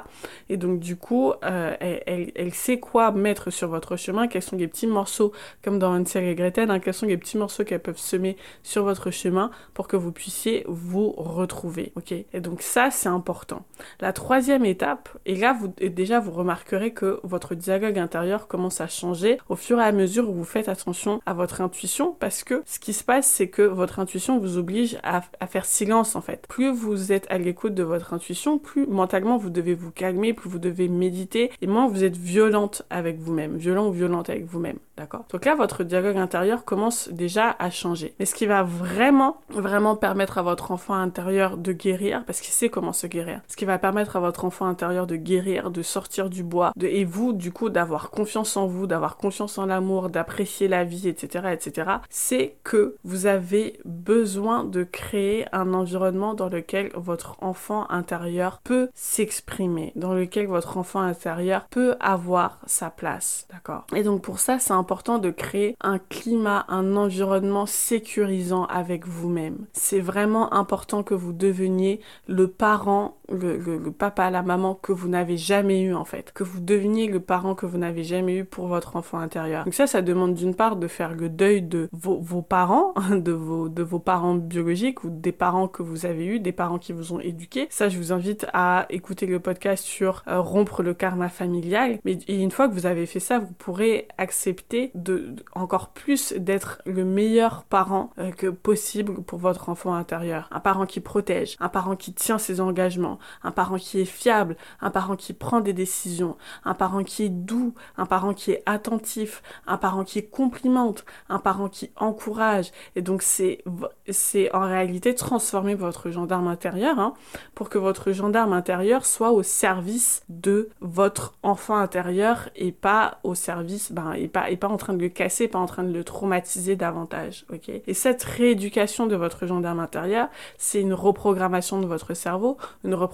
Et 0.50 0.58
donc 0.58 0.80
du 0.80 0.96
coup, 0.96 1.34
euh, 1.44 1.76
elle, 1.80 2.54
sait 2.54 2.80
quoi 2.80 3.12
mettre 3.12 3.50
sur 3.50 3.70
votre 3.70 3.96
chemin, 3.96 4.28
quels 4.28 4.42
sont 4.42 4.58
les 4.58 4.68
petits 4.68 4.88
morceaux, 4.88 5.32
comme 5.64 5.80
dans 5.80 5.96
Hansel 5.96 6.26
et 6.26 6.36
Gretel, 6.36 6.70
hein, 6.70 6.80
quels 6.80 6.94
sont 6.94 7.06
les 7.06 7.18
petits 7.18 7.38
morceaux 7.38 7.64
qu'elles 7.64 7.82
peuvent 7.82 7.98
semer 7.98 8.38
sur 8.64 8.84
votre 8.84 9.12
chemin 9.12 9.52
pour 9.74 9.88
que 9.88 9.96
vous 9.96 10.12
puissiez 10.12 10.66
vous 10.68 11.12
retrouver, 11.12 11.92
ok? 11.96 12.12
Et 12.12 12.42
donc 12.42 12.62
ça, 12.62 12.92
c'est 12.92 13.10
important. 13.10 13.66
La 14.00 14.14
troisième 14.14 14.66
étape, 14.66 15.10
et 15.26 15.36
là, 15.36 15.54
vous, 15.54 15.74
déjà, 15.90 16.20
vous 16.20 16.32
remarquerez 16.32 16.92
que 16.94 17.20
votre 17.24 17.56
dialogue 17.56 17.98
intérieur 17.98 18.48
commence 18.48 18.82
à 18.82 18.88
changer 18.88 19.40
au 19.48 19.56
fur 19.56 19.80
et 19.80 19.84
à 19.84 19.92
mesure 19.92 20.30
où 20.30 20.34
vous 20.34 20.44
faites 20.44 20.70
attention 20.70 21.22
à 21.26 21.34
votre 21.34 21.62
intuition, 21.62 22.16
parce 22.20 22.44
que 22.44 22.62
ce 22.66 22.80
qui 22.80 22.94
se 22.94 23.04
passe, 23.04 23.28
c'est 23.28 23.48
que 23.48 23.62
votre 23.62 24.00
intuition 24.00 24.09
vous 24.18 24.58
oblige 24.58 24.98
à, 25.04 25.22
faire 25.48 25.66
silence, 25.66 26.16
en 26.16 26.22
fait. 26.22 26.46
Plus 26.48 26.72
vous 26.72 27.12
êtes 27.12 27.26
à 27.30 27.38
l'écoute 27.38 27.74
de 27.74 27.84
votre 27.84 28.14
intuition, 28.14 28.58
plus 28.58 28.88
mentalement 28.88 29.38
vous 29.38 29.50
devez 29.50 29.74
vous 29.74 29.92
calmer, 29.92 30.34
plus 30.34 30.50
vous 30.50 30.60
devez 30.60 30.88
méditer, 30.88 31.52
et 31.62 31.68
moins 31.68 31.88
vous 31.88 32.04
êtes 32.04 32.18
violente 32.18 32.84
avec 32.90 33.20
vous-même, 33.20 33.58
violent 33.58 33.88
ou 33.88 33.92
violente 33.92 34.30
avec 34.30 34.46
vous-même, 34.46 34.78
d'accord? 34.98 35.26
Donc 35.32 35.46
là, 35.46 35.56
votre 35.56 35.84
dialogue 35.84 36.18
intérieur 36.18 36.66
commence 36.66 37.10
déjà 37.10 37.56
à 37.60 37.70
changer. 37.70 38.14
Mais 38.20 38.26
ce 38.26 38.36
qui 38.36 38.46
va 38.46 38.64
vraiment, 38.64 39.42
vraiment 39.50 39.96
permettre 39.96 40.38
à 40.38 40.42
votre 40.42 40.72
enfant 40.72 40.94
intérieur 40.94 41.58
de 41.58 41.72
guérir, 41.72 42.24
parce 42.26 42.42
qu'il 42.42 42.54
sait 42.54 42.70
comment 42.70 42.94
se 42.94 43.08
guérir, 43.08 43.42
ce 43.48 43.56
qui 43.56 43.66
va 43.66 43.78
permettre 43.78 44.16
à 44.16 44.20
votre 44.20 44.46
enfant 44.46 44.66
intérieur 44.66 45.08
de 45.08 45.16
guérir, 45.16 45.72
de 45.72 45.82
sortir 45.82 46.30
du 46.30 46.44
bois, 46.44 46.72
de, 46.76 46.88
et 46.88 47.06
vous, 47.06 47.34
du 47.34 47.52
coup, 47.52 47.70
d'avoir 47.70 48.10
confiance 48.10 48.58
en 48.58 48.68
vous, 48.68 48.88
d'avoir 48.88 49.18
confiance 49.18 49.58
en 49.58 49.66
l'amour, 49.66 50.10
d'apprécier 50.10 50.68
la 50.68 50.84
vie, 50.84 51.08
etc., 51.08 51.50
etc., 51.54 51.92
c'est 52.10 52.56
que 52.64 52.96
vous 53.04 53.26
avez 53.26 53.80
de 54.04 54.84
créer 54.84 55.46
un 55.52 55.74
environnement 55.74 56.34
dans 56.34 56.50
lequel 56.50 56.92
votre 56.96 57.36
enfant 57.42 57.90
intérieur 57.90 58.60
peut 58.64 58.90
s'exprimer, 58.94 59.92
dans 59.96 60.14
lequel 60.14 60.48
votre 60.48 60.78
enfant 60.78 61.02
intérieur 61.02 61.68
peut 61.70 61.96
avoir 62.00 62.60
sa 62.66 62.90
place, 62.90 63.48
d'accord? 63.52 63.86
Et 63.96 64.04
donc 64.04 64.22
pour 64.22 64.40
ça, 64.40 64.60
c'est 64.60 64.74
important 64.74 65.20
de 65.20 65.30
créer 65.30 65.76
un 65.82 66.00
climat, 66.00 66.66
un 66.70 66.96
environnement 66.96 67.66
sécurisant 67.66 68.66
avec 68.66 69.08
vous-même. 69.08 69.66
C'est 69.74 70.00
vraiment 70.00 70.54
important 70.54 71.04
que 71.04 71.14
vous 71.14 71.34
deveniez 71.34 72.02
le 72.28 72.48
parent 72.48 73.19
le, 73.32 73.58
le, 73.58 73.92
papa, 73.92 74.30
la 74.30 74.42
maman 74.42 74.76
que 74.76 74.92
vous 74.92 75.08
n'avez 75.08 75.38
jamais 75.38 75.82
eu 75.82 75.94
en 75.94 76.06
fait, 76.06 76.32
que 76.34 76.44
vous 76.44 76.60
deveniez 76.60 77.08
le 77.08 77.20
parent 77.20 77.56
que 77.56 77.66
vous 77.66 77.78
n'avez 77.78 78.04
jamais 78.04 78.38
eu 78.38 78.46
pour 78.46 78.68
votre 78.68 78.96
enfant 78.96 79.20
intérieur. 79.20 79.66
Donc 79.66 79.74
ça, 79.74 79.88
ça 79.88 80.02
demande 80.02 80.34
d'une 80.34 80.56
part 80.56 80.76
de 80.76 80.88
faire 80.88 81.14
le 81.14 81.30
deuil 81.30 81.62
de 81.62 81.90
vos, 81.92 82.20
vos 82.20 82.42
parents, 82.42 82.94
de 83.12 83.32
vos, 83.32 83.70
de 83.70 83.84
vos 83.84 84.00
parents 84.00 84.36
biologiques 84.36 85.04
ou 85.04 85.10
des 85.10 85.32
parents 85.32 85.68
que 85.68 85.84
vous 85.84 86.06
avez 86.06 86.26
eu, 86.26 86.40
des 86.40 86.52
parents 86.52 86.80
qui 86.80 86.94
vous 86.94 87.14
ont 87.14 87.20
éduqué. 87.20 87.68
Ça, 87.70 87.90
je 87.90 87.98
vous 87.98 88.12
invite 88.12 88.46
à 88.54 88.86
écouter 88.90 89.26
le 89.26 89.40
podcast 89.40 89.84
sur 89.84 90.24
euh, 90.28 90.40
rompre 90.40 90.84
le 90.84 90.94
karma 90.94 91.30
familial. 91.30 92.00
Mais 92.06 92.20
une 92.28 92.52
fois 92.52 92.68
que 92.68 92.74
vous 92.74 92.86
avez 92.86 93.06
fait 93.06 93.20
ça, 93.20 93.40
vous 93.40 93.54
pourrez 93.58 94.08
accepter 94.18 94.92
de, 94.96 95.36
encore 95.54 95.90
plus 95.90 96.34
d'être 96.34 96.82
le 96.86 97.06
meilleur 97.06 97.64
parent 97.64 98.12
euh, 98.18 98.32
que 98.32 98.48
possible 98.48 99.22
pour 99.24 99.40
votre 99.40 99.70
enfant 99.70 99.94
intérieur. 99.94 100.48
Un 100.52 100.60
parent 100.60 100.86
qui 100.86 101.00
protège, 101.00 101.56
un 101.60 101.70
parent 101.70 101.96
qui 101.96 102.14
tient 102.14 102.38
ses 102.38 102.62
engagements, 102.62 103.19
un 103.44 103.52
parent 103.52 103.78
qui 103.78 104.00
est 104.00 104.06
fiable, 104.06 104.56
un 104.82 104.90
parent 104.90 105.16
qui 105.16 105.34
prend 105.34 105.62
des 105.62 105.74
décisions, 105.74 106.38
un 106.64 106.74
parent 106.74 107.04
qui 107.04 107.24
est 107.24 107.30
doux, 107.30 107.74
un 107.98 108.06
parent 108.06 108.34
qui 108.34 108.52
est 108.52 108.64
attentif, 108.66 109.42
un 109.68 109.78
parent 109.78 110.04
qui 110.04 110.28
complimente, 110.28 111.06
un 111.30 111.40
parent 111.40 111.70
qui 111.70 111.92
encourage. 111.96 112.72
Et 112.96 113.02
donc 113.02 113.22
c'est 113.22 113.64
c'est 114.10 114.54
en 114.54 114.62
réalité 114.62 115.16
transformer 115.16 115.76
votre 115.76 116.10
gendarme 116.10 116.48
intérieur 116.48 117.00
hein, 117.00 117.14
pour 117.56 117.70
que 117.70 117.78
votre 117.78 118.12
gendarme 118.12 118.54
intérieur 118.54 119.06
soit 119.06 119.32
au 119.32 119.44
service 119.44 120.24
de 120.30 120.70
votre 120.82 121.34
enfant 121.44 121.78
intérieur 121.78 122.50
et 122.56 122.72
pas 122.72 123.20
au 123.24 123.36
service, 123.36 123.92
ben, 123.92 124.14
et 124.14 124.28
pas, 124.28 124.50
et 124.50 124.58
pas 124.58 124.68
en 124.68 124.78
train 124.78 124.94
de 124.94 125.02
le 125.02 125.10
casser, 125.10 125.48
pas 125.48 125.60
en 125.60 125.66
train 125.66 125.84
de 125.84 125.94
le 125.94 126.04
traumatiser 126.04 126.76
davantage, 126.76 127.46
ok? 127.52 127.70
Et 127.86 127.94
cette 127.94 128.24
rééducation 128.24 129.08
de 129.08 129.16
votre 129.16 129.46
gendarme 129.46 129.80
intérieur, 129.80 130.30
c'est 130.58 130.82
une 130.82 130.94
reprogrammation 130.94 131.80
de 131.80 131.86
votre 131.86 132.14
cerveau, 132.14 132.58
une 132.84 132.96
reprogrammation 132.96 133.09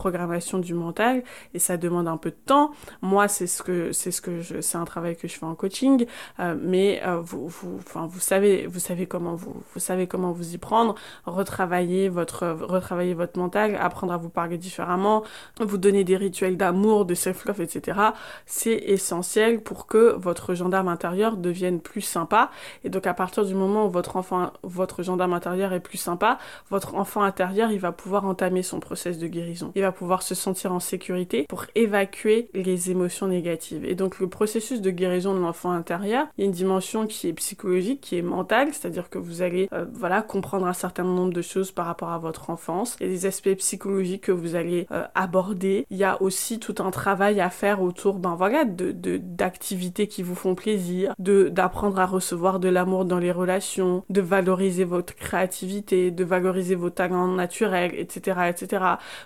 du 0.59 0.73
mental, 0.73 1.23
et 1.53 1.59
ça 1.59 1.77
demande 1.77 2.07
un 2.07 2.17
peu 2.17 2.29
de 2.29 2.35
temps. 2.45 2.71
Moi, 3.01 3.27
c'est 3.27 3.47
ce 3.47 3.63
que, 3.63 3.91
c'est 3.91 4.11
ce 4.11 4.21
que 4.21 4.41
je, 4.41 4.61
c'est 4.61 4.77
un 4.77 4.85
travail 4.85 5.15
que 5.15 5.27
je 5.27 5.37
fais 5.37 5.45
en 5.45 5.55
coaching, 5.55 6.05
euh, 6.39 6.55
mais 6.61 7.01
euh, 7.05 7.19
vous, 7.21 7.47
vous, 7.47 7.77
enfin, 7.79 8.07
vous 8.07 8.19
savez, 8.19 8.67
vous 8.67 8.79
savez 8.79 9.07
comment 9.07 9.35
vous, 9.35 9.55
vous 9.73 9.79
savez 9.79 10.07
comment 10.07 10.31
vous 10.31 10.53
y 10.53 10.57
prendre, 10.57 10.95
retravailler 11.25 12.09
votre, 12.09 12.47
retravailler 12.47 13.13
votre 13.13 13.39
mental, 13.39 13.77
apprendre 13.79 14.13
à 14.13 14.17
vous 14.17 14.29
parler 14.29 14.57
différemment, 14.57 15.23
vous 15.59 15.77
donner 15.77 16.03
des 16.03 16.17
rituels 16.17 16.57
d'amour, 16.57 17.05
de 17.05 17.13
self-love, 17.13 17.61
etc. 17.61 17.99
C'est 18.45 18.75
essentiel 18.75 19.61
pour 19.61 19.87
que 19.87 20.15
votre 20.17 20.53
gendarme 20.53 20.87
intérieur 20.87 21.37
devienne 21.37 21.79
plus 21.79 22.01
sympa. 22.01 22.51
Et 22.83 22.89
donc, 22.89 23.07
à 23.07 23.13
partir 23.13 23.45
du 23.45 23.55
moment 23.55 23.87
où 23.87 23.89
votre 23.89 24.17
enfant, 24.17 24.51
votre 24.63 25.03
gendarme 25.03 25.33
intérieur 25.33 25.73
est 25.73 25.79
plus 25.79 25.97
sympa, 25.97 26.37
votre 26.69 26.95
enfant 26.95 27.23
intérieur, 27.23 27.71
il 27.71 27.79
va 27.79 27.91
pouvoir 27.91 28.25
entamer 28.25 28.63
son 28.63 28.79
process 28.79 29.17
de 29.17 29.27
guérison. 29.27 29.71
Va 29.85 29.91
pouvoir 29.91 30.21
se 30.21 30.35
sentir 30.35 30.71
en 30.73 30.79
sécurité 30.79 31.45
pour 31.47 31.65
évacuer 31.75 32.49
les 32.53 32.91
émotions 32.91 33.27
négatives. 33.27 33.85
Et 33.85 33.95
donc, 33.95 34.19
le 34.19 34.27
processus 34.27 34.81
de 34.81 34.91
guérison 34.91 35.33
de 35.33 35.39
l'enfant 35.39 35.71
intérieur, 35.71 36.27
il 36.37 36.41
y 36.41 36.43
a 36.43 36.47
une 36.47 36.51
dimension 36.51 37.07
qui 37.07 37.27
est 37.27 37.33
psychologique, 37.33 38.01
qui 38.01 38.17
est 38.17 38.21
mentale, 38.21 38.69
c'est-à-dire 38.73 39.09
que 39.09 39.17
vous 39.17 39.41
allez, 39.41 39.67
euh, 39.73 39.85
voilà, 39.93 40.21
comprendre 40.21 40.67
un 40.67 40.73
certain 40.73 41.03
nombre 41.03 41.33
de 41.33 41.41
choses 41.41 41.71
par 41.71 41.85
rapport 41.85 42.09
à 42.09 42.17
votre 42.17 42.49
enfance. 42.49 42.97
Il 42.99 43.07
y 43.07 43.09
a 43.09 43.13
des 43.13 43.25
aspects 43.25 43.55
psychologiques 43.55 44.23
que 44.23 44.31
vous 44.31 44.55
allez 44.55 44.87
euh, 44.91 45.03
aborder. 45.15 45.85
Il 45.89 45.97
y 45.97 46.03
a 46.03 46.21
aussi 46.21 46.59
tout 46.59 46.75
un 46.79 46.91
travail 46.91 47.39
à 47.41 47.49
faire 47.49 47.81
autour, 47.81 48.15
ben 48.15 48.35
voilà, 48.35 48.65
de 48.65 48.91
d'activités 49.17 50.07
qui 50.07 50.23
vous 50.23 50.35
font 50.35 50.55
plaisir, 50.55 51.13
d'apprendre 51.19 51.99
à 51.99 52.05
recevoir 52.05 52.59
de 52.59 52.69
l'amour 52.69 53.05
dans 53.05 53.19
les 53.19 53.31
relations, 53.31 54.03
de 54.09 54.21
valoriser 54.21 54.83
votre 54.83 55.15
créativité, 55.15 56.11
de 56.11 56.23
valoriser 56.23 56.75
vos 56.75 56.89
talents 56.89 57.27
naturels, 57.27 57.93
etc., 57.95 58.39
etc. 58.49 58.83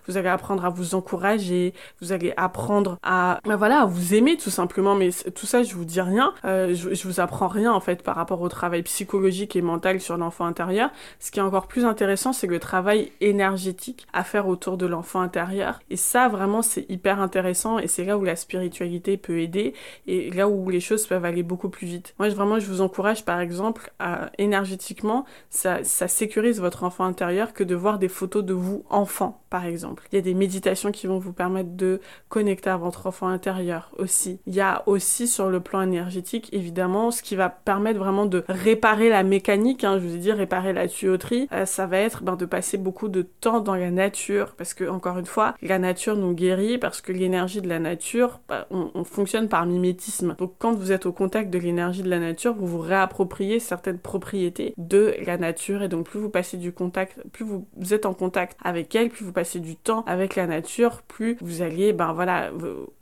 Vous 0.08 0.18
allez 0.18 0.30
apprendre 0.30 0.49
à 0.58 0.70
vous 0.70 0.96
encourager, 0.96 1.74
vous 2.02 2.12
allez 2.12 2.34
apprendre 2.38 2.98
à, 3.04 3.40
ben 3.46 3.56
voilà, 3.56 3.82
à 3.82 3.86
vous 3.86 4.14
aimer 4.14 4.38
tout 4.38 4.50
simplement. 4.50 4.96
Mais 4.96 5.10
tout 5.36 5.46
ça, 5.46 5.64
je 5.64 5.76
vous 5.76 5.86
dis 5.86 6.02
rien, 6.02 6.34
euh, 6.46 6.74
je, 6.74 7.08
vous 7.08 7.20
apprends 7.20 7.48
rien 7.48 7.72
en 7.72 7.80
fait 7.80 8.04
par 8.04 8.16
rapport 8.16 8.42
au 8.42 8.50
travail 8.50 8.84
psychologique 8.84 9.56
et 9.56 9.62
mental 9.62 10.02
sur 10.02 10.18
l'enfant 10.18 10.46
intérieur. 10.46 10.90
Ce 11.20 11.32
qui 11.32 11.40
est 11.40 11.44
encore 11.44 11.68
plus 11.68 11.86
intéressant, 11.86 12.34
c'est 12.34 12.48
le 12.48 12.60
travail 12.60 13.12
énergétique 13.22 14.08
à 14.14 14.24
faire 14.24 14.48
autour 14.48 14.78
de 14.78 14.86
l'enfant 14.86 15.22
intérieur. 15.22 15.80
Et 15.90 15.98
ça, 15.98 16.28
vraiment, 16.28 16.62
c'est 16.62 16.86
hyper 16.90 17.22
intéressant 17.22 17.80
et 17.80 17.88
c'est 17.88 18.06
là 18.06 18.18
où 18.18 18.24
la 18.24 18.36
spiritualité 18.36 19.18
peut 19.18 19.40
aider 19.40 19.74
et 20.08 20.32
là 20.32 20.48
où 20.48 20.70
les 20.70 20.80
choses 20.80 21.06
peuvent 21.08 21.26
aller 21.26 21.44
beaucoup 21.44 21.70
plus 21.70 21.88
vite. 21.88 22.16
Moi, 22.20 22.30
vraiment, 22.30 22.60
je 22.60 22.68
vous 22.68 22.82
encourage, 22.82 23.26
par 23.26 23.40
exemple, 23.40 23.92
à 24.00 24.32
énergétiquement, 24.38 25.26
ça, 25.50 25.84
ça 25.84 26.08
sécurise 26.08 26.60
votre 26.60 26.84
enfant 26.84 27.06
intérieur 27.06 27.54
que 27.54 27.64
de 27.64 27.76
voir 27.76 28.00
des 28.00 28.08
photos 28.08 28.44
de 28.44 28.54
vous 28.54 28.84
enfant, 28.90 29.42
par 29.50 29.66
exemple. 29.66 30.08
Il 30.12 30.16
y 30.16 30.20
a 30.20 30.22
des 30.22 30.34
méditations 30.40 30.92
qui 30.92 31.06
vont 31.06 31.20
vous 31.20 31.34
permettre 31.34 31.70
de 31.76 32.02
connecter 32.30 32.70
à 32.70 32.78
votre 32.78 33.06
enfant 33.06 33.28
intérieur 33.28 33.92
aussi. 33.98 34.40
Il 34.48 34.56
y 34.56 34.62
a 34.62 34.84
aussi 34.88 35.28
sur 35.28 35.50
le 35.50 35.60
plan 35.60 35.82
énergétique, 35.82 36.50
évidemment, 36.52 37.12
ce 37.12 37.22
qui 37.22 37.36
va 37.36 37.50
permettre 37.50 38.00
vraiment 38.00 38.26
de 38.26 38.44
réparer 38.48 39.10
la 39.10 39.24
mécanique, 39.24 39.84
hein, 39.84 40.00
je 40.00 40.08
vous 40.08 40.16
ai 40.16 40.18
dit 40.18 40.32
réparer 40.32 40.74
la 40.74 40.88
tuyauterie, 40.88 41.48
euh, 41.54 41.66
ça 41.66 41.86
va 41.86 41.98
être 42.00 42.24
ben, 42.24 42.36
de 42.36 42.46
passer 42.46 42.78
beaucoup 42.78 43.10
de 43.10 43.22
temps 43.22 43.60
dans 43.60 43.76
la 43.76 43.92
nature, 43.92 44.56
parce 44.58 44.74
que 44.74 44.90
encore 44.90 45.18
une 45.18 45.26
fois, 45.26 45.54
la 45.62 45.80
nature 45.80 46.16
nous 46.16 46.34
guérit, 46.34 46.78
parce 46.78 47.02
que 47.02 47.12
l'énergie 47.12 47.62
de 47.62 47.68
la 47.70 47.80
nature, 47.80 48.40
ben, 48.48 48.66
on, 48.72 48.92
on, 48.96 49.04
fonctionne 49.04 49.50
par 49.50 49.66
mimétisme. 49.66 50.36
Donc 50.38 50.54
quand 50.60 50.74
vous 50.74 50.92
êtes 50.92 51.06
au 51.06 51.12
contact 51.12 51.50
de 51.50 51.60
l'énergie 51.60 52.04
de 52.04 52.10
la 52.10 52.20
nature, 52.20 52.54
vous 52.54 52.68
vous 52.68 52.80
réappropriez 52.80 53.60
certaines 53.60 54.00
propriétés 54.00 54.74
de 54.78 55.14
la 55.26 55.38
nature, 55.38 55.84
et 55.84 55.90
donc 55.90 56.06
plus 56.06 56.20
vous 56.20 56.30
passez 56.30 56.58
du 56.58 56.72
contact, 56.72 57.22
plus 57.32 57.46
vous 57.46 57.94
êtes 57.94 58.06
en 58.06 58.14
contact 58.14 58.58
avec 58.64 58.96
elle, 58.96 59.10
plus 59.10 59.26
vous 59.26 59.34
passez 59.34 59.60
du 59.60 59.76
temps 59.76 60.04
avec 60.06 60.19
la 60.36 60.48
nature, 60.48 61.02
plus 61.04 61.38
vous 61.42 61.62
alliez, 61.62 61.94
ben 61.94 62.14
voilà, 62.14 62.52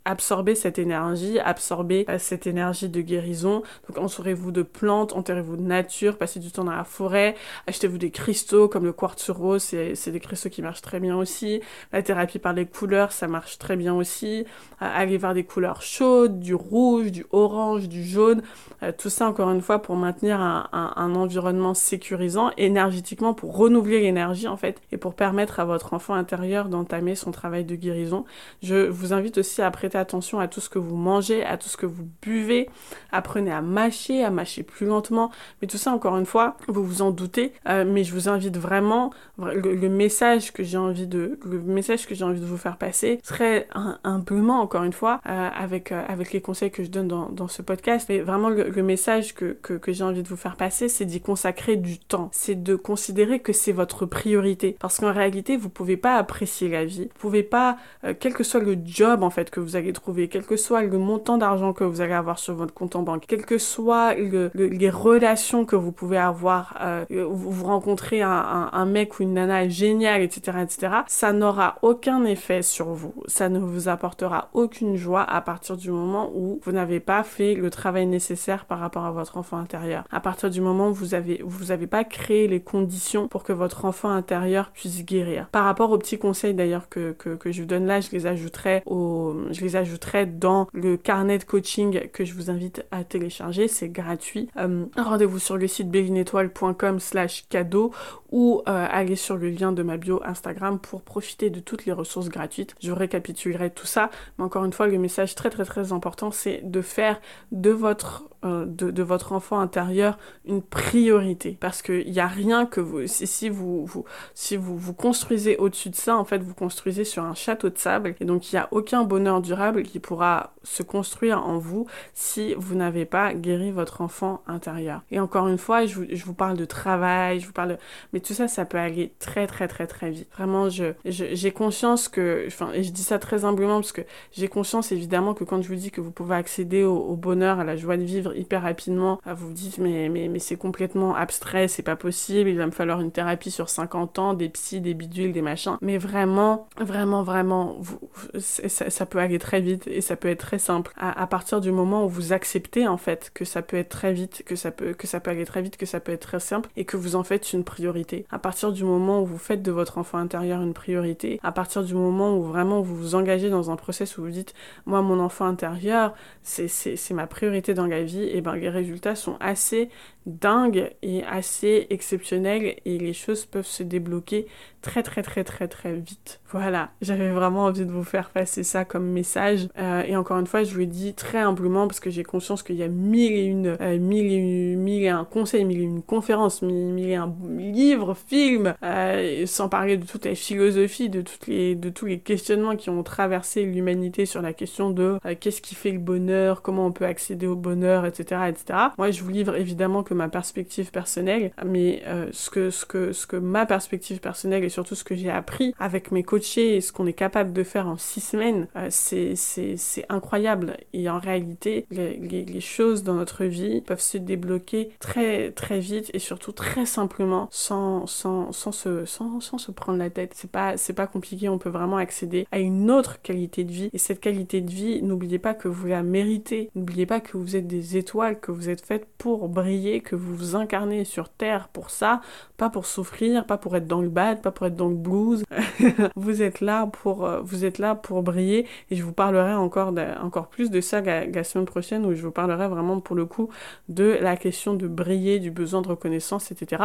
absorber 0.08 0.54
cette 0.54 0.78
énergie, 0.78 1.38
absorber 1.38 2.06
euh, 2.08 2.18
cette 2.18 2.46
énergie 2.46 2.88
de 2.88 3.00
guérison. 3.02 3.62
Donc 3.86 3.98
entourez-vous 3.98 4.50
de 4.50 4.62
plantes, 4.62 5.12
enterrez-vous 5.12 5.56
de 5.56 5.62
nature, 5.62 6.16
passez 6.16 6.40
du 6.40 6.50
temps 6.50 6.64
dans 6.64 6.72
la 6.72 6.84
forêt, 6.84 7.34
achetez-vous 7.66 7.98
des 7.98 8.10
cristaux 8.10 8.68
comme 8.68 8.84
le 8.84 8.92
quartz 8.92 9.30
rose, 9.30 9.62
c'est 9.62 10.10
des 10.10 10.20
cristaux 10.20 10.48
qui 10.48 10.62
marchent 10.62 10.82
très 10.82 10.98
bien 10.98 11.16
aussi. 11.16 11.60
La 11.92 12.02
thérapie 12.02 12.38
par 12.38 12.54
les 12.54 12.64
couleurs, 12.64 13.12
ça 13.12 13.28
marche 13.28 13.58
très 13.58 13.76
bien 13.76 13.94
aussi. 13.94 14.46
Euh, 14.80 14.90
allez 14.94 15.18
voir 15.18 15.34
des 15.34 15.44
couleurs 15.44 15.82
chaudes, 15.82 16.40
du 16.40 16.54
rouge, 16.54 17.12
du 17.12 17.26
orange, 17.30 17.88
du 17.88 18.02
jaune. 18.02 18.42
Euh, 18.82 18.92
tout 18.96 19.10
ça 19.10 19.28
encore 19.28 19.50
une 19.50 19.60
fois 19.60 19.82
pour 19.82 19.96
maintenir 19.96 20.40
un, 20.40 20.68
un, 20.72 20.92
un 20.96 21.14
environnement 21.14 21.74
sécurisant 21.74 22.50
énergétiquement, 22.56 23.34
pour 23.34 23.56
renouveler 23.56 24.00
l'énergie 24.00 24.48
en 24.48 24.56
fait 24.56 24.80
et 24.90 24.96
pour 24.96 25.14
permettre 25.14 25.60
à 25.60 25.66
votre 25.66 25.92
enfant 25.92 26.14
intérieur 26.14 26.70
d'entamer 26.70 27.14
son 27.14 27.30
travail 27.30 27.64
de 27.64 27.74
guérison. 27.74 28.24
Je 28.62 28.88
vous 28.88 29.12
invite 29.12 29.36
aussi 29.38 29.60
à 29.60 29.70
prêter 29.70 29.97
attention 29.98 30.40
à 30.40 30.48
tout 30.48 30.60
ce 30.60 30.68
que 30.68 30.78
vous 30.78 30.96
mangez, 30.96 31.44
à 31.44 31.56
tout 31.56 31.68
ce 31.68 31.76
que 31.76 31.86
vous 31.86 32.08
buvez. 32.22 32.68
Apprenez 33.12 33.52
à 33.52 33.62
mâcher, 33.62 34.24
à 34.24 34.30
mâcher 34.30 34.62
plus 34.62 34.86
lentement. 34.86 35.30
Mais 35.60 35.68
tout 35.68 35.78
ça, 35.78 35.92
encore 35.92 36.16
une 36.16 36.26
fois, 36.26 36.56
vous 36.68 36.84
vous 36.84 37.02
en 37.02 37.10
doutez. 37.10 37.52
Euh, 37.68 37.84
mais 37.86 38.04
je 38.04 38.12
vous 38.12 38.28
invite 38.28 38.56
vraiment, 38.56 39.12
le, 39.38 39.88
message 39.88 40.52
que 40.52 40.62
j'ai 40.62 40.76
envie 40.76 41.06
de, 41.06 41.38
le 41.44 41.60
message 41.60 42.06
que 42.06 42.14
j'ai 42.14 42.24
envie 42.24 42.40
de 42.40 42.46
vous 42.46 42.56
faire 42.56 42.76
passer 42.76 43.20
serait 43.22 43.66
un, 43.74 43.98
humblement, 44.04 44.60
encore 44.60 44.84
une 44.84 44.92
fois, 44.92 45.20
euh, 45.26 45.48
avec, 45.54 45.92
euh, 45.92 46.02
avec 46.08 46.32
les 46.32 46.40
conseils 46.40 46.70
que 46.70 46.84
je 46.84 46.90
donne 46.90 47.08
dans, 47.08 47.28
dans 47.30 47.48
ce 47.48 47.62
podcast. 47.62 48.06
Mais 48.08 48.20
vraiment, 48.20 48.48
le, 48.48 48.82
message 48.82 49.34
que, 49.34 49.52
que, 49.52 49.92
j'ai 49.92 50.04
envie 50.04 50.22
de 50.22 50.28
vous 50.28 50.36
faire 50.36 50.56
passer, 50.56 50.88
c'est 50.88 51.04
d'y 51.04 51.20
consacrer 51.20 51.76
du 51.76 51.98
temps. 51.98 52.30
C'est 52.32 52.62
de 52.62 52.76
considérer 52.76 53.40
que 53.40 53.52
c'est 53.52 53.72
votre 53.72 54.06
priorité. 54.06 54.76
Parce 54.78 54.98
qu'en 54.98 55.12
réalité, 55.12 55.56
vous 55.56 55.68
pouvez 55.68 55.96
pas 55.96 56.16
apprécier 56.16 56.68
la 56.68 56.84
vie. 56.84 57.04
Vous 57.04 57.18
pouvez 57.18 57.42
pas, 57.42 57.76
quel 58.20 58.34
que 58.34 58.44
soit 58.44 58.60
le 58.60 58.76
job, 58.84 59.22
en 59.22 59.30
fait, 59.30 59.50
que 59.50 59.60
vous 59.60 59.76
allez 59.76 59.87
trouver, 59.92 60.28
quel 60.28 60.44
que 60.44 60.56
soit 60.56 60.82
le 60.82 60.98
montant 60.98 61.38
d'argent 61.38 61.72
que 61.72 61.84
vous 61.84 62.00
allez 62.00 62.12
avoir 62.12 62.38
sur 62.38 62.54
votre 62.54 62.74
compte 62.74 62.96
en 62.96 63.02
banque, 63.02 63.24
quel 63.26 63.44
que 63.44 63.58
soit 63.58 64.14
le, 64.14 64.50
le, 64.54 64.66
les 64.66 64.90
relations 64.90 65.64
que 65.64 65.76
vous 65.76 65.92
pouvez 65.92 66.18
avoir, 66.18 66.76
euh, 66.80 67.04
vous, 67.10 67.50
vous 67.50 67.64
rencontrez 67.66 68.22
un, 68.22 68.86
mec 68.86 69.18
ou 69.18 69.22
une 69.22 69.34
nana 69.34 69.68
génial, 69.68 70.22
etc., 70.22 70.58
etc., 70.62 70.92
ça 71.06 71.32
n'aura 71.32 71.76
aucun 71.82 72.24
effet 72.24 72.62
sur 72.62 72.86
vous. 72.86 73.14
Ça 73.26 73.48
ne 73.48 73.58
vous 73.58 73.88
apportera 73.88 74.48
aucune 74.54 74.96
joie 74.96 75.22
à 75.22 75.40
partir 75.40 75.76
du 75.76 75.90
moment 75.90 76.30
où 76.34 76.60
vous 76.62 76.72
n'avez 76.72 77.00
pas 77.00 77.22
fait 77.22 77.54
le 77.54 77.70
travail 77.70 78.06
nécessaire 78.06 78.64
par 78.64 78.78
rapport 78.78 79.04
à 79.04 79.10
votre 79.10 79.36
enfant 79.36 79.58
intérieur. 79.58 80.04
À 80.10 80.20
partir 80.20 80.50
du 80.50 80.60
moment 80.60 80.88
où 80.88 80.94
vous 80.94 81.14
avez, 81.14 81.40
vous 81.44 81.70
avez 81.70 81.86
pas 81.86 82.04
créé 82.04 82.48
les 82.48 82.60
conditions 82.60 83.28
pour 83.28 83.42
que 83.42 83.52
votre 83.52 83.84
enfant 83.84 84.10
intérieur 84.10 84.70
puisse 84.72 85.04
guérir. 85.04 85.48
Par 85.52 85.64
rapport 85.64 85.90
aux 85.90 85.98
petits 85.98 86.18
conseils 86.18 86.54
d'ailleurs 86.54 86.88
que, 86.88 87.12
que, 87.12 87.50
je 87.50 87.60
vous 87.60 87.66
donne 87.66 87.86
là, 87.86 88.00
je 88.00 88.10
les 88.12 88.26
ajouterai 88.26 88.82
au, 88.86 89.34
ajouterai 89.78 90.26
dans 90.26 90.68
le 90.72 90.96
carnet 90.96 91.38
de 91.38 91.44
coaching 91.44 92.08
que 92.12 92.24
je 92.24 92.34
vous 92.34 92.50
invite 92.50 92.84
à 92.90 93.04
télécharger. 93.04 93.68
C'est 93.68 93.88
gratuit. 93.88 94.48
Euh, 94.56 94.86
rendez-vous 94.96 95.38
sur 95.38 95.56
le 95.56 95.66
site 95.66 95.90
bellinetoile.com 95.90 97.00
slash 97.00 97.46
cadeau 97.48 97.92
ou 98.30 98.62
euh, 98.68 98.86
allez 98.90 99.16
sur 99.16 99.36
le 99.36 99.48
lien 99.50 99.72
de 99.72 99.82
ma 99.82 99.96
bio 99.96 100.20
Instagram 100.24 100.78
pour 100.78 101.02
profiter 101.02 101.50
de 101.50 101.60
toutes 101.60 101.86
les 101.86 101.92
ressources 101.92 102.28
gratuites. 102.28 102.74
Je 102.80 102.92
récapitulerai 102.92 103.70
tout 103.70 103.86
ça, 103.86 104.10
mais 104.36 104.44
encore 104.44 104.64
une 104.64 104.72
fois, 104.72 104.86
le 104.86 104.98
message 104.98 105.34
très 105.34 105.50
très 105.50 105.64
très 105.64 105.92
important, 105.92 106.30
c'est 106.30 106.60
de 106.62 106.82
faire 106.82 107.20
de 107.52 107.70
votre 107.70 108.28
euh, 108.44 108.66
de, 108.68 109.02
votre 109.02 109.32
enfant 109.32 109.58
intérieur 109.58 110.16
une 110.44 110.62
priorité 110.62 111.56
parce 111.58 111.82
qu'il 111.82 112.08
n'y 112.08 112.20
a 112.20 112.28
rien 112.28 112.66
que 112.66 112.80
vous 112.80 113.04
si, 113.06 113.48
vous, 113.48 113.84
vous 113.84 114.04
si 114.32 114.56
vous 114.56 114.78
vous 114.78 114.94
construisez 114.94 115.56
au-dessus 115.56 115.90
de 115.90 115.96
ça 115.96 116.16
en 116.16 116.24
fait 116.24 116.38
vous 116.38 116.54
construisez 116.54 117.02
sur 117.02 117.24
un 117.24 117.34
château 117.34 117.68
de 117.68 117.76
sable 117.76 118.14
et 118.20 118.24
donc 118.24 118.52
il 118.52 118.54
n'y 118.54 118.60
a 118.60 118.68
aucun 118.70 119.02
bonheur 119.02 119.40
durable 119.40 119.57
qui 119.84 119.98
pourra 119.98 120.52
se 120.62 120.82
construire 120.82 121.44
en 121.44 121.58
vous 121.58 121.86
si 122.14 122.54
vous 122.54 122.74
n'avez 122.74 123.04
pas 123.04 123.34
guéri 123.34 123.70
votre 123.70 124.00
enfant 124.00 124.42
intérieur 124.46 125.02
et 125.10 125.20
encore 125.20 125.48
une 125.48 125.58
fois 125.58 125.86
je 125.86 126.24
vous, 126.24 126.34
parle 126.34 126.56
de 126.56 126.64
travail 126.64 127.40
je 127.40 127.46
vous 127.46 127.52
parle 127.52 127.70
de... 127.70 127.76
mais 128.12 128.20
tout 128.20 128.34
ça 128.34 128.48
ça 128.48 128.64
peut 128.64 128.78
aller 128.78 129.12
très 129.18 129.46
très 129.46 129.68
très 129.68 129.86
très 129.86 130.10
vite 130.10 130.28
vraiment 130.34 130.68
je 130.68 130.92
j'ai 131.04 131.52
conscience 131.52 132.08
que 132.08 132.44
enfin 132.46 132.70
et 132.74 132.82
je 132.82 132.90
dis 132.90 133.02
ça 133.02 133.18
très 133.18 133.44
humblement 133.44 133.80
parce 133.80 133.92
que 133.92 134.02
j'ai 134.32 134.48
conscience 134.48 134.92
évidemment 134.92 135.34
que 135.34 135.44
quand 135.44 135.62
je 135.62 135.68
vous 135.68 135.74
dis 135.74 135.90
que 135.90 136.00
vous 136.00 136.10
pouvez 136.10 136.36
accéder 136.36 136.84
au 136.84 137.16
bonheur 137.16 137.58
à 137.58 137.64
la 137.64 137.76
joie 137.76 137.96
de 137.96 138.02
vivre 138.02 138.36
hyper 138.36 138.62
rapidement, 138.62 139.20
ah, 139.24 139.34
vous 139.34 139.48
vous 139.48 139.52
dites 139.52 139.78
mais, 139.78 140.08
mais, 140.08 140.28
mais 140.28 140.38
c'est 140.38 140.56
complètement 140.56 141.14
abstrait, 141.14 141.68
c'est 141.68 141.82
pas 141.82 141.96
possible, 141.96 142.50
il 142.50 142.58
va 142.58 142.66
me 142.66 142.70
falloir 142.70 143.00
une 143.00 143.10
thérapie 143.10 143.50
sur 143.50 143.68
50 143.68 144.18
ans, 144.18 144.34
des 144.34 144.48
psys, 144.48 144.80
des 144.80 144.94
bidules, 144.94 145.32
des 145.32 145.42
machins. 145.42 145.76
Mais 145.80 145.98
vraiment, 145.98 146.68
vraiment, 146.78 147.22
vraiment, 147.22 147.76
vous, 147.80 147.98
ça, 148.38 148.90
ça, 148.90 149.06
peut 149.06 149.18
aller 149.18 149.38
très 149.38 149.47
vite 149.60 149.86
et 149.86 150.00
ça 150.00 150.16
peut 150.16 150.28
être 150.28 150.40
très 150.40 150.58
simple. 150.58 150.92
À, 150.96 151.26
partir 151.26 151.60
du 151.60 151.72
moment 151.72 152.04
où 152.04 152.08
vous 152.08 152.32
acceptez 152.32 152.86
en 152.86 152.96
fait 152.96 153.30
que 153.34 153.44
ça 153.44 153.62
peut 153.62 153.76
être 153.76 153.88
très 153.88 154.12
vite, 154.12 154.42
que 154.44 154.56
ça 154.56 154.70
peut, 154.70 154.92
que 154.92 155.06
ça 155.06 155.20
peut 155.20 155.30
aller 155.30 155.44
très 155.44 155.62
vite, 155.62 155.76
que 155.76 155.86
ça 155.86 156.00
peut 156.00 156.12
être 156.12 156.26
très 156.26 156.40
simple 156.40 156.68
et 156.76 156.84
que 156.84 156.96
vous 156.96 157.16
en 157.16 157.24
faites 157.24 157.52
une 157.52 157.64
priorité. 157.64 158.26
À 158.30 158.38
partir 158.38 158.72
du 158.72 158.84
moment 158.84 159.22
où 159.22 159.26
vous 159.26 159.38
faites 159.38 159.62
de 159.62 159.72
votre 159.72 159.98
enfant 159.98 160.18
intérieur 160.18 160.60
une 160.62 160.74
priorité, 160.74 161.40
à 161.42 161.52
partir 161.52 161.82
du 161.82 161.94
moment 161.94 162.36
où 162.36 162.42
vraiment 162.42 162.80
vous 162.80 162.96
vous 162.96 163.14
engagez 163.14 163.50
dans 163.50 163.70
un 163.70 163.76
process 163.76 164.18
où 164.18 164.22
vous 164.22 164.30
dites 164.30 164.54
moi 164.86 165.02
mon 165.02 165.20
enfant 165.20 165.46
intérieur 165.46 166.14
c'est 166.42 167.10
ma 167.12 167.26
priorité 167.26 167.74
dans 167.74 167.86
la 167.86 168.02
vie 168.02 168.24
et 168.24 168.40
ben 168.40 168.54
les 168.54 168.68
résultats 168.68 169.14
sont 169.14 169.36
assez 169.40 169.88
dingues 170.28 170.90
et 171.02 171.24
assez 171.24 171.86
exceptionnels 171.90 172.76
et 172.84 172.98
les 172.98 173.12
choses 173.12 173.46
peuvent 173.46 173.66
se 173.66 173.82
débloquer 173.82 174.46
très 174.82 175.02
très 175.02 175.22
très 175.22 175.44
très 175.44 175.68
très 175.68 175.94
vite. 175.94 176.40
Voilà, 176.50 176.90
j'avais 177.00 177.30
vraiment 177.30 177.64
envie 177.64 177.86
de 177.86 177.90
vous 177.90 178.04
faire 178.04 178.30
passer 178.30 178.62
ça 178.62 178.84
comme 178.84 179.06
message. 179.06 179.37
Euh, 179.78 180.02
et 180.06 180.16
encore 180.16 180.38
une 180.38 180.46
fois, 180.46 180.64
je 180.64 180.76
le 180.76 180.86
dis 180.86 181.14
très 181.14 181.38
humblement 181.38 181.86
parce 181.86 182.00
que 182.00 182.10
j'ai 182.10 182.22
conscience 182.22 182.62
qu'il 182.62 182.76
y 182.76 182.82
a 182.82 182.88
mille 182.88 183.32
et 183.32 183.44
une, 183.44 183.76
euh, 183.80 183.98
mille 183.98 184.26
et 184.26 184.36
une, 184.36 184.80
mille 184.80 185.02
et 185.04 185.08
un 185.08 185.24
conseils, 185.24 185.64
mille 185.64 185.80
et 185.80 185.84
une 185.84 186.02
conférences, 186.02 186.62
mille, 186.62 187.08
et 187.08 187.14
un 187.14 187.34
livres, 187.56 188.14
films, 188.14 188.74
euh, 188.82 189.46
sans 189.46 189.68
parler 189.68 189.96
de 189.96 190.06
toute 190.06 190.24
la 190.24 190.34
philosophie, 190.34 191.08
de, 191.08 191.22
toutes 191.22 191.46
les, 191.46 191.74
de 191.74 191.88
tous 191.90 192.06
les 192.06 192.18
questionnements 192.18 192.76
qui 192.76 192.90
ont 192.90 193.02
traversé 193.02 193.64
l'humanité 193.64 194.26
sur 194.26 194.42
la 194.42 194.52
question 194.52 194.90
de 194.90 195.18
qu'est-ce 195.40 195.62
qui 195.62 195.74
fait 195.74 195.92
le 195.92 195.98
bonheur, 195.98 196.62
comment 196.62 196.86
on 196.86 196.92
peut 196.92 197.04
accéder 197.04 197.46
au 197.46 197.56
bonheur, 197.56 198.06
etc., 198.06 198.42
etc. 198.48 198.78
Moi, 198.98 199.10
je 199.10 199.22
vous 199.22 199.30
livre 199.30 199.56
évidemment 199.56 200.02
que 200.02 200.14
ma 200.14 200.28
perspective 200.28 200.90
personnelle, 200.90 201.52
mais 201.64 202.02
ce 202.32 202.50
que, 202.50 202.70
ce 202.70 202.84
que, 202.84 203.12
ce 203.12 203.26
que 203.26 203.36
ma 203.36 203.66
perspective 203.66 204.20
personnelle 204.20 204.64
et 204.64 204.68
surtout 204.68 204.94
ce 204.94 205.04
que 205.04 205.14
j'ai 205.14 205.30
appris 205.30 205.74
avec 205.78 206.12
mes 206.12 206.22
coachés 206.22 206.76
et 206.76 206.80
ce 206.80 206.92
qu'on 206.92 207.06
est 207.06 207.12
capable 207.12 207.52
de 207.52 207.62
faire 207.62 207.88
en 207.88 207.96
six 207.96 208.20
semaines, 208.20 208.66
euh, 208.76 208.88
c'est 209.36 209.76
incroyable. 210.08 210.76
Et 210.92 211.08
en 211.08 211.18
réalité, 211.18 211.86
les, 211.90 212.60
choses 212.60 213.02
dans 213.04 213.14
notre 213.14 213.44
vie 213.44 213.80
peuvent 213.80 214.00
se 214.00 214.18
débloquer 214.18 214.90
très 214.98 215.52
très 215.52 215.78
vite 215.78 216.10
et 216.12 216.18
surtout 216.18 216.52
très 216.52 216.86
simplement 216.86 217.48
sans, 217.50 218.06
sans, 218.06 218.52
sans, 218.52 218.72
se, 218.72 219.04
sans, 219.04 219.40
sans 219.40 219.58
se 219.58 219.70
prendre 219.70 219.98
la 219.98 220.10
tête. 220.10 220.32
C'est 220.34 220.50
pas, 220.50 220.74
pas 220.96 221.06
compliqué, 221.06 221.48
on 221.48 221.58
peut 221.58 221.68
vraiment 221.68 221.96
accéder 221.96 222.46
à 222.50 222.58
une 222.58 222.90
autre 222.90 223.22
qualité 223.22 223.64
de 223.64 223.72
vie. 223.72 223.90
Et 223.92 223.98
cette 223.98 224.20
qualité 224.20 224.60
de 224.60 224.70
vie, 224.70 225.02
n'oubliez 225.02 225.38
pas 225.38 225.54
que 225.54 225.68
vous 225.68 225.86
la 225.86 226.02
méritez. 226.02 226.70
N'oubliez 226.74 227.06
pas 227.06 227.20
que 227.20 227.36
vous 227.36 227.56
êtes 227.56 227.66
des 227.66 227.96
étoiles, 227.96 228.40
que 228.40 228.50
vous 228.50 228.68
êtes 228.68 228.84
faites 228.84 229.06
pour 229.18 229.48
briller, 229.48 230.00
que 230.00 230.16
vous 230.16 230.34
vous 230.34 230.56
incarnez 230.56 231.04
sur 231.04 231.28
Terre 231.28 231.68
pour 231.68 231.90
ça, 231.90 232.20
pas 232.56 232.70
pour 232.70 232.86
souffrir, 232.86 233.46
pas 233.46 233.58
pour 233.58 233.76
être 233.76 233.86
dans 233.86 234.00
le 234.00 234.08
bad, 234.08 234.42
pas 234.42 234.50
pour 234.50 234.66
être 234.66 234.76
dans 234.76 234.88
le 234.88 234.94
blues. 234.94 235.44
vous 236.16 236.42
êtes 236.42 236.60
là 236.60 236.86
pour, 236.86 237.24
euh, 237.24 237.40
vous 237.40 237.64
êtes 237.64 237.78
là 237.78 237.94
pour 237.94 238.22
briller 238.22 238.66
et 238.90 238.96
je 238.96 239.02
vous 239.02 239.12
parlerai 239.18 239.54
encore, 239.54 239.92
encore 240.22 240.46
plus 240.46 240.70
de 240.70 240.80
ça 240.80 241.00
la, 241.00 241.42
semaine 241.42 241.66
prochaine 241.66 242.06
où 242.06 242.14
je 242.14 242.22
vous 242.22 242.30
parlerai 242.30 242.68
vraiment 242.68 243.00
pour 243.00 243.16
le 243.16 243.26
coup 243.26 243.48
de 243.88 244.16
la 244.20 244.36
question 244.36 244.74
de 244.74 244.86
briller, 244.86 245.40
du 245.40 245.50
besoin 245.50 245.82
de 245.82 245.88
reconnaissance, 245.88 246.52
etc. 246.52 246.84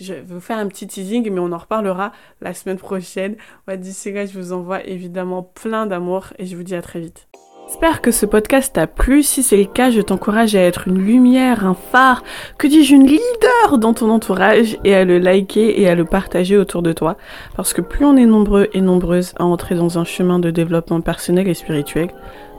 Je 0.00 0.14
vais 0.14 0.22
vous 0.22 0.40
faire 0.40 0.56
un 0.56 0.66
petit 0.68 0.86
teasing 0.86 1.30
mais 1.30 1.40
on 1.40 1.52
en 1.52 1.58
reparlera 1.58 2.12
la 2.40 2.54
semaine 2.54 2.78
prochaine. 2.78 3.36
D'ici 3.68 4.12
là, 4.12 4.24
je 4.24 4.38
vous 4.38 4.54
envoie 4.54 4.82
évidemment 4.84 5.42
plein 5.42 5.84
d'amour 5.84 6.32
et 6.38 6.46
je 6.46 6.56
vous 6.56 6.62
dis 6.62 6.74
à 6.74 6.80
très 6.80 7.00
vite. 7.00 7.28
J'espère 7.66 8.02
que 8.02 8.10
ce 8.10 8.26
podcast 8.26 8.74
t'a 8.74 8.86
plu. 8.86 9.22
Si 9.22 9.42
c'est 9.42 9.56
le 9.56 9.64
cas, 9.64 9.90
je 9.90 10.02
t'encourage 10.02 10.54
à 10.54 10.60
être 10.60 10.86
une 10.86 10.98
lumière, 10.98 11.66
un 11.66 11.74
phare, 11.74 12.22
que 12.58 12.66
dis-je, 12.66 12.94
une 12.94 13.06
leader 13.06 13.78
dans 13.78 13.94
ton 13.94 14.10
entourage 14.10 14.76
et 14.84 14.94
à 14.94 15.04
le 15.04 15.18
liker 15.18 15.80
et 15.80 15.88
à 15.88 15.94
le 15.94 16.04
partager 16.04 16.58
autour 16.58 16.82
de 16.82 16.92
toi. 16.92 17.16
Parce 17.56 17.72
que 17.72 17.80
plus 17.80 18.04
on 18.04 18.16
est 18.16 18.26
nombreux 18.26 18.68
et 18.74 18.82
nombreuses 18.82 19.32
à 19.36 19.44
entrer 19.44 19.74
dans 19.74 19.98
un 19.98 20.04
chemin 20.04 20.38
de 20.38 20.50
développement 20.50 21.00
personnel 21.00 21.48
et 21.48 21.54
spirituel, 21.54 22.08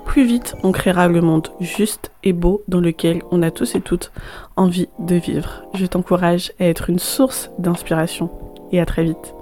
plus 0.05 0.25
vite 0.25 0.55
on 0.63 0.71
créera 0.71 1.07
le 1.07 1.21
monde 1.21 1.49
juste 1.59 2.11
et 2.23 2.33
beau 2.33 2.63
dans 2.67 2.79
lequel 2.79 3.21
on 3.31 3.43
a 3.43 3.51
tous 3.51 3.75
et 3.75 3.81
toutes 3.81 4.11
envie 4.55 4.89
de 4.99 5.15
vivre. 5.15 5.63
Je 5.75 5.85
t'encourage 5.85 6.51
à 6.59 6.65
être 6.65 6.89
une 6.89 6.99
source 6.99 7.51
d'inspiration 7.59 8.29
et 8.71 8.81
à 8.81 8.85
très 8.85 9.03
vite. 9.03 9.35